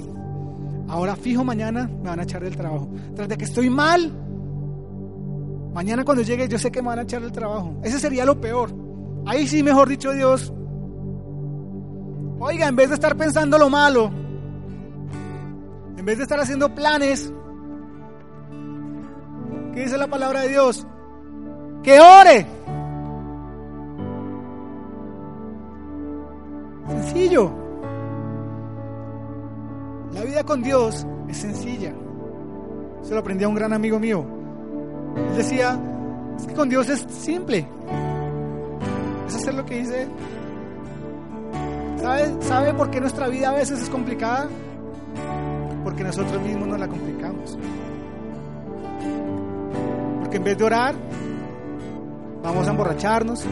ahora 0.89 1.17
fijo 1.17 1.45
mañana 1.45 1.91
me 2.03 2.09
van 2.09 2.21
a 2.21 2.23
echar 2.23 2.43
del 2.43 2.57
trabajo. 2.57 2.89
Tras 3.15 3.29
de 3.29 3.37
que 3.37 3.45
estoy 3.45 3.69
mal, 3.69 4.11
mañana 5.75 6.05
cuando 6.05 6.23
llegue 6.23 6.49
yo 6.49 6.59
sé 6.59 6.71
que 6.71 6.81
me 6.81 6.89
van 6.89 7.01
a 7.01 7.03
echar 7.03 7.21
del 7.21 7.33
trabajo. 7.33 7.77
Ese 7.83 7.99
sería 7.99 8.25
lo 8.25 8.41
peor. 8.41 8.71
Ahí 9.27 9.47
sí, 9.49 9.63
mejor 9.63 9.89
dicho 9.89 10.13
Dios. 10.13 10.55
Oiga, 12.41 12.69
en 12.69 12.77
vez 12.77 12.89
de 12.89 12.95
estar 12.95 13.17
pensando 13.17 13.59
lo 13.59 13.69
malo, 13.69 14.11
en 15.97 16.05
vez 16.05 16.19
de 16.19 16.23
estar 16.23 16.39
haciendo 16.39 16.73
planes, 16.73 17.33
¿qué 19.75 19.81
dice 19.81 19.99
la 19.99 20.07
palabra 20.07 20.43
de 20.43 20.49
Dios? 20.51 20.87
Que 21.83 21.99
ore. 22.01 22.47
Sencillo. 26.87 27.51
La 30.13 30.23
vida 30.23 30.45
con 30.45 30.63
Dios 30.63 31.07
es 31.29 31.37
sencilla. 31.37 31.93
Se 33.03 33.15
lo 33.15 33.21
aprendí 33.21 33.45
a 33.45 33.49
un 33.49 33.55
gran 33.55 33.73
amigo 33.73 33.99
mío. 33.99 34.25
Él 35.17 35.37
decía, 35.37 35.79
es 36.37 36.47
que 36.47 36.55
con 36.55 36.69
Dios 36.69 36.89
es 36.89 37.05
simple. 37.09 37.67
Es 39.27 39.35
hacer 39.35 39.55
lo 39.55 39.67
que 39.67 39.79
dice. 39.81 40.09
¿Sabe, 42.09 42.43
¿Sabe 42.43 42.73
por 42.73 42.91
qué 42.91 43.03
nuestra 43.03 43.29
vida 43.29 43.51
a 43.51 43.53
veces 43.53 43.83
es 43.83 43.91
complicada? 43.91 44.49
Porque 45.85 46.03
nosotros 46.03 46.41
mismos 46.41 46.69
nos 46.69 46.81
la 46.81 46.89
complicamos. 46.89 47.59
Porque 50.21 50.39
en 50.39 50.45
vez 50.45 50.57
de 50.57 50.65
orar, 50.65 50.95
vamos 52.43 52.67
a 52.67 52.71
emborracharnos, 52.71 53.45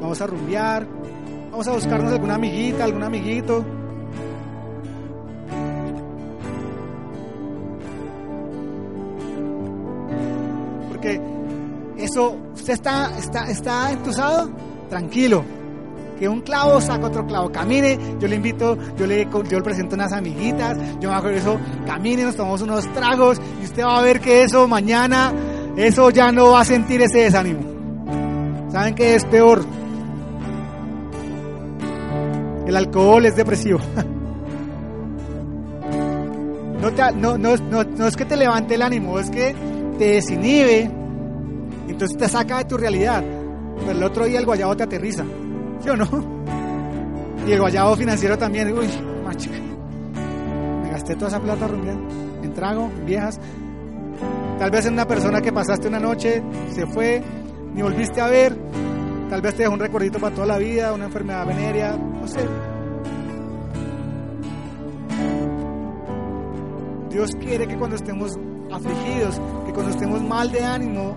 vamos 0.00 0.22
a 0.22 0.26
rumbear, 0.26 0.86
Vamos 1.50 1.66
a 1.66 1.72
buscarnos 1.72 2.12
alguna 2.12 2.36
amiguita, 2.36 2.84
algún 2.84 3.02
amiguito. 3.02 3.62
Porque 10.88 11.20
eso, 11.98 12.36
usted 12.54 12.72
está, 12.72 13.18
está, 13.18 13.50
está 13.50 13.90
entusado, 13.90 14.50
tranquilo. 14.88 15.44
Que 16.20 16.28
un 16.28 16.42
clavo 16.42 16.82
saca 16.82 17.06
otro 17.06 17.26
clavo. 17.26 17.50
Camine, 17.50 17.98
yo 18.20 18.28
le 18.28 18.36
invito, 18.36 18.76
yo 18.98 19.06
le, 19.06 19.24
yo 19.24 19.56
le 19.56 19.62
presento 19.62 19.94
unas 19.94 20.12
amiguitas, 20.12 20.76
yo 21.00 21.08
me 21.08 21.14
hago 21.16 21.30
eso, 21.30 21.58
camine, 21.86 22.24
nos 22.24 22.36
tomamos 22.36 22.60
unos 22.60 22.86
tragos 22.92 23.40
y 23.60 23.64
usted 23.64 23.82
va 23.82 23.98
a 23.98 24.02
ver 24.02 24.20
que 24.20 24.42
eso 24.42 24.68
mañana, 24.68 25.32
eso 25.76 26.10
ya 26.10 26.30
no 26.30 26.50
va 26.50 26.60
a 26.60 26.64
sentir 26.66 27.00
ese 27.00 27.20
desánimo. 27.20 27.60
¿Saben 28.70 28.94
qué 28.94 29.14
es 29.14 29.24
peor? 29.24 29.64
El 32.66 32.76
alcohol 32.76 33.24
es 33.24 33.34
depresivo. 33.34 33.80
No, 36.80 37.36
no, 37.36 38.06
es 38.06 38.16
que 38.16 38.24
te 38.24 38.38
levante 38.38 38.74
el 38.74 38.80
ánimo, 38.80 39.18
es 39.18 39.28
que 39.28 39.54
te 39.98 40.12
desinhibe, 40.12 40.90
entonces 41.88 42.16
te 42.16 42.26
saca 42.26 42.56
de 42.56 42.64
tu 42.64 42.78
realidad. 42.78 43.22
Pero 43.80 43.90
el 43.90 44.02
otro 44.02 44.24
día 44.24 44.38
el 44.38 44.46
guayabo 44.46 44.74
te 44.76 44.84
aterriza, 44.84 45.24
¿sí 45.82 45.88
o 45.88 45.96
no? 45.96 46.06
Y 47.46 47.52
el 47.52 47.60
guayabo 47.60 47.96
financiero 47.96 48.36
también, 48.36 48.72
uy, 48.72 48.86
macho, 49.24 49.50
me 50.82 50.90
gasté 50.90 51.14
toda 51.14 51.28
esa 51.28 51.40
plata 51.40 51.66
rumbeando, 51.66 52.08
en 52.42 52.52
trago, 52.52 52.90
en 52.98 53.06
viejas. 53.06 53.40
Tal 54.58 54.70
vez 54.70 54.86
en 54.86 54.92
una 54.92 55.06
persona 55.06 55.40
que 55.40 55.52
pasaste 55.52 55.88
una 55.88 55.98
noche, 55.98 56.42
se 56.70 56.86
fue, 56.86 57.22
ni 57.74 57.80
volviste 57.80 58.20
a 58.20 58.26
ver, 58.26 58.56
tal 59.30 59.40
vez 59.40 59.54
te 59.54 59.62
dejó 59.62 59.74
un 59.74 59.80
recuerdito 59.80 60.18
para 60.18 60.34
toda 60.34 60.46
la 60.46 60.58
vida, 60.58 60.92
una 60.92 61.06
enfermedad 61.06 61.46
venérea, 61.46 61.96
no 61.96 62.28
sé. 62.28 62.40
Dios 67.10 67.30
quiere 67.40 67.66
que 67.66 67.76
cuando 67.76 67.96
estemos 67.96 68.38
afligidos, 68.70 69.40
que 69.66 69.72
cuando 69.72 69.90
estemos 69.92 70.22
mal 70.22 70.52
de 70.52 70.62
ánimo, 70.62 71.16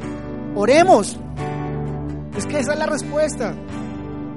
oremos. 0.55 1.19
Es 2.37 2.45
que 2.47 2.59
esa 2.59 2.73
es 2.73 2.79
la 2.79 2.85
respuesta. 2.87 3.53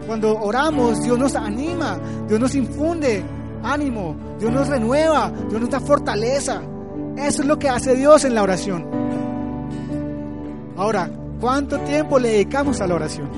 Cuando 0.07 0.39
oramos, 0.39 1.03
Dios 1.03 1.19
nos 1.19 1.35
anima, 1.35 1.99
Dios 2.29 2.39
nos 2.39 2.55
infunde 2.55 3.25
ánimo, 3.63 4.17
Dios 4.39 4.53
nos 4.53 4.69
renueva, 4.69 5.33
Dios 5.49 5.61
nos 5.61 5.71
da 5.71 5.81
fortaleza. 5.81 6.63
Eso 7.17 7.43
es 7.43 7.49
lo 7.49 7.59
que 7.59 7.69
hace 7.69 7.97
Dios 7.97 8.25
en 8.25 8.35
la 8.35 8.43
oración. 8.43 8.87
Ahora, 10.77 11.11
¿cuánto 11.41 11.79
tiempo 11.81 12.19
le 12.19 12.31
dedicamos 12.31 12.81
a 12.81 12.87
la 12.87 12.95
oración? 12.95 13.29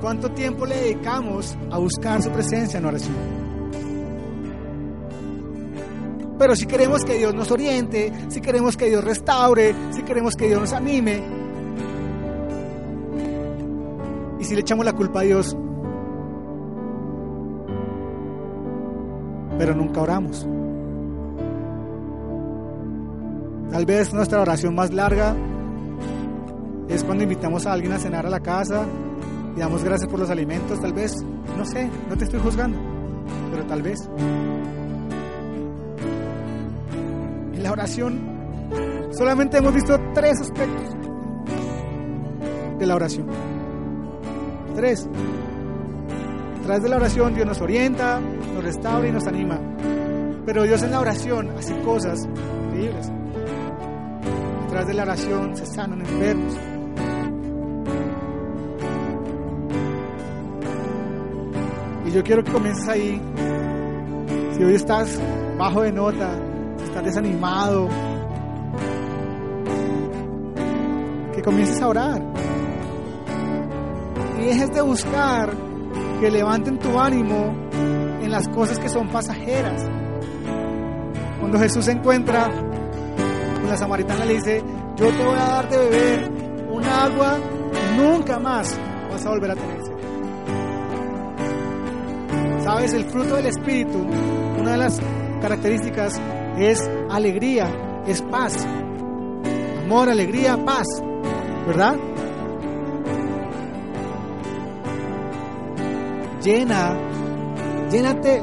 ¿Cuánto 0.00 0.30
tiempo 0.32 0.66
le 0.66 0.76
dedicamos 0.76 1.56
a 1.70 1.78
buscar 1.78 2.22
su 2.22 2.30
presencia 2.30 2.78
en 2.78 2.84
oración? 2.84 3.16
Pero 6.38 6.54
si 6.54 6.66
queremos 6.66 7.02
que 7.04 7.14
Dios 7.14 7.34
nos 7.34 7.50
oriente, 7.50 8.12
si 8.28 8.40
queremos 8.40 8.76
que 8.76 8.86
Dios 8.86 9.02
restaure, 9.02 9.74
si 9.92 10.02
queremos 10.02 10.34
que 10.34 10.48
Dios 10.48 10.60
nos 10.60 10.72
anime, 10.74 11.22
y 14.38 14.44
si 14.44 14.54
le 14.54 14.60
echamos 14.60 14.84
la 14.84 14.92
culpa 14.92 15.20
a 15.20 15.22
Dios, 15.22 15.56
pero 19.58 19.74
nunca 19.74 20.00
oramos. 20.00 20.46
Tal 23.70 23.84
vez 23.84 24.14
nuestra 24.14 24.40
oración 24.40 24.74
más 24.74 24.92
larga 24.92 25.34
es 26.88 27.04
cuando 27.04 27.24
invitamos 27.24 27.66
a 27.66 27.72
alguien 27.72 27.92
a 27.92 27.98
cenar 27.98 28.26
a 28.26 28.30
la 28.30 28.40
casa 28.40 28.86
y 29.56 29.60
damos 29.60 29.82
gracias 29.82 30.10
por 30.10 30.20
los 30.20 30.30
alimentos, 30.30 30.80
tal 30.80 30.92
vez, 30.92 31.14
no 31.56 31.64
sé, 31.64 31.90
no 32.08 32.16
te 32.16 32.24
estoy 32.24 32.40
juzgando, 32.40 32.78
pero 33.50 33.64
tal 33.66 33.82
vez. 33.82 34.08
la 37.66 37.72
oración, 37.72 38.20
solamente 39.10 39.58
hemos 39.58 39.74
visto 39.74 39.98
tres 40.14 40.40
aspectos 40.40 40.94
de 42.78 42.86
la 42.86 42.94
oración. 42.94 43.26
Tres. 44.76 45.08
A 46.58 46.62
través 46.62 46.82
de 46.82 46.88
la 46.90 46.96
oración 46.96 47.34
Dios 47.34 47.46
nos 47.46 47.60
orienta, 47.62 48.20
nos 48.20 48.62
restaura 48.62 49.08
y 49.08 49.10
nos 49.10 49.26
anima. 49.26 49.58
Pero 50.44 50.64
Dios 50.64 50.82
en 50.82 50.90
la 50.90 51.00
oración 51.00 51.50
hace 51.56 51.80
cosas 51.80 52.28
increíbles. 52.66 53.10
A 54.66 54.68
través 54.68 54.86
de 54.88 54.94
la 54.94 55.04
oración 55.04 55.56
se 55.56 55.64
sanan 55.64 56.00
enfermos. 56.00 56.54
Y 62.06 62.10
yo 62.10 62.22
quiero 62.22 62.44
que 62.44 62.52
comiences 62.52 62.86
ahí. 62.86 63.22
Si 64.58 64.62
hoy 64.62 64.74
estás 64.74 65.18
bajo 65.56 65.80
de 65.80 65.92
nota, 65.92 66.38
estás 66.84 67.02
desanimado, 67.02 67.88
que 71.34 71.40
comiences 71.40 71.80
a 71.80 71.88
orar. 71.88 72.35
Dejes 74.46 74.72
de 74.72 74.80
buscar 74.80 75.52
que 76.20 76.30
levanten 76.30 76.78
tu 76.78 76.96
ánimo 77.00 77.52
en 78.22 78.30
las 78.30 78.46
cosas 78.48 78.78
que 78.78 78.88
son 78.88 79.08
pasajeras. 79.08 79.84
Cuando 81.40 81.58
Jesús 81.58 81.84
se 81.84 81.90
encuentra 81.90 82.48
con 83.60 83.68
la 83.68 83.76
samaritana 83.76 84.24
le 84.24 84.34
dice, 84.34 84.62
yo 84.94 85.08
te 85.08 85.24
voy 85.24 85.34
a 85.34 85.46
dar 85.48 85.68
de 85.68 85.78
beber 85.78 86.30
un 86.70 86.84
agua, 86.84 87.38
nunca 87.96 88.38
más 88.38 88.78
vas 89.10 89.26
a 89.26 89.30
volver 89.30 89.50
a 89.50 89.54
tener 89.56 89.84
sed. 89.84 89.96
Sabes, 92.62 92.92
el 92.94 93.04
fruto 93.06 93.34
del 93.34 93.46
Espíritu, 93.46 93.98
una 94.60 94.70
de 94.70 94.78
las 94.78 95.00
características 95.42 96.20
es 96.56 96.88
alegría, 97.10 97.68
es 98.06 98.22
paz. 98.22 98.64
Amor, 99.84 100.08
alegría, 100.08 100.56
paz. 100.64 100.86
¿verdad? 101.66 101.96
Llena, 106.46 106.96
llénate 107.90 108.40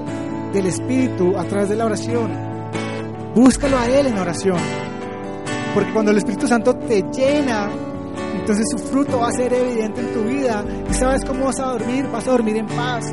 del 0.51 0.65
Espíritu 0.65 1.37
a 1.37 1.45
través 1.45 1.69
de 1.69 1.77
la 1.77 1.85
oración. 1.85 2.33
Búscalo 3.33 3.77
a 3.77 3.87
Él 3.87 4.07
en 4.07 4.17
oración. 4.17 4.57
Porque 5.73 5.93
cuando 5.93 6.11
el 6.11 6.17
Espíritu 6.17 6.45
Santo 6.45 6.75
te 6.75 7.01
llena, 7.13 7.69
entonces 8.37 8.65
su 8.71 8.77
fruto 8.77 9.19
va 9.19 9.29
a 9.29 9.31
ser 9.31 9.53
evidente 9.53 10.01
en 10.01 10.13
tu 10.13 10.21
vida. 10.23 10.65
¿Y 10.89 10.93
sabes 10.93 11.23
cómo 11.23 11.45
vas 11.45 11.61
a 11.61 11.67
dormir? 11.67 12.05
Vas 12.11 12.27
a 12.27 12.31
dormir 12.31 12.57
en 12.57 12.67
paz. 12.67 13.09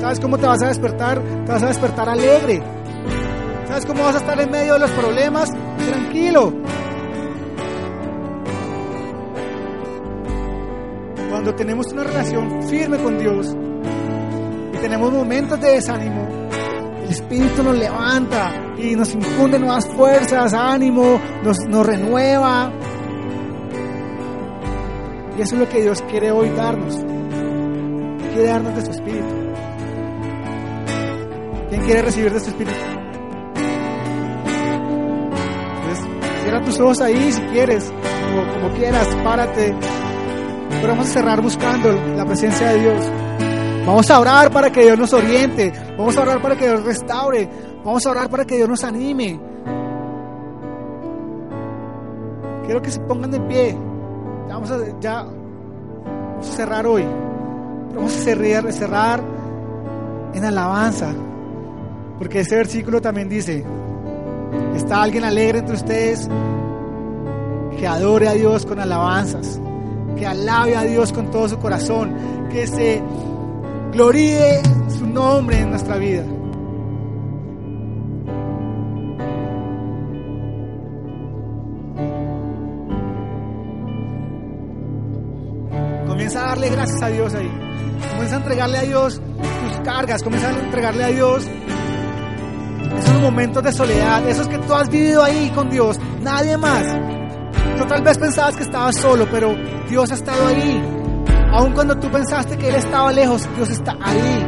¿Sabes 0.00 0.18
cómo 0.18 0.38
te 0.38 0.46
vas 0.46 0.62
a 0.62 0.68
despertar? 0.68 1.20
Te 1.20 1.52
vas 1.52 1.62
a 1.64 1.66
despertar 1.66 2.08
alegre. 2.08 2.62
¿Sabes 3.68 3.84
cómo 3.84 4.04
vas 4.04 4.14
a 4.14 4.18
estar 4.20 4.40
en 4.40 4.50
medio 4.50 4.72
de 4.72 4.78
los 4.78 4.90
problemas? 4.92 5.50
Tranquilo. 5.86 6.50
Cuando 11.46 11.62
tenemos 11.62 11.86
una 11.92 12.02
relación 12.02 12.60
firme 12.64 12.98
con 12.98 13.20
Dios 13.20 13.56
y 14.74 14.78
tenemos 14.78 15.12
momentos 15.12 15.60
de 15.60 15.74
desánimo, 15.74 16.26
el 17.04 17.08
Espíritu 17.08 17.62
nos 17.62 17.78
levanta 17.78 18.74
y 18.76 18.96
nos 18.96 19.14
infunde 19.14 19.56
nuevas 19.60 19.86
fuerzas, 19.86 20.52
ánimo, 20.52 21.20
nos, 21.44 21.58
nos 21.68 21.86
renueva. 21.86 22.72
Y 25.38 25.42
eso 25.42 25.54
es 25.54 25.60
lo 25.60 25.68
que 25.68 25.82
Dios 25.82 26.02
quiere 26.10 26.32
hoy 26.32 26.48
darnos. 26.48 26.96
Quiere 26.96 28.48
darnos 28.48 28.74
de 28.74 28.84
su 28.84 28.90
Espíritu. 28.90 29.34
¿Quién 31.68 31.80
quiere 31.82 32.02
recibir 32.02 32.32
de 32.32 32.40
su 32.40 32.48
Espíritu? 32.48 32.80
Entonces, 35.76 36.08
cierra 36.42 36.60
tus 36.64 36.80
ojos 36.80 37.00
ahí 37.02 37.30
si 37.30 37.40
quieres, 37.42 37.92
como 38.52 38.74
quieras, 38.74 39.06
párate. 39.22 39.76
Pero 40.80 40.88
vamos 40.88 41.08
a 41.08 41.12
cerrar 41.12 41.40
buscando 41.40 41.92
la 42.16 42.24
presencia 42.24 42.68
de 42.68 42.80
Dios. 42.80 43.04
Vamos 43.86 44.10
a 44.10 44.18
orar 44.18 44.50
para 44.50 44.70
que 44.70 44.82
Dios 44.82 44.98
nos 44.98 45.12
oriente. 45.12 45.72
Vamos 45.96 46.16
a 46.16 46.22
orar 46.22 46.42
para 46.42 46.56
que 46.56 46.66
Dios 46.66 46.84
restaure. 46.84 47.48
Vamos 47.84 48.04
a 48.04 48.10
orar 48.10 48.28
para 48.28 48.44
que 48.44 48.56
Dios 48.56 48.68
nos 48.68 48.82
anime. 48.82 49.38
Quiero 52.64 52.82
que 52.82 52.90
se 52.90 52.98
pongan 53.00 53.30
de 53.30 53.40
pie. 53.40 53.78
Ya 54.48 54.54
vamos 54.54 54.70
a, 54.72 54.78
cerrar 56.42 56.86
hoy. 56.86 57.04
Pero 57.88 58.00
vamos 58.00 58.16
a 58.16 58.18
cerrar, 58.18 58.72
cerrar 58.72 59.20
en 60.34 60.44
alabanza. 60.44 61.14
Porque 62.18 62.40
este 62.40 62.56
versículo 62.56 63.00
también 63.00 63.28
dice, 63.28 63.64
¿está 64.74 65.02
alguien 65.02 65.22
alegre 65.24 65.60
entre 65.60 65.76
ustedes? 65.76 66.28
Que 67.78 67.86
adore 67.86 68.26
a 68.26 68.32
Dios 68.32 68.66
con 68.66 68.80
alabanzas, 68.80 69.60
que 70.16 70.26
alabe 70.26 70.76
a 70.76 70.82
Dios 70.82 71.12
con 71.12 71.30
todo 71.30 71.48
su 71.48 71.58
corazón, 71.58 72.48
que 72.50 72.66
se 72.66 73.02
gloríe 73.92 74.62
su 74.88 75.06
nombre 75.06 75.60
en 75.60 75.70
nuestra 75.70 75.96
vida. 75.96 76.24
Comienza 86.06 86.44
a 86.44 86.48
darle 86.48 86.70
gracias 86.70 87.02
a 87.02 87.08
Dios 87.08 87.34
ahí. 87.34 87.50
Comienza 88.10 88.36
a 88.36 88.38
entregarle 88.38 88.78
a 88.78 88.82
Dios 88.82 89.20
tus 89.20 89.80
cargas, 89.84 90.22
comienza 90.22 90.48
a 90.48 90.58
entregarle 90.58 91.04
a 91.04 91.08
Dios 91.08 91.46
esos 92.98 93.20
momentos 93.20 93.62
de 93.62 93.72
soledad, 93.72 94.28
esos 94.28 94.48
que 94.48 94.58
tú 94.58 94.74
has 94.74 94.88
vivido 94.88 95.22
ahí 95.22 95.50
con 95.54 95.68
Dios, 95.70 95.98
nadie 96.22 96.56
más. 96.56 96.84
Tú 97.76 97.84
tal 97.86 98.02
vez 98.02 98.18
pensabas 98.18 98.56
que 98.56 98.62
estabas 98.62 98.96
solo, 98.96 99.26
pero 99.30 99.54
Dios 99.88 100.10
ha 100.10 100.14
estado 100.14 100.46
ahí. 100.46 100.82
Aun 101.52 101.72
cuando 101.72 101.96
tú 101.96 102.10
pensaste 102.10 102.56
que 102.56 102.68
Él 102.68 102.74
estaba 102.74 103.12
lejos, 103.12 103.48
Dios 103.56 103.70
está 103.70 103.96
ahí. 104.02 104.46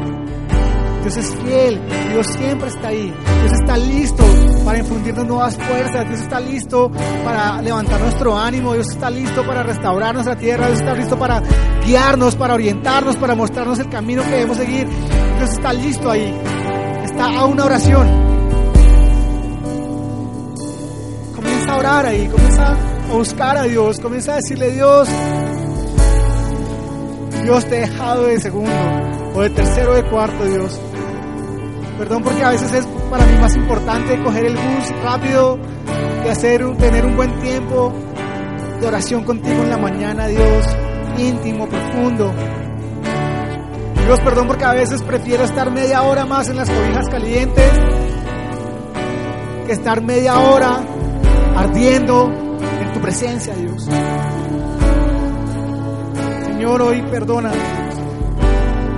Dios 1.02 1.16
es 1.16 1.34
fiel, 1.36 1.80
Dios 2.10 2.26
siempre 2.26 2.68
está 2.68 2.88
ahí. 2.88 3.14
Dios 3.42 3.52
está 3.60 3.76
listo 3.76 4.24
para 4.64 4.78
infundirnos 4.78 5.26
nuevas 5.26 5.56
fuerzas, 5.56 6.08
Dios 6.08 6.20
está 6.20 6.40
listo 6.40 6.90
para 7.24 7.62
levantar 7.62 8.00
nuestro 8.00 8.36
ánimo, 8.36 8.74
Dios 8.74 8.90
está 8.90 9.08
listo 9.08 9.46
para 9.46 9.62
restaurar 9.62 10.12
nuestra 10.12 10.36
tierra, 10.36 10.66
Dios 10.66 10.80
está 10.80 10.94
listo 10.94 11.18
para 11.18 11.42
guiarnos, 11.86 12.34
para 12.36 12.54
orientarnos, 12.54 13.16
para 13.16 13.34
mostrarnos 13.34 13.78
el 13.78 13.88
camino 13.88 14.22
que 14.22 14.30
debemos 14.30 14.56
seguir. 14.56 14.86
Dios 15.38 15.50
está 15.50 15.72
listo 15.72 16.10
ahí. 16.10 16.34
Está 17.04 17.26
a 17.26 17.44
una 17.46 17.64
oración. 17.64 18.06
Comienza 21.34 21.72
a 21.72 21.76
orar 21.78 22.06
ahí, 22.06 22.28
comienza 22.28 22.72
a 22.72 22.97
buscar 23.09 23.56
a 23.56 23.62
Dios, 23.64 23.98
comienza 24.00 24.32
a 24.32 24.36
decirle 24.36 24.70
Dios, 24.70 25.09
Dios 27.42 27.64
te 27.66 27.76
he 27.76 27.80
dejado 27.80 28.26
de 28.26 28.40
segundo 28.40 28.70
o 29.34 29.40
de 29.40 29.50
tercero 29.50 29.92
o 29.92 29.94
de 29.94 30.04
cuarto, 30.04 30.44
Dios. 30.44 30.78
Perdón 31.98 32.22
porque 32.22 32.44
a 32.44 32.50
veces 32.50 32.72
es 32.72 32.86
para 33.11 33.24
mí 33.26 33.38
más 33.40 33.56
importante 33.56 34.22
coger 34.22 34.46
el 34.46 34.54
bus 34.54 35.02
rápido 35.02 35.59
que 36.22 36.30
hacer 36.30 36.76
tener 36.76 37.06
un 37.06 37.16
buen 37.16 37.40
tiempo 37.40 37.92
de 38.80 38.86
oración 38.86 39.24
contigo 39.24 39.62
en 39.62 39.70
la 39.70 39.78
mañana, 39.78 40.26
Dios, 40.26 40.64
íntimo, 41.16 41.68
profundo. 41.68 42.32
Dios, 44.04 44.20
perdón 44.20 44.46
porque 44.46 44.64
a 44.64 44.72
veces 44.72 45.02
prefiero 45.02 45.44
estar 45.44 45.70
media 45.70 46.02
hora 46.02 46.24
más 46.24 46.48
en 46.48 46.56
las 46.56 46.70
cobijas 46.70 47.09
calientes 47.09 47.72
que 49.66 49.72
estar 49.72 50.02
media 50.02 50.38
hora 50.38 50.80
ardiendo 51.56 52.30
en 52.30 52.47
tu 52.93 53.01
presencia, 53.01 53.55
Dios. 53.55 53.86
Señor, 56.47 56.82
hoy 56.82 57.03
perdona. 57.03 57.51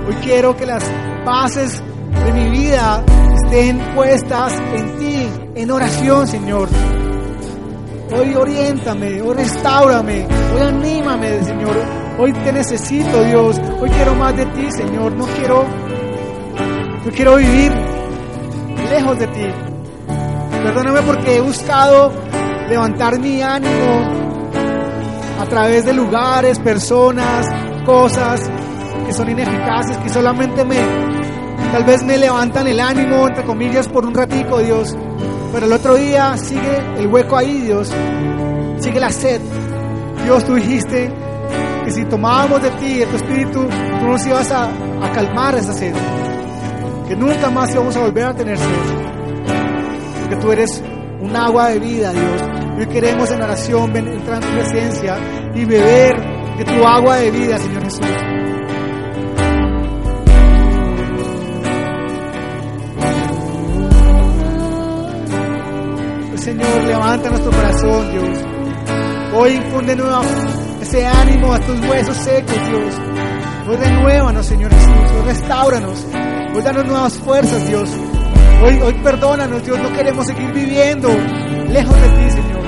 Hoy 0.07 0.15
quiero 0.23 0.55
que 0.57 0.65
las 0.65 0.83
bases 1.25 1.81
de 2.25 2.33
mi 2.33 2.49
vida 2.49 3.03
estén 3.43 3.79
puestas 3.95 4.53
en 4.73 4.97
ti, 4.97 5.29
en 5.55 5.71
oración, 5.71 6.27
Señor. 6.27 6.69
Hoy 8.13 8.35
oriéntame, 8.35 9.21
hoy 9.21 9.35
restaurame, 9.35 10.27
hoy 10.53 10.61
anímame, 10.61 11.43
Señor. 11.43 11.75
Hoy 12.19 12.33
te 12.33 12.51
necesito, 12.51 13.23
Dios. 13.23 13.59
Hoy 13.79 13.89
quiero 13.89 14.15
más 14.15 14.35
de 14.35 14.45
ti, 14.47 14.71
Señor. 14.71 15.13
No 15.13 15.25
quiero, 15.27 15.63
no 17.05 17.11
quiero 17.11 17.37
vivir 17.37 17.71
lejos 18.89 19.17
de 19.17 19.27
ti. 19.27 19.47
Perdóname 20.63 21.01
porque 21.03 21.37
he 21.37 21.41
buscado 21.41 22.11
levantar 22.71 23.19
mi 23.19 23.41
ánimo 23.41 24.01
a 25.41 25.45
través 25.45 25.85
de 25.85 25.93
lugares, 25.93 26.57
personas, 26.59 27.45
cosas 27.85 28.49
que 29.05 29.11
son 29.11 29.29
ineficaces, 29.29 29.97
que 29.97 30.07
solamente 30.07 30.63
me, 30.63 30.77
tal 31.73 31.83
vez 31.83 32.01
me 32.05 32.17
levantan 32.17 32.67
el 32.67 32.79
ánimo, 32.79 33.27
entre 33.27 33.43
comillas, 33.43 33.89
por 33.89 34.05
un 34.05 34.13
ratico, 34.13 34.59
Dios. 34.59 34.95
Pero 35.51 35.65
el 35.65 35.73
otro 35.73 35.95
día 35.95 36.37
sigue 36.37 36.77
el 36.97 37.07
hueco 37.07 37.35
ahí, 37.35 37.59
Dios. 37.59 37.91
Sigue 38.79 39.01
la 39.01 39.09
sed. 39.09 39.41
Dios, 40.23 40.45
tú 40.45 40.55
dijiste 40.55 41.11
que 41.83 41.91
si 41.91 42.05
tomábamos 42.05 42.63
de 42.63 42.69
ti, 42.71 42.99
de 42.99 43.05
tu 43.05 43.17
espíritu, 43.17 43.65
tú 43.99 44.07
nos 44.07 44.25
ibas 44.25 44.49
a, 44.49 44.69
a 45.01 45.11
calmar 45.11 45.55
esa 45.55 45.73
sed. 45.73 45.93
Que 47.05 47.17
nunca 47.17 47.49
más 47.49 47.69
íbamos 47.73 47.97
a 47.97 47.99
volver 47.99 48.27
a 48.27 48.33
tener 48.33 48.57
sed. 48.57 48.65
Porque 50.21 50.35
tú 50.37 50.51
eres 50.53 50.81
un 51.21 51.35
agua 51.35 51.67
de 51.69 51.79
vida, 51.79 52.11
Dios. 52.13 52.60
Hoy 52.81 52.87
queremos 52.87 53.29
en 53.29 53.43
oración 53.43 53.95
entrar 53.95 54.41
en 54.41 54.49
tu 54.49 54.55
presencia 54.55 55.15
y 55.53 55.65
beber 55.65 56.15
de 56.57 56.65
tu 56.65 56.83
agua 56.83 57.17
de 57.17 57.29
vida, 57.29 57.55
Señor 57.59 57.83
Jesús. 57.83 58.07
Señor, 66.37 66.83
levanta 66.87 67.29
nuestro 67.29 67.51
corazón, 67.51 68.11
Dios. 68.13 68.39
Hoy 69.35 69.51
infunde 69.51 69.95
nuevo 69.95 70.23
ese 70.81 71.05
ánimo 71.05 71.53
a 71.53 71.59
tus 71.59 71.79
huesos 71.87 72.17
secos, 72.17 72.67
Dios. 72.67 72.95
Hoy 73.69 73.75
renuévanos, 73.75 74.43
Señor 74.43 74.73
Jesús. 74.73 75.11
Hoy 75.19 75.27
restauranos. 75.27 76.07
Hoy 76.55 76.63
danos 76.63 76.85
nuevas 76.87 77.13
fuerzas, 77.19 77.67
Dios. 77.67 77.91
Hoy, 78.65 78.79
hoy 78.81 78.93
perdónanos, 79.03 79.63
Dios. 79.63 79.77
No 79.79 79.93
queremos 79.93 80.25
seguir 80.25 80.51
viviendo 80.51 81.09
lejos 81.69 81.95
de 82.01 82.09
ti, 82.09 82.31
Señor. 82.31 82.60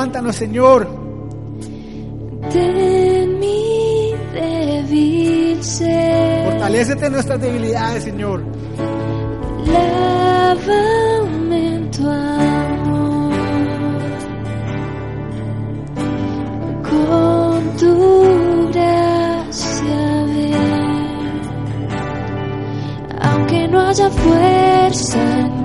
levántanos, 0.00 0.36
Señor. 0.36 0.88
Ten 2.50 3.38
mi 3.38 4.14
débil 4.32 5.62
ser. 5.62 6.50
Fortalécete 6.52 7.10
nuestras 7.10 7.38
debilidades, 7.40 8.04
Señor. 8.04 8.42
Lávame 9.66 10.54
en 11.74 11.90
tu 11.90 12.08
amor. 12.08 13.34
Con 16.88 17.76
tu 17.76 18.70
gracia, 18.72 20.24
ven. 20.32 21.40
Aunque 23.20 23.68
no 23.68 23.80
haya 23.82 24.08
fuerza 24.08 25.40
en 25.40 25.59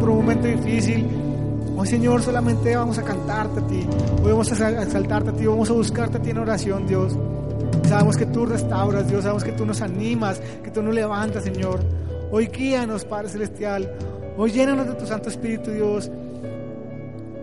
por 0.00 0.08
un 0.08 0.16
momento 0.16 0.48
difícil. 0.48 1.06
Hoy 1.76 1.86
Señor 1.86 2.22
solamente 2.22 2.74
vamos 2.74 2.98
a 2.98 3.02
cantarte 3.02 3.60
a 3.60 3.66
ti, 3.66 3.86
hoy 4.22 4.32
vamos 4.32 4.50
a 4.60 4.82
exaltarte 4.82 5.30
a 5.30 5.32
ti, 5.32 5.46
vamos 5.46 5.70
a 5.70 5.72
buscarte 5.74 6.18
a 6.18 6.22
ti 6.22 6.30
en 6.30 6.38
oración 6.38 6.86
Dios. 6.86 7.16
Sabemos 7.88 8.16
que 8.16 8.26
tú 8.26 8.46
restauras 8.46 9.08
Dios, 9.08 9.22
sabemos 9.22 9.44
que 9.44 9.52
tú 9.52 9.64
nos 9.64 9.80
animas, 9.80 10.40
que 10.62 10.70
tú 10.70 10.82
nos 10.82 10.94
levantas 10.94 11.44
Señor. 11.44 11.80
Hoy 12.32 12.46
guíanos 12.46 13.04
Padre 13.04 13.28
Celestial, 13.28 13.90
hoy 14.36 14.50
llénanos 14.50 14.88
de 14.88 14.94
tu 14.94 15.06
Santo 15.06 15.28
Espíritu 15.28 15.70
Dios. 15.70 16.10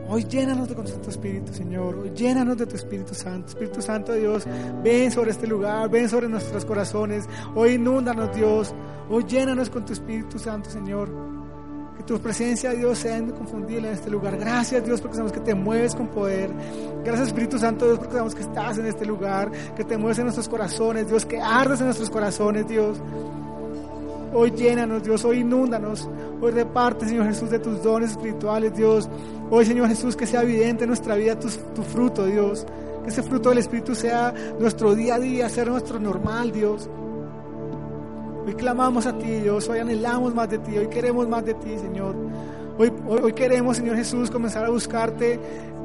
Hoy 0.09 0.23
llénanos 0.23 0.69
de 0.69 0.75
tu 0.75 1.09
Espíritu, 1.09 1.53
Señor. 1.53 1.95
Hoy 1.95 2.11
llénanos 2.15 2.57
de 2.57 2.65
tu 2.65 2.77
Espíritu 2.77 3.13
Santo. 3.13 3.49
Espíritu 3.49 3.81
Santo 3.81 4.13
Dios, 4.13 4.45
ven 4.81 5.11
sobre 5.11 5.31
este 5.31 5.45
lugar, 5.45 5.89
ven 5.89 6.07
sobre 6.07 6.29
nuestros 6.29 6.63
corazones. 6.63 7.27
Hoy 7.55 7.73
inúndanos, 7.73 8.33
Dios. 8.33 8.73
Hoy 9.09 9.25
llénanos 9.25 9.69
con 9.69 9.83
tu 9.83 9.91
Espíritu 9.91 10.39
Santo, 10.39 10.69
Señor. 10.69 11.09
Que 11.97 12.03
tu 12.03 12.19
presencia, 12.19 12.71
Dios, 12.71 12.99
sea 12.99 13.17
inconfundible 13.17 13.87
en 13.87 13.93
este 13.95 14.09
lugar. 14.09 14.37
Gracias, 14.37 14.85
Dios, 14.85 15.01
porque 15.01 15.15
sabemos 15.15 15.33
que 15.33 15.39
te 15.39 15.55
mueves 15.55 15.95
con 15.95 16.07
poder. 16.07 16.51
Gracias, 17.03 17.29
Espíritu 17.29 17.57
Santo, 17.57 17.85
Dios, 17.85 17.97
porque 17.97 18.13
sabemos 18.13 18.35
que 18.35 18.43
estás 18.43 18.77
en 18.77 18.85
este 18.85 19.05
lugar, 19.05 19.51
que 19.75 19.83
te 19.83 19.97
mueves 19.97 20.19
en 20.19 20.25
nuestros 20.25 20.47
corazones, 20.47 21.07
Dios, 21.07 21.25
que 21.25 21.41
ardes 21.41 21.79
en 21.79 21.87
nuestros 21.87 22.09
corazones, 22.09 22.67
Dios. 22.67 23.01
Hoy 24.33 24.51
llénanos, 24.51 25.03
Dios, 25.03 25.25
hoy 25.25 25.39
inúndanos, 25.39 26.07
hoy 26.41 26.51
reparte, 26.51 27.07
Señor 27.07 27.25
Jesús, 27.25 27.49
de 27.49 27.59
tus 27.59 27.81
dones 27.81 28.11
espirituales, 28.11 28.75
Dios. 28.75 29.09
Hoy, 29.49 29.65
Señor 29.65 29.87
Jesús, 29.87 30.15
que 30.15 30.27
sea 30.27 30.43
evidente 30.43 30.83
en 30.83 30.89
nuestra 30.89 31.15
vida 31.15 31.39
tu, 31.39 31.47
tu 31.73 31.81
fruto, 31.81 32.25
Dios. 32.25 32.65
Que 33.03 33.09
ese 33.09 33.23
fruto 33.23 33.49
del 33.49 33.59
Espíritu 33.59 33.95
sea 33.95 34.33
nuestro 34.59 34.93
día 34.93 35.15
a 35.15 35.19
día, 35.19 35.49
sea 35.49 35.65
nuestro 35.65 35.99
normal, 35.99 36.51
Dios. 36.51 36.89
Hoy 38.47 38.53
clamamos 38.53 39.05
a 39.05 39.17
ti, 39.17 39.29
Dios. 39.41 39.67
Hoy 39.67 39.79
anhelamos 39.79 40.33
más 40.33 40.49
de 40.49 40.59
ti. 40.59 40.77
Hoy 40.77 40.87
queremos 40.87 41.27
más 41.27 41.43
de 41.43 41.53
ti, 41.55 41.77
Señor. 41.77 42.15
Hoy, 42.77 42.93
hoy, 43.05 43.33
queremos, 43.33 43.75
Señor 43.75 43.97
Jesús, 43.97 44.31
comenzar 44.31 44.63
a 44.63 44.69
buscarte 44.69 45.37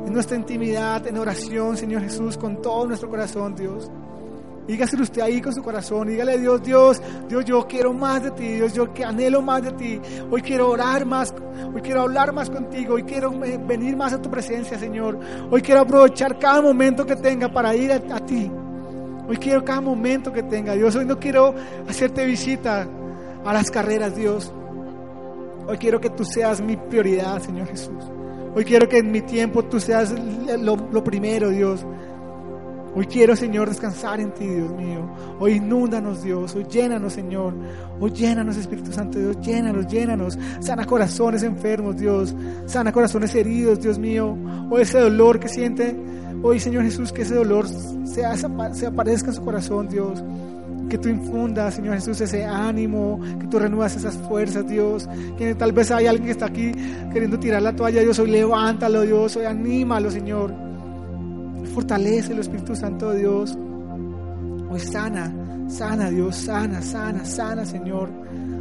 en 0.07 0.13
nuestra 0.13 0.37
intimidad, 0.37 1.05
en 1.09 1.19
oración, 1.19 1.77
Señor 1.77 2.03
Jesús, 2.03 2.39
con 2.39 2.63
todo 2.63 2.87
nuestro 2.87 3.11
corazón, 3.11 3.57
Dios. 3.57 3.91
Dígaselo 4.69 5.03
usted 5.03 5.23
ahí 5.23 5.41
con 5.41 5.53
su 5.53 5.61
corazón. 5.61 6.07
Dígale 6.07 6.39
Dios, 6.39 6.63
Dios, 6.63 7.03
Dios, 7.29 7.45
yo 7.45 7.67
quiero 7.67 7.93
más 7.93 8.23
de 8.23 8.31
ti. 8.31 8.47
Dios, 8.47 8.73
yo 8.75 8.95
que 8.95 9.05
anhelo 9.05 9.43
más 9.43 9.65
de 9.65 9.73
ti. 9.73 10.01
Hoy 10.31 10.41
quiero 10.41 10.71
orar 10.71 11.05
más. 11.05 11.35
Hoy 11.75 11.83
quiero 11.83 12.03
hablar 12.03 12.33
más 12.33 12.49
contigo. 12.49 12.95
Hoy 12.95 13.03
quiero 13.03 13.33
venir 13.67 13.97
más 13.97 14.13
a 14.13 14.23
tu 14.23 14.31
presencia, 14.31 14.79
Señor. 14.79 15.19
Hoy 15.51 15.63
quiero 15.63 15.81
aprovechar 15.81 16.39
cada 16.39 16.63
momento 16.63 17.05
que 17.05 17.17
tenga 17.17 17.49
para 17.49 17.75
ir 17.75 17.91
a 17.91 18.21
ti. 18.21 18.49
Hoy 19.29 19.37
quiero 19.37 19.65
cada 19.65 19.81
momento 19.81 20.33
que 20.33 20.43
tenga, 20.43 20.75
Dios. 20.75 20.97
Hoy 20.97 21.05
no 21.05 21.19
quiero 21.19 21.55
hacerte 21.89 22.27
visita 22.27 22.89
a 23.45 23.53
las 23.53 23.71
carreras, 23.71 24.17
Dios. 24.17 24.53
Hoy 25.67 25.79
quiero 25.79 26.01
que 26.01 26.11
tú 26.11 26.25
seas 26.25 26.61
mi 26.61 26.77
prioridad, 26.77 27.41
Señor 27.41 27.69
Jesús. 27.69 28.05
Hoy 28.55 28.65
quiero 28.65 28.89
que 28.89 28.99
en 28.99 29.11
mi 29.11 29.23
tiempo 29.23 29.65
tú 29.65 29.81
seas 29.81 30.15
lo, 30.61 31.05
primero, 31.05 31.51
Dios. 31.51 31.87
Hoy 32.95 33.07
quiero, 33.07 33.35
Señor, 33.35 33.71
descansar 33.71 34.21
en 34.21 34.33
ti, 34.35 34.47
Dios 34.47 34.71
mío. 34.73 35.09
Hoy 35.39 35.53
inúndanos, 35.53 36.23
Dios. 36.23 36.55
Hoy 36.55 36.67
llénanos, 36.69 37.15
Señor. 37.15 37.55
Hoy 37.99 38.11
llénanos, 38.11 38.59
Espíritu 38.59 38.93
Santo, 38.93 39.19
Dios. 39.19 39.41
Llénanos, 39.41 39.87
llénanos. 39.87 40.39
Sana 40.61 40.85
corazones 40.85 41.43
enfermos, 41.43 41.97
Dios. 41.97 42.35
Sana 42.67 42.93
corazones 42.93 43.35
heridos, 43.35 43.81
Dios 43.81 43.99
mío. 43.99 44.37
Hoy 44.69 44.83
ese 44.83 45.01
dolor 45.01 45.41
que 45.41 45.49
siente, 45.49 45.97
hoy, 46.43 46.61
Señor 46.61 46.85
Jesús, 46.85 47.13
que 47.13 47.23
ese 47.23 47.35
dolor 47.35 47.67
se, 48.05 48.25
aparezca 48.87 49.29
en 49.29 49.35
su 49.35 49.45
corazón, 49.45 49.89
Dios. 49.89 50.23
Que 50.89 50.99
tú 50.99 51.09
infundas, 51.09 51.75
Señor 51.75 51.95
Jesús, 51.95 52.21
ese 52.21 52.45
ánimo, 52.45 53.19
que 53.41 53.47
tú 53.47 53.59
renuevas 53.59 53.97
esas 53.97 54.17
fuerzas, 54.17 54.69
Dios. 54.69 55.09
Que 55.39 55.55
tal 55.55 55.73
vez 55.73 55.91
hay 55.91 56.07
alguien 56.07 56.27
que 56.27 56.33
está 56.33 56.47
aquí 56.47 56.73
queriendo 57.13 57.39
tirar 57.39 57.63
la 57.63 57.75
toalla, 57.75 58.03
Dios. 58.03 58.19
Hoy 58.19 58.31
levántalo, 58.31 59.03
Dios. 59.03 59.37
Hoy 59.37 59.47
anímalo, 59.47 60.11
Señor. 60.11 60.53
Fortalece 61.75 62.33
el 62.33 62.41
Espíritu 62.41 62.77
Santo 62.77 63.13
Dios. 63.13 63.57
Hoy 64.69 64.81
sana, 64.81 65.33
sana 65.69 66.11
Dios, 66.11 66.37
sana, 66.37 66.83
sana, 66.83 67.25
sana 67.25 67.65
Señor. 67.65 68.11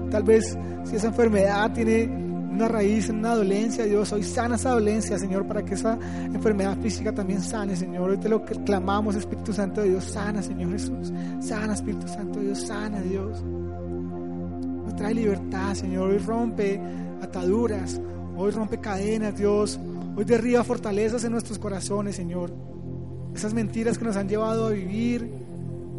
Tal 0.10 0.24
vez 0.24 0.58
si 0.84 0.96
esa 0.96 1.08
enfermedad 1.08 1.72
tiene 1.74 2.31
una 2.52 2.68
raíz 2.68 3.10
en 3.10 3.20
una 3.20 3.36
dolencia, 3.36 3.86
Dios, 3.86 4.12
hoy 4.12 4.24
sana 4.24 4.56
esa 4.56 4.72
dolencia, 4.72 5.18
Señor, 5.18 5.48
para 5.48 5.64
que 5.64 5.76
esa 5.76 5.98
enfermedad 6.26 6.78
física 6.80 7.14
también 7.14 7.42
sane, 7.42 7.76
Señor. 7.76 8.10
Hoy 8.10 8.18
te 8.18 8.30
lo 8.30 8.44
clamamos, 8.44 9.16
Espíritu 9.16 9.54
Santo 9.54 9.82
de 9.82 9.90
Dios, 9.90 10.04
sana, 10.06 10.42
Señor 10.42 10.72
Jesús. 10.72 11.12
Sana, 11.40 11.74
Espíritu 11.74 12.08
Santo 12.08 12.40
de 12.40 12.46
Dios, 12.48 12.60
sana, 12.60 13.02
Dios. 13.02 13.44
Hoy 14.86 14.94
trae 14.98 15.14
libertad, 15.14 15.74
Señor. 15.74 16.12
Hoy 16.12 16.18
rompe 16.18 16.80
ataduras. 17.22 18.00
Hoy 18.36 18.52
rompe 18.52 18.80
cadenas, 18.80 19.38
Dios. 19.38 19.80
Hoy 20.16 20.26
derriba 20.26 20.64
fortalezas 20.64 21.24
en 21.24 21.32
nuestros 21.32 21.58
corazones, 21.58 22.16
Señor. 22.16 22.52
Esas 23.34 23.54
mentiras 23.54 23.98
que 23.98 24.06
nos 24.06 24.18
han 24.18 24.28
llevado 24.28 24.68
a 24.68 24.72
vivir 24.72 25.30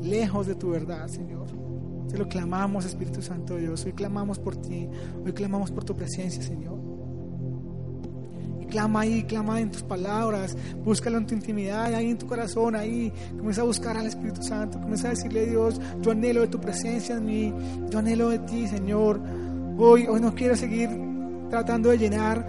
lejos 0.02 0.46
de 0.46 0.54
tu 0.54 0.70
verdad, 0.70 1.08
Señor. 1.08 1.61
Te 2.08 2.18
lo 2.18 2.28
clamamos, 2.28 2.84
Espíritu 2.84 3.22
Santo 3.22 3.56
Dios. 3.56 3.84
Hoy 3.84 3.92
clamamos 3.92 4.38
por 4.38 4.56
ti. 4.56 4.88
Hoy 5.24 5.32
clamamos 5.32 5.70
por 5.70 5.84
tu 5.84 5.96
presencia, 5.96 6.42
Señor. 6.42 6.80
Clama 8.68 9.00
ahí, 9.00 9.24
clama 9.24 9.60
en 9.60 9.70
tus 9.70 9.82
palabras. 9.82 10.56
Búscalo 10.82 11.18
en 11.18 11.26
tu 11.26 11.34
intimidad, 11.34 11.94
ahí 11.94 12.10
en 12.10 12.16
tu 12.16 12.26
corazón, 12.26 12.74
ahí. 12.74 13.12
Comienza 13.36 13.60
a 13.60 13.64
buscar 13.64 13.98
al 13.98 14.06
Espíritu 14.06 14.42
Santo. 14.42 14.80
Comienza 14.80 15.08
a 15.08 15.10
decirle 15.10 15.44
Dios, 15.46 15.78
yo 16.00 16.10
anhelo 16.10 16.40
de 16.40 16.48
tu 16.48 16.58
presencia 16.58 17.16
en 17.16 17.24
mí. 17.26 17.54
Yo 17.90 17.98
anhelo 17.98 18.30
de 18.30 18.38
ti, 18.40 18.66
Señor. 18.66 19.20
Hoy, 19.76 20.06
hoy 20.06 20.20
no 20.20 20.34
quiero 20.34 20.56
seguir 20.56 20.88
tratando 21.50 21.90
de 21.90 21.98
llenar 21.98 22.46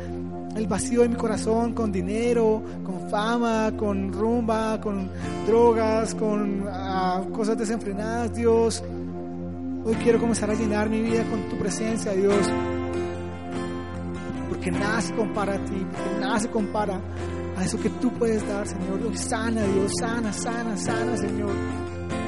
el 0.56 0.68
vacío 0.68 1.02
de 1.02 1.10
mi 1.10 1.16
corazón 1.16 1.74
con 1.74 1.92
dinero, 1.92 2.62
con 2.86 3.10
fama, 3.10 3.74
con 3.76 4.14
rumba, 4.14 4.80
con 4.80 5.10
drogas, 5.46 6.16
con 6.16 6.62
uh, 6.62 7.30
cosas 7.32 7.58
desenfrenadas, 7.58 8.34
Dios. 8.34 8.84
Hoy 9.86 9.96
quiero 9.96 10.18
comenzar 10.18 10.50
a 10.50 10.54
llenar 10.54 10.90
mi 10.90 11.02
vida 11.02 11.26
con 11.26 11.50
tu 11.50 11.58
presencia, 11.58 12.14
Dios. 12.14 12.50
Porque 14.48 14.72
nada 14.72 15.02
se 15.02 15.14
compara 15.14 15.56
a 15.56 15.66
ti, 15.66 15.86
porque 15.92 16.20
nada 16.22 16.40
se 16.40 16.50
compara 16.50 17.02
a 17.58 17.64
eso 17.66 17.78
que 17.82 17.90
tú 17.90 18.10
puedes 18.14 18.48
dar, 18.48 18.66
Señor. 18.66 19.02
Hoy 19.06 19.18
sana, 19.18 19.62
Dios, 19.64 19.92
sana, 20.00 20.32
sana, 20.32 20.78
sana, 20.78 21.18
Señor. 21.18 21.52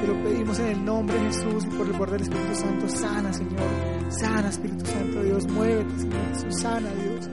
Te 0.02 0.06
lo 0.06 0.22
pedimos 0.22 0.58
en 0.58 0.66
el 0.66 0.84
nombre 0.84 1.18
de 1.18 1.24
Jesús 1.26 1.64
y 1.64 1.76
por 1.76 1.86
el 1.86 1.92
poder 1.94 2.10
del 2.10 2.22
Espíritu 2.22 2.54
Santo. 2.54 2.88
Sana, 2.90 3.32
Señor. 3.32 4.10
Sana, 4.10 4.48
Espíritu 4.50 4.84
Santo, 4.84 5.22
Dios. 5.22 5.46
Muévete, 5.48 5.98
Señor 5.98 6.28
Jesús. 6.34 6.60
Sana, 6.60 6.90
Dios. 6.90 7.30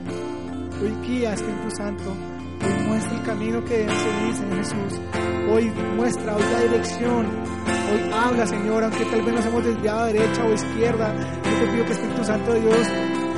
Hoy 0.81 1.07
guía, 1.07 1.33
Espíritu 1.33 1.69
Santo. 1.75 2.32
Hoy 2.63 2.87
muestra 2.87 3.17
el 3.17 3.23
camino 3.23 3.63
que 3.65 3.77
debes 3.77 3.97
seguir, 3.97 4.35
Señor 4.35 4.57
Jesús. 4.57 5.01
Hoy 5.51 5.71
muestra, 5.95 6.35
hoy 6.35 6.43
da 6.43 6.59
dirección. 6.61 7.25
Hoy 7.91 8.11
habla, 8.13 8.47
Señor, 8.47 8.83
aunque 8.83 9.05
tal 9.05 9.21
vez 9.21 9.35
nos 9.35 9.45
hemos 9.45 9.65
desviado 9.65 9.99
a 9.99 10.05
derecha 10.07 10.43
o 10.45 10.53
izquierda. 10.53 11.13
Yo 11.43 11.59
te 11.59 11.71
pido 11.71 11.85
que 11.85 11.91
Espíritu 11.91 12.23
Santo 12.23 12.53
Dios, 12.53 12.87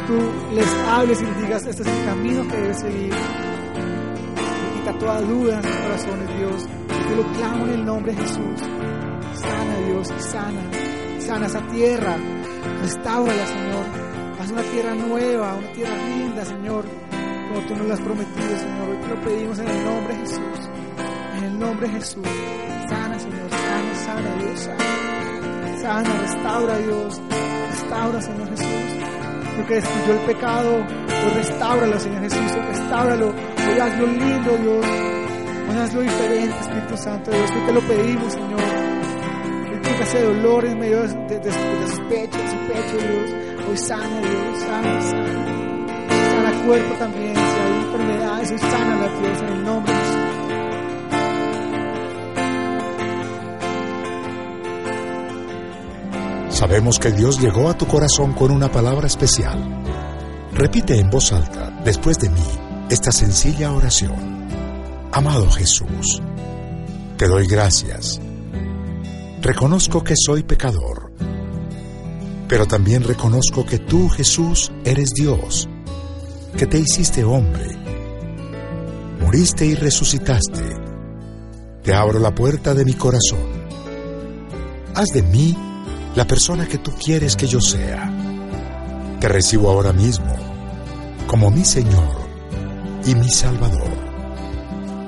tú 0.07 0.53
les 0.53 0.73
hables 0.87 1.21
y 1.21 1.25
les 1.25 1.41
digas, 1.41 1.65
este 1.65 1.81
es 1.81 1.87
el 1.87 2.05
camino 2.05 2.47
que 2.47 2.57
debes 2.57 2.79
seguir. 2.79 3.13
Y 3.13 4.79
quita 4.79 4.97
toda 4.99 5.21
duda 5.21 5.55
en 5.55 5.63
sus 5.63 5.75
corazones, 5.75 6.37
Dios. 6.37 6.67
Te 6.87 7.15
lo 7.15 7.23
clamo 7.33 7.65
en 7.65 7.71
el 7.71 7.85
nombre 7.85 8.13
de 8.13 8.21
Jesús. 8.21 8.59
Sana, 9.33 9.77
Dios, 9.87 10.07
sana. 10.19 10.61
Sana 11.19 11.45
esa 11.47 11.67
tierra. 11.67 12.17
Restáurala, 12.81 13.47
Señor. 13.47 13.85
Haz 14.39 14.51
una 14.51 14.61
tierra 14.61 14.93
nueva, 14.93 15.55
una 15.55 15.71
tierra 15.71 15.95
linda, 15.95 16.45
Señor 16.45 17.04
tú 17.61 17.75
nos 17.75 17.87
lo 17.87 17.93
has 17.93 18.01
prometido, 18.01 18.59
Señor. 18.59 18.89
Hoy 18.89 18.97
te 18.97 19.07
lo 19.07 19.21
pedimos 19.21 19.59
en 19.59 19.67
el 19.67 19.85
nombre 19.85 20.13
de 20.13 20.19
Jesús. 20.19 20.69
En 21.37 21.43
el 21.43 21.59
nombre 21.59 21.87
de 21.87 21.93
Jesús. 21.93 22.27
Sana, 22.89 23.19
Señor. 23.19 23.49
Sana, 23.49 23.95
sana, 23.95 24.35
Dios. 24.39 24.59
Sana, 24.59 25.81
sana 25.81 26.21
restaura, 26.21 26.77
Dios. 26.79 27.21
Restaura, 27.71 28.21
Señor 28.21 28.49
Jesús. 28.49 28.67
Lo 29.57 29.65
que 29.67 29.75
destruyó 29.75 30.13
el 30.13 30.25
pecado, 30.25 30.75
hoy 30.75 31.33
restáuralo, 31.35 31.99
Señor 31.99 32.21
Jesús. 32.21 32.51
Hoy 32.55 32.61
restáuralo. 32.67 33.27
Hoy 33.27 33.79
hazlo 33.79 34.07
lindo, 34.07 34.57
Dios. 34.57 34.85
Hoy 35.69 35.77
hazlo 35.77 36.01
diferente, 36.01 36.59
Espíritu 36.59 36.97
Santo, 36.97 37.31
Dios. 37.31 37.51
Hoy 37.51 37.65
te 37.65 37.73
lo 37.73 37.81
pedimos, 37.81 38.33
Señor. 38.33 38.59
Ese 40.01 40.21
dolor 40.21 40.63
en 40.65 40.77
medio 40.77 41.01
de, 41.01 41.07
de, 41.07 41.39
de, 41.39 41.39
de 41.39 41.87
su 41.89 42.07
pecho, 42.09 42.37
Dios. 42.37 43.67
Hoy 43.67 43.77
sana, 43.77 44.19
Dios. 44.19 44.59
Sana, 44.59 45.01
sana 45.01 45.64
cuerpo 46.65 46.95
también, 46.95 47.35
si 47.35 47.41
hay 47.41 47.73
enfermedades, 47.83 48.61
sana 48.61 48.95
la 48.95 49.05
en 49.05 49.47
el 49.53 49.63
nombre 49.63 49.93
de 49.93 49.99
Jesús. 49.99 50.15
Sabemos 56.49 56.99
que 56.99 57.11
Dios 57.11 57.39
llegó 57.39 57.69
a 57.69 57.77
tu 57.77 57.85
corazón 57.85 58.33
con 58.33 58.51
una 58.51 58.71
palabra 58.71 59.07
especial. 59.07 59.83
Repite 60.53 60.97
en 60.99 61.09
voz 61.09 61.33
alta, 61.33 61.69
después 61.83 62.17
de 62.17 62.29
mí, 62.29 62.47
esta 62.89 63.11
sencilla 63.11 63.71
oración. 63.73 64.47
Amado 65.11 65.49
Jesús, 65.51 66.21
te 67.17 67.27
doy 67.27 67.45
gracias. 67.45 68.19
Reconozco 69.41 70.03
que 70.03 70.15
soy 70.15 70.43
pecador, 70.43 71.11
pero 72.47 72.65
también 72.65 73.03
reconozco 73.03 73.65
que 73.65 73.77
tú, 73.79 74.09
Jesús, 74.09 74.71
eres 74.83 75.11
Dios 75.13 75.69
que 76.57 76.65
te 76.65 76.79
hiciste 76.79 77.23
hombre, 77.23 77.77
moriste 79.21 79.65
y 79.65 79.75
resucitaste. 79.75 80.63
Te 81.83 81.93
abro 81.93 82.19
la 82.19 82.33
puerta 82.33 82.73
de 82.73 82.85
mi 82.85 82.93
corazón. 82.93 83.65
Haz 84.95 85.07
de 85.13 85.21
mí 85.21 85.55
la 86.15 86.25
persona 86.25 86.67
que 86.67 86.77
tú 86.77 86.91
quieres 86.91 87.35
que 87.35 87.47
yo 87.47 87.59
sea. 87.59 88.11
Te 89.19 89.27
recibo 89.27 89.69
ahora 89.69 89.91
mismo 89.93 90.33
como 91.27 91.51
mi 91.51 91.65
Señor 91.65 92.15
y 93.05 93.15
mi 93.15 93.29
Salvador. 93.29 94.05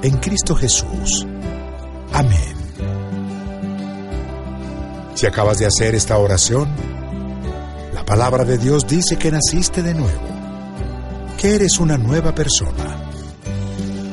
en 0.04 0.16
Cristo 0.18 0.56
Jesús. 0.56 1.26
Amén. 2.14 2.56
Si 5.16 5.26
acabas 5.26 5.58
de 5.58 5.66
hacer 5.66 5.96
esta 5.96 6.18
oración, 6.20 6.70
la 7.94 8.06
palabra 8.06 8.46
de 8.46 8.60
Dios 8.60 8.86
dice 8.86 9.18
que 9.18 9.32
naciste 9.32 9.82
de 9.82 9.96
nuevo, 9.96 10.37
que 11.38 11.56
eres 11.56 11.80
una 11.80 11.98
nueva 11.98 12.34
persona. 12.34 13.10